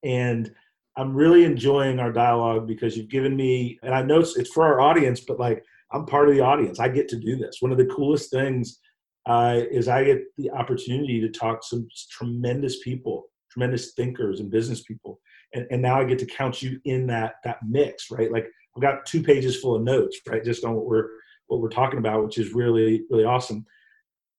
and 0.03 0.53
I'm 0.97 1.15
really 1.15 1.45
enjoying 1.45 1.99
our 1.99 2.13
dialogue 2.13 2.67
because 2.67 2.97
you've 2.97 3.11
given 3.11 3.37
me, 3.37 3.79
and 3.83 3.95
I 3.95 4.03
know 4.03 4.21
it's, 4.21 4.37
it's 4.37 4.53
for 4.53 4.65
our 4.65 4.81
audience, 4.81 5.21
but 5.21 5.39
like 5.39 5.63
I'm 5.93 6.07
part 6.07 6.29
of 6.29 6.35
the 6.35 6.41
audience. 6.41 6.81
I 6.81 6.89
get 6.89 7.09
to 7.11 7.17
do 7.17 7.37
this. 7.37 7.59
One 7.61 7.73
of 7.73 7.79
the 7.79 7.87
coolest 7.87 8.31
things 8.31 8.79
uh, 9.27 9.61
is 9.71 9.89
I 9.89 10.05
get 10.05 10.23
the 10.37 10.51
opportunity 10.51 11.21
to 11.21 11.29
talk 11.29 11.61
to 11.61 11.67
some 11.67 11.89
tremendous 12.11 12.81
people, 12.81 13.25
tremendous 13.51 13.93
thinkers 13.93 14.41
and 14.41 14.51
business 14.51 14.83
people, 14.83 15.21
and, 15.55 15.67
and 15.71 15.83
now 15.83 16.01
I 16.01 16.05
get 16.05 16.19
to 16.21 16.27
count 16.27 16.63
you 16.63 16.81
in 16.85 17.07
that 17.09 17.37
that 17.45 17.59
mix, 17.67 18.11
right? 18.11 18.31
Like 18.31 18.47
I've 18.77 18.83
got 18.83 19.07
two 19.07 19.23
pages 19.23 19.61
full 19.61 19.75
of 19.75 19.83
notes, 19.83 20.21
right, 20.29 20.45
just 20.45 20.65
on 20.65 20.75
what 20.75 20.87
we're 20.87 21.09
what 21.49 21.61
we're 21.61 21.69
talking 21.69 21.99
about, 21.99 22.25
which 22.25 22.39
is 22.39 22.53
really 22.53 23.05
really 23.11 23.25
awesome. 23.25 23.65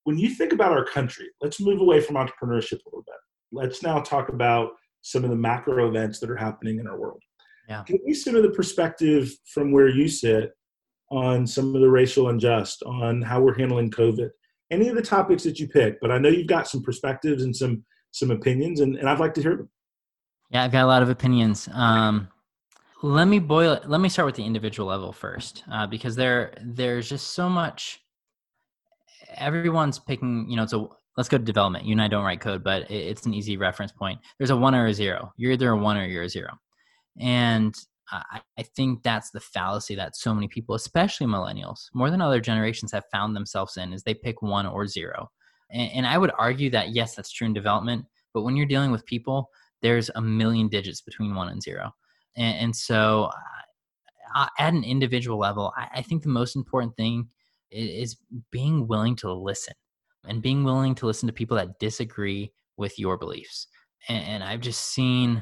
When 0.03 0.17
you 0.17 0.29
think 0.29 0.53
about 0.53 0.71
our 0.71 0.85
country, 0.85 1.27
let's 1.41 1.59
move 1.59 1.81
away 1.81 1.99
from 1.99 2.15
entrepreneurship 2.15 2.79
a 2.85 2.89
little 2.89 3.03
bit. 3.05 3.15
Let's 3.51 3.83
now 3.83 3.99
talk 3.99 4.29
about 4.29 4.71
some 5.01 5.23
of 5.23 5.29
the 5.29 5.35
macro 5.35 5.87
events 5.87 6.19
that 6.19 6.29
are 6.29 6.35
happening 6.37 6.79
in 6.79 6.87
our 6.87 6.97
world. 6.97 7.21
Yeah. 7.67 7.83
Give 7.85 8.01
me 8.03 8.13
some 8.13 8.35
of 8.35 8.43
the 8.43 8.51
perspective 8.51 9.29
from 9.53 9.71
where 9.73 9.89
you 9.89 10.07
sit 10.07 10.51
on 11.11 11.45
some 11.45 11.75
of 11.75 11.81
the 11.81 11.89
racial 11.89 12.29
unjust, 12.29 12.83
on 12.83 13.21
how 13.21 13.41
we're 13.41 13.57
handling 13.57 13.91
COVID, 13.91 14.29
any 14.71 14.89
of 14.89 14.95
the 14.95 15.01
topics 15.01 15.43
that 15.43 15.59
you 15.59 15.67
pick, 15.67 15.99
but 16.01 16.11
I 16.11 16.17
know 16.17 16.29
you've 16.29 16.47
got 16.47 16.67
some 16.67 16.81
perspectives 16.81 17.43
and 17.43 17.55
some 17.55 17.83
some 18.11 18.31
opinions, 18.31 18.79
and, 18.79 18.95
and 18.95 19.09
I'd 19.09 19.19
like 19.19 19.33
to 19.35 19.41
hear 19.41 19.55
them. 19.55 19.69
Yeah, 20.49 20.63
I've 20.63 20.71
got 20.71 20.83
a 20.83 20.87
lot 20.87 21.03
of 21.03 21.09
opinions. 21.09 21.67
Um, 21.73 22.29
let 23.03 23.25
me 23.25 23.39
boil 23.39 23.73
it. 23.73 23.89
Let 23.89 24.01
me 24.01 24.09
start 24.09 24.25
with 24.25 24.35
the 24.35 24.45
individual 24.45 24.89
level 24.89 25.11
first, 25.11 25.63
uh, 25.71 25.87
because 25.87 26.15
there 26.15 26.53
there's 26.61 27.07
just 27.07 27.31
so 27.31 27.49
much. 27.49 27.99
Everyone's 29.35 29.99
picking. 29.99 30.49
You 30.49 30.57
know, 30.57 30.63
it's 30.63 30.73
a 30.73 30.85
let's 31.15 31.29
go 31.29 31.37
to 31.37 31.43
development. 31.43 31.85
You 31.85 31.93
and 31.93 32.01
I 32.01 32.07
don't 32.07 32.23
write 32.23 32.41
code, 32.41 32.63
but 32.63 32.89
it, 32.89 32.95
it's 32.95 33.25
an 33.25 33.33
easy 33.33 33.57
reference 33.57 33.91
point. 33.91 34.19
There's 34.37 34.49
a 34.49 34.57
one 34.57 34.73
or 34.73 34.87
a 34.87 34.93
zero. 34.93 35.31
You're 35.37 35.51
either 35.51 35.71
a 35.71 35.77
one 35.77 35.97
or 35.97 36.05
you're 36.05 36.23
a 36.23 36.29
zero, 36.29 36.51
and 37.19 37.75
I, 38.11 38.41
I 38.57 38.63
think 38.63 39.03
that's 39.03 39.31
the 39.31 39.39
fallacy 39.39 39.95
that 39.95 40.15
so 40.15 40.33
many 40.33 40.47
people, 40.47 40.75
especially 40.75 41.27
millennials, 41.27 41.87
more 41.93 42.09
than 42.09 42.21
other 42.21 42.39
generations, 42.39 42.91
have 42.91 43.03
found 43.11 43.35
themselves 43.35 43.77
in 43.77 43.93
is 43.93 44.03
they 44.03 44.13
pick 44.13 44.41
one 44.41 44.65
or 44.65 44.87
zero. 44.87 45.29
And, 45.71 45.91
and 45.91 46.07
I 46.07 46.17
would 46.17 46.31
argue 46.37 46.69
that 46.71 46.95
yes, 46.95 47.15
that's 47.15 47.31
true 47.31 47.47
in 47.47 47.53
development, 47.53 48.05
but 48.33 48.43
when 48.43 48.55
you're 48.55 48.65
dealing 48.65 48.91
with 48.91 49.05
people, 49.05 49.49
there's 49.81 50.09
a 50.15 50.21
million 50.21 50.69
digits 50.69 51.01
between 51.01 51.35
one 51.35 51.49
and 51.49 51.61
zero. 51.61 51.91
And, 52.35 52.57
and 52.57 52.75
so, 52.75 53.29
uh, 54.35 54.47
at 54.59 54.73
an 54.73 54.83
individual 54.83 55.39
level, 55.39 55.73
I, 55.77 55.87
I 55.95 56.01
think 56.01 56.23
the 56.23 56.29
most 56.29 56.55
important 56.55 56.95
thing 56.95 57.29
is, 57.71 58.11
is 58.11 58.17
being 58.51 58.87
willing 58.87 59.15
to 59.17 59.31
listen 59.31 59.73
and 60.27 60.41
being 60.41 60.63
willing 60.63 60.95
to 60.95 61.05
listen 61.05 61.27
to 61.27 61.33
people 61.33 61.57
that 61.57 61.79
disagree 61.79 62.51
with 62.77 62.99
your 62.99 63.17
beliefs. 63.17 63.67
And, 64.07 64.23
and 64.25 64.43
I've 64.43 64.61
just 64.61 64.93
seen 64.93 65.41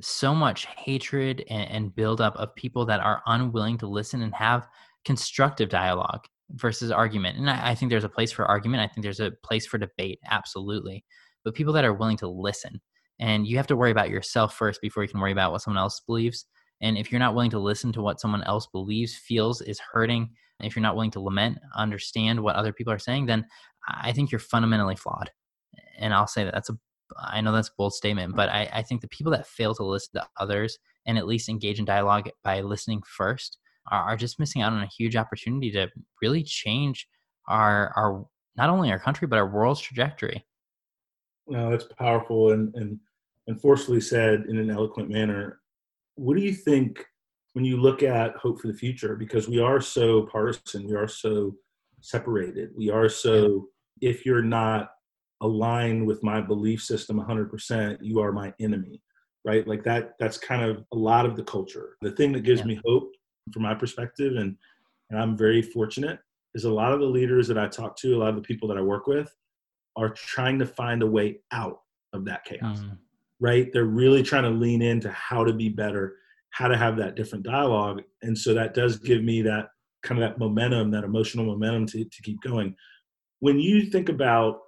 so 0.00 0.34
much 0.34 0.66
hatred 0.66 1.44
and, 1.50 1.70
and 1.70 1.94
buildup 1.94 2.36
of 2.36 2.54
people 2.54 2.86
that 2.86 3.00
are 3.00 3.22
unwilling 3.26 3.78
to 3.78 3.86
listen 3.86 4.22
and 4.22 4.34
have 4.34 4.66
constructive 5.04 5.68
dialogue 5.68 6.24
versus 6.52 6.90
argument. 6.90 7.38
And 7.38 7.50
I, 7.50 7.70
I, 7.70 7.74
think 7.74 7.90
there's 7.90 8.04
a 8.04 8.08
place 8.08 8.32
for 8.32 8.44
argument. 8.44 8.82
I 8.82 8.92
think 8.92 9.02
there's 9.02 9.20
a 9.20 9.32
place 9.42 9.66
for 9.66 9.78
debate, 9.78 10.18
absolutely. 10.30 11.04
But 11.44 11.54
people 11.54 11.72
that 11.74 11.84
are 11.84 11.92
willing 11.92 12.16
to 12.18 12.28
listen. 12.28 12.80
And 13.20 13.46
you 13.46 13.56
have 13.56 13.66
to 13.68 13.76
worry 13.76 13.90
about 13.90 14.10
yourself 14.10 14.54
first 14.54 14.80
before 14.80 15.02
you 15.02 15.08
can 15.08 15.20
worry 15.20 15.32
about 15.32 15.52
what 15.52 15.62
someone 15.62 15.82
else 15.82 16.00
believes. 16.06 16.46
And 16.80 16.96
if 16.96 17.10
you're 17.10 17.18
not 17.18 17.34
willing 17.34 17.50
to 17.50 17.58
listen 17.58 17.92
to 17.92 18.02
what 18.02 18.20
someone 18.20 18.44
else 18.44 18.66
believes, 18.68 19.16
feels, 19.16 19.60
is 19.60 19.80
hurting, 19.80 20.30
if 20.60 20.76
you're 20.76 20.82
not 20.82 20.94
willing 20.94 21.10
to 21.12 21.20
lament, 21.20 21.58
understand 21.76 22.40
what 22.40 22.56
other 22.56 22.72
people 22.72 22.92
are 22.92 22.98
saying, 22.98 23.26
then 23.26 23.46
I 23.88 24.12
think 24.12 24.30
you're 24.30 24.38
fundamentally 24.38 24.96
flawed. 24.96 25.30
And 25.98 26.14
I'll 26.14 26.26
say 26.26 26.44
that 26.44 26.54
that's 26.54 26.70
a 26.70 26.78
I 27.16 27.40
know 27.40 27.52
that's 27.52 27.68
a 27.68 27.76
bold 27.76 27.94
statement, 27.94 28.36
but 28.36 28.48
I, 28.48 28.68
I 28.72 28.82
think 28.82 29.00
the 29.00 29.08
people 29.08 29.32
that 29.32 29.46
fail 29.46 29.74
to 29.74 29.84
listen 29.84 30.20
to 30.20 30.26
others 30.38 30.78
and 31.06 31.16
at 31.16 31.26
least 31.26 31.48
engage 31.48 31.78
in 31.78 31.84
dialogue 31.84 32.28
by 32.44 32.60
listening 32.60 33.02
first 33.06 33.58
are, 33.90 34.02
are 34.02 34.16
just 34.16 34.38
missing 34.38 34.62
out 34.62 34.72
on 34.72 34.82
a 34.82 34.90
huge 34.96 35.16
opportunity 35.16 35.70
to 35.72 35.88
really 36.22 36.42
change 36.42 37.08
our 37.48 37.92
our 37.96 38.26
not 38.56 38.68
only 38.68 38.90
our 38.90 38.98
country 38.98 39.26
but 39.26 39.38
our 39.38 39.48
world's 39.48 39.80
trajectory. 39.80 40.44
No, 41.46 41.70
that's 41.70 41.86
powerful 41.98 42.52
and 42.52 42.74
and 42.74 42.98
and 43.46 43.60
forcefully 43.60 44.00
said 44.00 44.44
in 44.48 44.58
an 44.58 44.70
eloquent 44.70 45.08
manner. 45.08 45.60
What 46.16 46.36
do 46.36 46.42
you 46.42 46.52
think 46.52 47.04
when 47.54 47.64
you 47.64 47.78
look 47.78 48.02
at 48.02 48.36
hope 48.36 48.60
for 48.60 48.66
the 48.66 48.74
future? 48.74 49.16
Because 49.16 49.48
we 49.48 49.58
are 49.58 49.80
so 49.80 50.22
partisan, 50.22 50.86
we 50.86 50.94
are 50.94 51.08
so 51.08 51.54
separated, 52.00 52.70
we 52.76 52.90
are 52.90 53.08
so. 53.08 53.68
If 54.00 54.24
you're 54.24 54.42
not 54.42 54.90
align 55.40 56.04
with 56.04 56.22
my 56.22 56.40
belief 56.40 56.82
system 56.82 57.20
100% 57.20 57.98
you 58.00 58.20
are 58.20 58.32
my 58.32 58.52
enemy 58.60 59.00
right 59.44 59.68
like 59.68 59.84
that 59.84 60.14
that's 60.18 60.36
kind 60.36 60.62
of 60.62 60.84
a 60.92 60.96
lot 60.96 61.24
of 61.24 61.36
the 61.36 61.44
culture 61.44 61.96
the 62.02 62.10
thing 62.10 62.32
that 62.32 62.42
gives 62.42 62.60
yeah. 62.60 62.66
me 62.66 62.80
hope 62.84 63.12
from 63.52 63.62
my 63.62 63.74
perspective 63.74 64.34
and 64.36 64.56
and 65.10 65.20
i'm 65.20 65.36
very 65.36 65.62
fortunate 65.62 66.18
is 66.54 66.64
a 66.64 66.70
lot 66.70 66.92
of 66.92 66.98
the 66.98 67.06
leaders 67.06 67.46
that 67.46 67.56
i 67.56 67.68
talk 67.68 67.96
to 67.96 68.16
a 68.16 68.18
lot 68.18 68.30
of 68.30 68.34
the 68.34 68.42
people 68.42 68.66
that 68.68 68.76
i 68.76 68.80
work 68.80 69.06
with 69.06 69.32
are 69.98 70.10
trying 70.10 70.58
to 70.58 70.66
find 70.66 71.02
a 71.02 71.06
way 71.06 71.40
out 71.52 71.80
of 72.12 72.24
that 72.24 72.44
chaos 72.44 72.80
mm. 72.80 72.96
right? 73.40 73.70
They're 73.72 73.84
really 73.84 74.22
trying 74.22 74.44
to 74.44 74.50
lean 74.50 74.80
into 74.80 75.10
how 75.10 75.44
to 75.44 75.52
be 75.52 75.68
better, 75.68 76.16
how 76.50 76.68
to 76.68 76.76
have 76.76 76.96
that 76.96 77.16
different 77.16 77.44
dialogue. 77.44 78.02
And 78.22 78.36
so 78.36 78.54
that 78.54 78.74
does 78.74 78.98
give 78.98 79.22
me 79.22 79.42
that 79.42 79.68
kind 80.02 80.22
of 80.22 80.28
that 80.28 80.38
momentum, 80.38 80.90
that 80.92 81.04
emotional 81.04 81.44
momentum 81.44 81.86
to, 81.86 82.04
to 82.04 82.22
keep 82.22 82.40
going. 82.40 82.74
When 83.40 83.58
you 83.58 83.90
think 83.90 84.08
about 84.08 84.60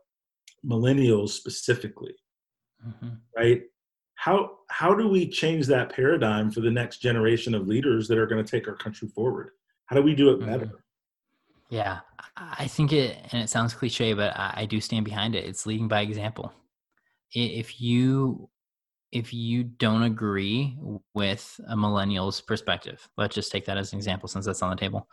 millennials 0.66 1.30
specifically, 1.30 2.14
mm-hmm. 2.86 3.14
right? 3.36 3.62
How 4.14 4.58
how 4.68 4.94
do 4.94 5.08
we 5.08 5.26
change 5.26 5.66
that 5.68 5.90
paradigm 5.90 6.50
for 6.50 6.60
the 6.60 6.70
next 6.70 6.98
generation 6.98 7.54
of 7.54 7.66
leaders 7.66 8.06
that 8.08 8.18
are 8.18 8.26
going 8.26 8.44
to 8.44 8.50
take 8.50 8.68
our 8.68 8.76
country 8.76 9.08
forward? 9.08 9.50
How 9.86 9.96
do 9.96 10.02
we 10.02 10.14
do 10.14 10.30
it 10.30 10.40
better? 10.40 10.66
Mm-hmm. 10.66 10.74
Yeah, 11.70 12.00
I 12.36 12.66
think 12.66 12.92
it, 12.92 13.16
and 13.30 13.40
it 13.40 13.48
sounds 13.48 13.74
cliche, 13.74 14.12
but 14.12 14.32
I, 14.36 14.66
do 14.66 14.80
stand 14.80 15.04
behind 15.04 15.36
it. 15.36 15.44
It's 15.44 15.66
leading 15.66 15.86
by 15.86 16.00
example. 16.00 16.52
If 17.32 17.80
you 17.80 18.50
if 19.12 19.32
you 19.32 19.64
don't 19.64 20.02
agree 20.02 20.76
with 21.14 21.60
a 21.68 21.76
millennial's 21.76 22.40
perspective, 22.40 23.08
let's 23.16 23.34
just 23.34 23.52
take 23.52 23.64
that 23.66 23.76
as 23.76 23.92
an 23.92 23.98
example 23.98 24.28
since 24.28 24.46
that's 24.46 24.62
on 24.62 24.70
the 24.70 24.76
table. 24.76 25.08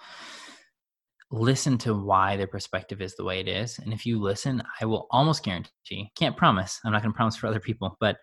Listen 1.30 1.78
to 1.80 1.93
why 1.93 2.38
their 2.38 2.47
perspective 2.47 3.01
is 3.01 3.15
the 3.15 3.23
way 3.23 3.39
it 3.39 3.47
is. 3.47 3.80
And 3.80 3.91
if 3.91 4.05
you 4.05 4.21
listen, 4.21 4.63
I 4.80 4.86
will 4.86 5.07
almost 5.11 5.43
guarantee, 5.43 6.11
can't 6.17 6.38
promise, 6.38 6.80
I'm 6.86 6.93
not 6.93 7.01
going 7.01 7.11
to 7.11 7.17
promise 7.17 7.36
for 7.36 7.47
other 7.47 7.59
people, 7.59 7.97
but 7.99 8.17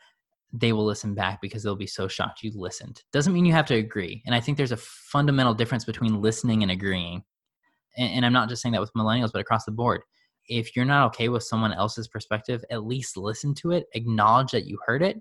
they 0.53 0.73
will 0.73 0.87
listen 0.87 1.15
back 1.15 1.41
because 1.43 1.63
they'll 1.63 1.77
be 1.77 1.87
so 1.87 2.07
shocked 2.09 2.43
you 2.43 2.53
listened. 2.55 3.03
Doesn't 3.13 3.33
mean 3.33 3.45
you 3.45 3.53
have 3.53 3.67
to 3.67 3.75
agree. 3.75 4.23
And 4.25 4.35
I 4.35 4.41
think 4.41 4.57
there's 4.57 4.73
a 4.73 4.77
fundamental 4.77 5.53
difference 5.53 5.85
between 5.85 6.23
listening 6.23 6.63
and 6.63 6.71
agreeing. 6.71 7.25
And, 7.97 8.11
and 8.13 8.27
I'm 8.27 8.33
not 8.33 8.49
just 8.49 8.63
saying 8.63 8.73
that 8.73 8.81
with 8.81 8.93
millennials, 8.97 9.33
but 9.33 9.41
across 9.41 9.65
the 9.65 9.73
board. 9.73 10.03
If 10.47 10.77
you're 10.77 10.85
not 10.85 11.07
okay 11.07 11.29
with 11.29 11.43
someone 11.43 11.73
else's 11.73 12.07
perspective, 12.07 12.65
at 12.71 12.85
least 12.85 13.17
listen 13.17 13.55
to 13.57 13.73
it, 13.73 13.87
acknowledge 13.95 14.53
that 14.53 14.67
you 14.67 14.79
heard 14.87 15.03
it, 15.03 15.21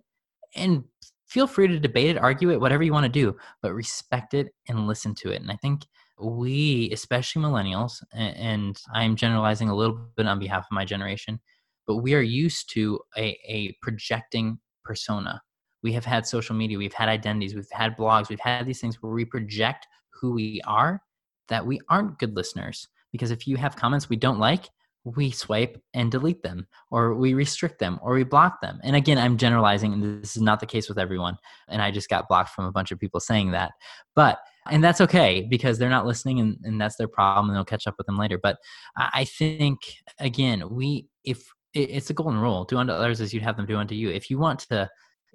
and 0.56 0.84
feel 1.28 1.48
free 1.48 1.68
to 1.68 1.80
debate 1.80 2.16
it, 2.16 2.20
argue 2.20 2.52
it, 2.52 2.62
whatever 2.62 2.84
you 2.84 2.94
want 2.94 3.06
to 3.06 3.10
do, 3.10 3.36
but 3.62 3.74
respect 3.74 4.36
it 4.36 4.50
and 4.70 4.88
listen 4.88 5.16
to 5.16 5.32
it. 5.32 5.42
And 5.42 5.50
I 5.50 5.56
think 5.56 5.88
we, 6.24 6.90
especially 6.92 7.42
millennials, 7.42 8.02
and 8.14 8.80
I'm 8.94 9.16
generalizing 9.16 9.70
a 9.70 9.76
little 9.76 10.00
bit 10.16 10.28
on 10.28 10.40
behalf 10.40 10.66
of 10.66 10.72
my 10.72 10.86
generation, 10.86 11.40
but 11.88 11.98
we 11.98 12.14
are 12.14 12.22
used 12.22 12.72
to 12.74 13.00
a, 13.18 13.38
a 13.48 13.76
projecting 13.82 14.60
persona. 14.84 15.42
We 15.82 15.94
have 15.94 16.06
had 16.06 16.26
social 16.26 16.56
media, 16.56 16.78
we've 16.78 16.94
had 16.94 17.10
identities, 17.10 17.56
we've 17.56 17.68
had 17.72 17.98
blogs, 17.98 18.30
we've 18.30 18.40
had 18.40 18.66
these 18.66 18.80
things 18.80 19.02
where 19.02 19.12
we 19.12 19.26
project 19.26 19.88
who 20.10 20.34
we 20.34 20.62
are, 20.66 21.02
that 21.50 21.66
we 21.66 21.80
aren't 21.90 22.20
good 22.20 22.36
listeners. 22.36 22.88
Because 23.12 23.32
if 23.32 23.48
you 23.48 23.58
have 23.58 23.76
comments 23.76 24.10
we 24.10 24.16
don't 24.16 24.40
like, 24.40 24.70
we 25.04 25.32
swipe 25.32 25.82
and 25.94 26.12
delete 26.12 26.42
them 26.44 26.66
or 26.90 27.14
we 27.14 27.34
restrict 27.34 27.80
them 27.80 28.00
or 28.02 28.14
we 28.14 28.24
block 28.24 28.62
them 28.62 28.80
and 28.84 28.96
again 28.96 29.18
i'm 29.18 29.38
generalizing 29.38 29.92
and 29.92 30.24
this 30.24 30.36
is 30.36 30.42
not 30.42 30.60
the 30.60 30.66
case 30.66 30.88
with 30.88 30.98
everyone 30.98 31.36
and 31.68 31.82
i 31.82 31.92
just 31.92 32.10
got 32.10 32.28
blocked 32.30 32.50
from 32.50 32.66
a 32.66 32.72
bunch 32.72 32.92
of 32.92 33.00
people 33.00 33.20
saying 33.20 33.52
that 33.52 33.72
but 34.16 34.40
and 34.70 34.84
that's 34.84 35.02
okay 35.02 35.46
because 35.50 35.78
they're 35.78 35.90
not 35.90 36.06
listening 36.06 36.40
and, 36.40 36.58
and 36.64 36.80
that's 36.80 36.96
their 36.96 37.08
problem 37.08 37.50
and 37.50 37.56
they'll 37.56 37.66
catch 37.66 37.88
up 37.88 37.96
with 37.98 38.08
them 38.08 38.18
later. 38.18 38.40
But 38.42 38.58
i 38.98 39.26
think 39.26 39.80
again 40.20 40.64
we 40.70 41.08
if 41.24 41.48
it's 41.74 42.10
a 42.10 42.14
golden 42.14 42.40
rule 42.40 42.66
do 42.66 42.78
unto 42.78 42.94
others 42.94 43.20
as 43.20 43.34
you'd 43.34 43.44
have 43.44 43.58
them 43.58 43.66
do 43.66 43.78
unto 43.78 43.96
you. 43.96 44.10
If 44.10 44.30
you 44.30 44.38
want 44.38 44.60
to 44.72 44.90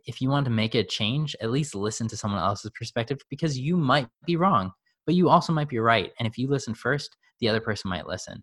if 0.07 0.21
you 0.21 0.31
want 0.31 0.45
to 0.45 0.51
make 0.51 0.75
a 0.75 0.85
change 0.85 1.35
at 1.41 1.51
least 1.51 1.75
listen 1.75 2.09
to 2.09 2.17
someone 2.17 2.41
else's 2.41 2.71
perspective 2.79 3.19
because 3.29 3.59
you 3.59 3.77
might 3.77 4.09
be 4.27 4.37
wrong 4.37 4.71
but 5.07 5.15
you 5.15 5.29
also 5.29 5.53
might 5.53 5.69
be 5.69 5.79
right. 5.79 6.13
And 6.19 6.29
if 6.29 6.39
you 6.39 6.49
listen 6.49 6.75
first 6.75 7.17
the 7.41 7.49
other 7.49 7.61
person 7.61 7.91
might 7.91 8.07
listen. 8.07 8.43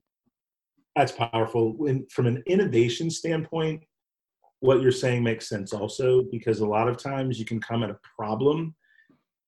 That's 0.95 1.11
powerful. 1.11 1.73
When, 1.75 2.07
from 2.09 2.27
an 2.27 2.41
innovation 2.47 3.09
standpoint, 3.11 3.83
what 4.61 4.81
you're 4.81 4.91
saying 4.91 5.23
makes 5.23 5.49
sense 5.49 5.73
also 5.73 6.23
because 6.31 6.59
a 6.59 6.65
lot 6.65 6.87
of 6.87 6.97
times 6.97 7.37
you 7.37 7.45
can 7.45 7.59
come 7.59 7.83
at 7.83 7.89
a 7.89 7.99
problem 8.17 8.73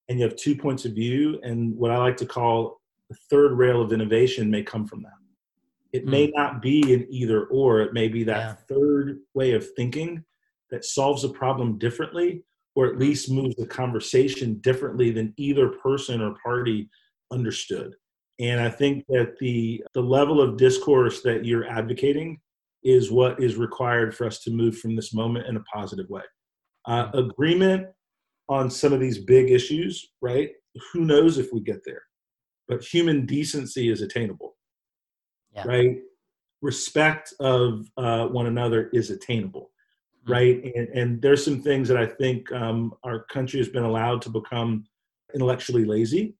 and 0.09 0.19
you 0.19 0.25
have 0.25 0.35
two 0.35 0.55
points 0.55 0.85
of 0.85 0.93
view, 0.93 1.39
and 1.43 1.75
what 1.75 1.91
I 1.91 1.97
like 1.97 2.17
to 2.17 2.25
call 2.25 2.81
the 3.09 3.17
third 3.29 3.53
rail 3.53 3.81
of 3.81 3.93
innovation 3.93 4.49
may 4.49 4.63
come 4.63 4.85
from 4.85 5.03
that. 5.03 5.11
It 5.93 6.05
mm. 6.05 6.09
may 6.09 6.31
not 6.35 6.61
be 6.61 6.93
an 6.93 7.07
either 7.09 7.45
or, 7.45 7.81
it 7.81 7.93
may 7.93 8.07
be 8.07 8.23
that 8.25 8.37
yeah. 8.37 8.75
third 8.75 9.19
way 9.33 9.53
of 9.53 9.65
thinking 9.75 10.23
that 10.71 10.85
solves 10.85 11.23
a 11.23 11.29
problem 11.29 11.77
differently 11.77 12.43
or 12.75 12.85
at 12.85 12.99
least 12.99 13.31
moves 13.31 13.55
the 13.55 13.65
conversation 13.65 14.59
differently 14.59 15.09
than 15.09 15.33
either 15.37 15.69
person 15.69 16.21
or 16.21 16.35
party 16.43 16.87
understood. 17.31 17.95
And 18.39 18.61
I 18.61 18.69
think 18.69 19.03
that 19.07 19.35
the 19.39 19.83
the 19.95 20.01
level 20.01 20.39
of 20.39 20.57
discourse 20.57 21.23
that 21.23 21.43
you're 21.43 21.67
advocating 21.67 22.39
is 22.83 23.09
what 23.09 23.41
is 23.41 23.55
required 23.55 24.15
for 24.15 24.27
us 24.27 24.39
to 24.41 24.51
move 24.51 24.77
from 24.77 24.95
this 24.95 25.11
moment 25.11 25.47
in 25.47 25.57
a 25.57 25.63
positive 25.73 26.07
way. 26.09 26.21
Uh, 26.85 27.09
agreement 27.15 27.87
on 28.49 28.69
some 28.69 28.93
of 28.93 28.99
these 28.99 29.17
big 29.17 29.51
issues, 29.51 30.11
right? 30.21 30.51
Who 30.91 31.01
knows 31.01 31.37
if 31.37 31.51
we 31.51 31.61
get 31.61 31.83
there? 31.85 32.03
But 32.67 32.83
human 32.83 33.25
decency 33.25 33.89
is 33.89 34.01
attainable, 34.01 34.55
yeah. 35.53 35.63
right? 35.65 35.97
Respect 36.61 37.33
of 37.39 37.87
uh, 37.97 38.27
one 38.27 38.47
another 38.47 38.89
is 38.93 39.09
attainable, 39.09 39.71
mm-hmm. 40.23 40.31
right? 40.31 40.75
And, 40.75 40.87
and, 40.89 41.21
there's 41.21 41.43
some 41.43 41.61
things 41.61 41.87
that 41.87 41.97
I 41.97 42.05
think 42.05 42.51
um, 42.51 42.93
our 43.03 43.23
country 43.25 43.59
has 43.59 43.69
been 43.69 43.83
allowed 43.83 44.21
to 44.23 44.29
become 44.29 44.85
intellectually 45.33 45.85
lazy 45.85 46.35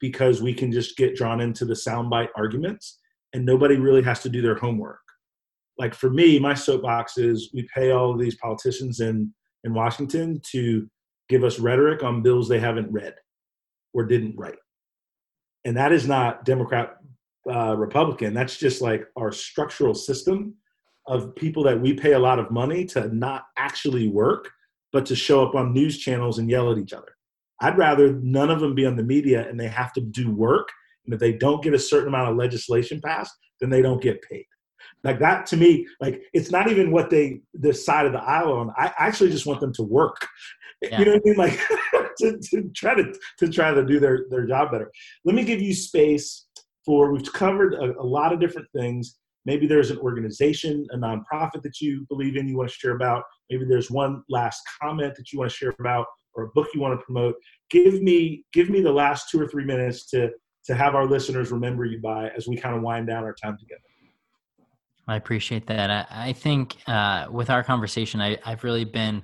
because 0.00 0.40
we 0.42 0.54
can 0.54 0.70
just 0.70 0.96
get 0.96 1.16
drawn 1.16 1.40
into 1.40 1.64
the 1.64 1.74
soundbite 1.74 2.28
arguments 2.36 2.98
and 3.32 3.44
nobody 3.44 3.76
really 3.76 4.02
has 4.02 4.20
to 4.20 4.28
do 4.28 4.40
their 4.40 4.54
homework. 4.54 5.00
Like 5.78 5.94
for 5.94 6.10
me, 6.10 6.38
my 6.38 6.54
soapbox 6.54 7.18
is 7.18 7.50
we 7.52 7.68
pay 7.74 7.90
all 7.90 8.12
of 8.12 8.18
these 8.18 8.36
politicians 8.36 9.00
in, 9.00 9.32
in 9.64 9.74
Washington 9.74 10.40
to 10.52 10.88
give 11.28 11.44
us 11.44 11.58
rhetoric 11.58 12.02
on 12.02 12.22
bills 12.22 12.48
they 12.48 12.58
haven't 12.58 12.92
read 12.92 13.14
or 13.92 14.04
didn't 14.04 14.36
write. 14.36 14.58
And 15.64 15.76
that 15.76 15.92
is 15.92 16.06
not 16.06 16.44
Democrat, 16.44 16.96
uh, 17.50 17.76
Republican. 17.76 18.34
That's 18.34 18.56
just 18.56 18.80
like 18.80 19.06
our 19.16 19.32
structural 19.32 19.94
system 19.94 20.54
of 21.06 21.34
people 21.34 21.62
that 21.64 21.80
we 21.80 21.94
pay 21.94 22.12
a 22.12 22.18
lot 22.18 22.38
of 22.38 22.50
money 22.50 22.84
to 22.84 23.08
not 23.14 23.44
actually 23.56 24.08
work, 24.08 24.50
but 24.92 25.06
to 25.06 25.16
show 25.16 25.44
up 25.44 25.54
on 25.54 25.72
news 25.72 25.98
channels 25.98 26.38
and 26.38 26.50
yell 26.50 26.70
at 26.70 26.78
each 26.78 26.92
other. 26.92 27.14
I'd 27.60 27.78
rather 27.78 28.12
none 28.12 28.50
of 28.50 28.60
them 28.60 28.74
be 28.74 28.86
on 28.86 28.96
the 28.96 29.02
media 29.02 29.48
and 29.48 29.58
they 29.58 29.68
have 29.68 29.92
to 29.94 30.00
do 30.00 30.30
work. 30.30 30.68
And 31.04 31.14
if 31.14 31.20
they 31.20 31.32
don't 31.32 31.62
get 31.62 31.74
a 31.74 31.78
certain 31.78 32.08
amount 32.08 32.30
of 32.30 32.36
legislation 32.36 33.00
passed, 33.00 33.34
then 33.60 33.70
they 33.70 33.82
don't 33.82 34.02
get 34.02 34.22
paid. 34.22 34.44
Like 35.04 35.18
that 35.20 35.46
to 35.46 35.56
me, 35.56 35.86
like 36.00 36.22
it's 36.32 36.50
not 36.50 36.70
even 36.70 36.90
what 36.90 37.10
they 37.10 37.40
the 37.54 37.72
side 37.72 38.06
of 38.06 38.12
the 38.12 38.22
aisle 38.22 38.52
on. 38.52 38.72
I 38.76 38.92
actually 38.98 39.30
just 39.30 39.46
want 39.46 39.60
them 39.60 39.72
to 39.74 39.82
work. 39.82 40.26
Yeah. 40.80 41.00
You 41.00 41.04
know 41.06 41.12
what 41.14 41.22
I 41.24 41.28
mean? 41.28 41.36
Like 41.36 41.60
to, 42.18 42.38
to 42.38 42.70
try 42.72 42.94
to 42.94 43.12
to 43.40 43.48
try 43.48 43.74
to 43.74 43.84
do 43.84 43.98
their 43.98 44.26
their 44.30 44.46
job 44.46 44.70
better. 44.70 44.92
Let 45.24 45.34
me 45.34 45.42
give 45.42 45.60
you 45.60 45.74
space 45.74 46.46
for 46.86 47.12
we've 47.12 47.32
covered 47.32 47.74
a, 47.74 48.00
a 48.00 48.06
lot 48.06 48.32
of 48.32 48.38
different 48.38 48.68
things. 48.72 49.18
Maybe 49.44 49.66
there's 49.66 49.90
an 49.90 49.98
organization, 49.98 50.86
a 50.92 50.96
nonprofit 50.96 51.62
that 51.64 51.80
you 51.80 52.06
believe 52.08 52.36
in, 52.36 52.46
you 52.46 52.56
want 52.56 52.70
to 52.70 52.76
share 52.76 52.94
about. 52.94 53.24
Maybe 53.50 53.64
there's 53.64 53.90
one 53.90 54.22
last 54.28 54.62
comment 54.80 55.16
that 55.16 55.32
you 55.32 55.40
want 55.40 55.50
to 55.50 55.56
share 55.56 55.74
about 55.80 56.06
or 56.38 56.44
a 56.44 56.48
book 56.48 56.68
you 56.72 56.80
want 56.80 56.98
to 56.98 57.04
promote, 57.04 57.34
give 57.68 58.00
me 58.00 58.44
give 58.52 58.70
me 58.70 58.80
the 58.80 58.92
last 58.92 59.28
two 59.28 59.40
or 59.40 59.46
three 59.46 59.64
minutes 59.64 60.06
to 60.06 60.30
to 60.64 60.74
have 60.74 60.94
our 60.94 61.06
listeners 61.06 61.50
remember 61.50 61.84
you 61.84 62.00
by 62.00 62.28
as 62.36 62.46
we 62.46 62.56
kind 62.56 62.76
of 62.76 62.82
wind 62.82 63.06
down 63.06 63.24
our 63.24 63.34
time 63.34 63.56
together. 63.58 63.80
I 65.08 65.16
appreciate 65.16 65.66
that. 65.66 65.90
I, 65.90 66.28
I 66.28 66.32
think 66.32 66.76
uh, 66.86 67.26
with 67.30 67.50
our 67.50 67.64
conversation, 67.64 68.20
I, 68.20 68.38
I've 68.44 68.62
really 68.62 68.84
been 68.84 69.22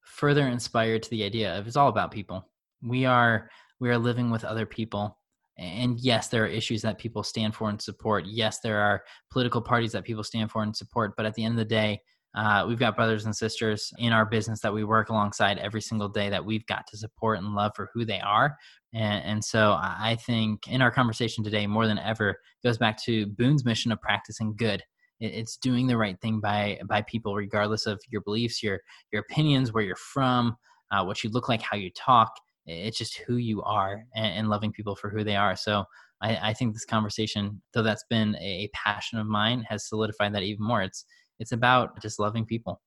further 0.00 0.46
inspired 0.46 1.02
to 1.02 1.10
the 1.10 1.24
idea 1.24 1.58
of 1.58 1.66
it's 1.66 1.76
all 1.76 1.88
about 1.88 2.12
people. 2.12 2.48
We 2.82 3.04
are 3.04 3.50
we 3.80 3.90
are 3.90 3.98
living 3.98 4.30
with 4.30 4.44
other 4.44 4.64
people 4.64 5.18
and 5.58 5.98
yes 6.00 6.28
there 6.28 6.44
are 6.44 6.48
issues 6.48 6.82
that 6.82 6.98
people 6.98 7.22
stand 7.22 7.54
for 7.54 7.68
and 7.68 7.80
support 7.80 8.24
yes 8.26 8.58
there 8.60 8.80
are 8.80 9.02
political 9.30 9.60
parties 9.60 9.92
that 9.92 10.04
people 10.04 10.24
stand 10.24 10.50
for 10.50 10.62
and 10.62 10.74
support 10.74 11.14
but 11.16 11.26
at 11.26 11.34
the 11.34 11.44
end 11.44 11.52
of 11.52 11.58
the 11.58 11.64
day 11.64 12.00
uh, 12.34 12.64
we've 12.66 12.80
got 12.80 12.96
brothers 12.96 13.26
and 13.26 13.36
sisters 13.36 13.92
in 13.98 14.12
our 14.12 14.26
business 14.26 14.60
that 14.60 14.72
we 14.72 14.82
work 14.82 15.08
alongside 15.08 15.58
every 15.58 15.80
single 15.80 16.08
day 16.08 16.28
that 16.28 16.44
we've 16.44 16.66
got 16.66 16.84
to 16.88 16.96
support 16.96 17.38
and 17.38 17.54
love 17.54 17.70
for 17.76 17.90
who 17.94 18.04
they 18.04 18.18
are. 18.18 18.56
And, 18.92 19.24
and 19.24 19.44
so 19.44 19.72
I 19.78 20.16
think 20.26 20.66
in 20.66 20.82
our 20.82 20.90
conversation 20.90 21.44
today, 21.44 21.66
more 21.68 21.86
than 21.86 21.98
ever, 21.98 22.40
goes 22.64 22.76
back 22.76 23.00
to 23.04 23.26
Boon's 23.26 23.64
mission 23.64 23.92
of 23.92 24.00
practicing 24.00 24.56
good. 24.56 24.82
It's 25.20 25.56
doing 25.56 25.86
the 25.86 25.96
right 25.96 26.20
thing 26.20 26.40
by 26.40 26.80
by 26.86 27.02
people, 27.02 27.34
regardless 27.34 27.86
of 27.86 28.00
your 28.08 28.20
beliefs, 28.22 28.62
your 28.62 28.80
your 29.12 29.22
opinions, 29.22 29.72
where 29.72 29.84
you're 29.84 29.96
from, 29.96 30.56
uh, 30.90 31.04
what 31.04 31.22
you 31.22 31.30
look 31.30 31.48
like, 31.48 31.62
how 31.62 31.76
you 31.76 31.90
talk. 31.90 32.32
It's 32.66 32.98
just 32.98 33.18
who 33.18 33.36
you 33.36 33.62
are, 33.62 34.04
and, 34.14 34.38
and 34.38 34.48
loving 34.48 34.72
people 34.72 34.96
for 34.96 35.10
who 35.10 35.22
they 35.22 35.36
are. 35.36 35.54
So 35.54 35.84
I, 36.20 36.50
I 36.50 36.54
think 36.54 36.72
this 36.72 36.84
conversation, 36.84 37.60
though 37.74 37.82
that's 37.82 38.04
been 38.08 38.36
a 38.36 38.70
passion 38.72 39.18
of 39.18 39.26
mine, 39.26 39.64
has 39.68 39.88
solidified 39.88 40.34
that 40.34 40.42
even 40.42 40.64
more. 40.64 40.82
It's 40.82 41.04
it's 41.38 41.52
about 41.52 42.00
just 42.00 42.18
loving 42.18 42.46
people. 42.46 42.80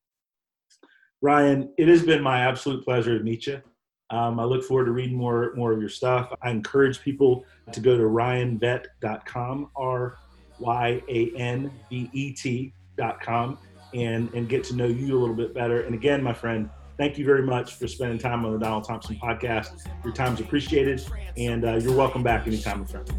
Ryan, 1.22 1.74
it 1.78 1.88
has 1.88 2.04
been 2.04 2.22
my 2.22 2.42
absolute 2.42 2.84
pleasure 2.84 3.18
to 3.18 3.24
meet 3.24 3.48
you. 3.48 3.62
Um, 4.10 4.40
I 4.40 4.46
look 4.46 4.64
forward 4.64 4.86
to 4.86 4.92
reading 4.92 5.18
more 5.18 5.54
more 5.56 5.74
of 5.74 5.80
your 5.80 5.90
stuff. 5.90 6.34
I 6.42 6.50
encourage 6.50 7.02
people 7.02 7.46
to 7.72 7.80
go 7.80 7.98
to 7.98 8.04
ryanvet.com, 8.04 9.70
r 9.76 10.18
y 10.60 11.02
a 11.08 11.32
n 11.36 11.72
v 11.90 12.10
e 12.14 12.32
t.com, 12.34 13.58
and 13.94 14.34
and 14.34 14.50
get 14.50 14.64
to 14.66 14.76
know 14.76 14.86
you 14.88 15.18
a 15.18 15.20
little 15.20 15.36
bit 15.36 15.54
better. 15.54 15.82
And 15.82 15.94
again, 15.96 16.22
my 16.24 16.34
friend, 16.34 16.70
thank 16.98 17.18
you 17.18 17.26
very 17.26 17.44
much 17.44 17.76
for 17.76 17.88
spending 17.88 18.18
time 18.18 18.46
on 18.46 18.54
the 18.54 18.60
Donald 18.60 18.84
Thompson 18.86 19.16
podcast. 19.16 19.88
Your 20.04 20.14
time's 20.14 20.40
appreciated, 20.40 21.06
and 21.38 21.66
uh, 21.66 21.76
you're 21.76 21.96
welcome 21.96 22.24
back 22.24 22.48
anytime, 22.48 22.82
my 22.82 22.86
friend. 22.86 23.10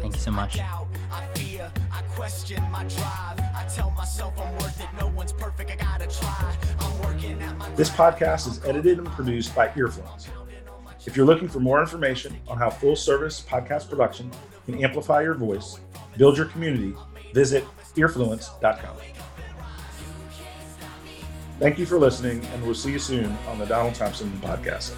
Thank 0.00 0.14
you 0.14 0.20
so 0.20 0.30
much. 0.30 0.58
I 0.58 1.26
fear, 1.34 1.70
I 1.92 2.02
question 2.02 2.62
my 2.70 2.84
drive. 2.84 3.40
I 3.54 3.66
tell 3.74 3.90
myself 3.90 4.32
I'm 4.38 4.52
worth 4.54 4.80
it. 4.80 4.88
No 4.98 5.08
one's 5.08 5.32
perfect. 5.32 5.70
I 5.70 5.76
gotta 5.76 6.06
try. 6.06 6.56
I'm 6.78 7.02
working 7.02 7.40
at 7.42 7.56
my 7.58 7.68
This 7.74 7.90
podcast 7.90 8.48
is 8.48 8.64
edited 8.64 8.98
and 8.98 9.06
produced 9.08 9.54
by 9.54 9.68
Earfluence. 9.68 10.28
If 11.06 11.16
you're 11.16 11.26
looking 11.26 11.48
for 11.48 11.60
more 11.60 11.80
information 11.80 12.38
on 12.46 12.58
how 12.58 12.70
full 12.70 12.94
service 12.94 13.44
podcast 13.46 13.88
production 13.88 14.30
can 14.66 14.82
amplify 14.84 15.22
your 15.22 15.34
voice, 15.34 15.80
build 16.16 16.36
your 16.36 16.46
community, 16.46 16.94
visit 17.32 17.64
earfluence.com. 17.96 18.96
Thank 21.58 21.78
you 21.78 21.84
for 21.84 21.98
listening, 21.98 22.42
and 22.54 22.64
we'll 22.64 22.74
see 22.74 22.92
you 22.92 22.98
soon 22.98 23.36
on 23.46 23.58
the 23.58 23.66
Donald 23.66 23.94
Thompson 23.94 24.30
podcast. 24.42 24.94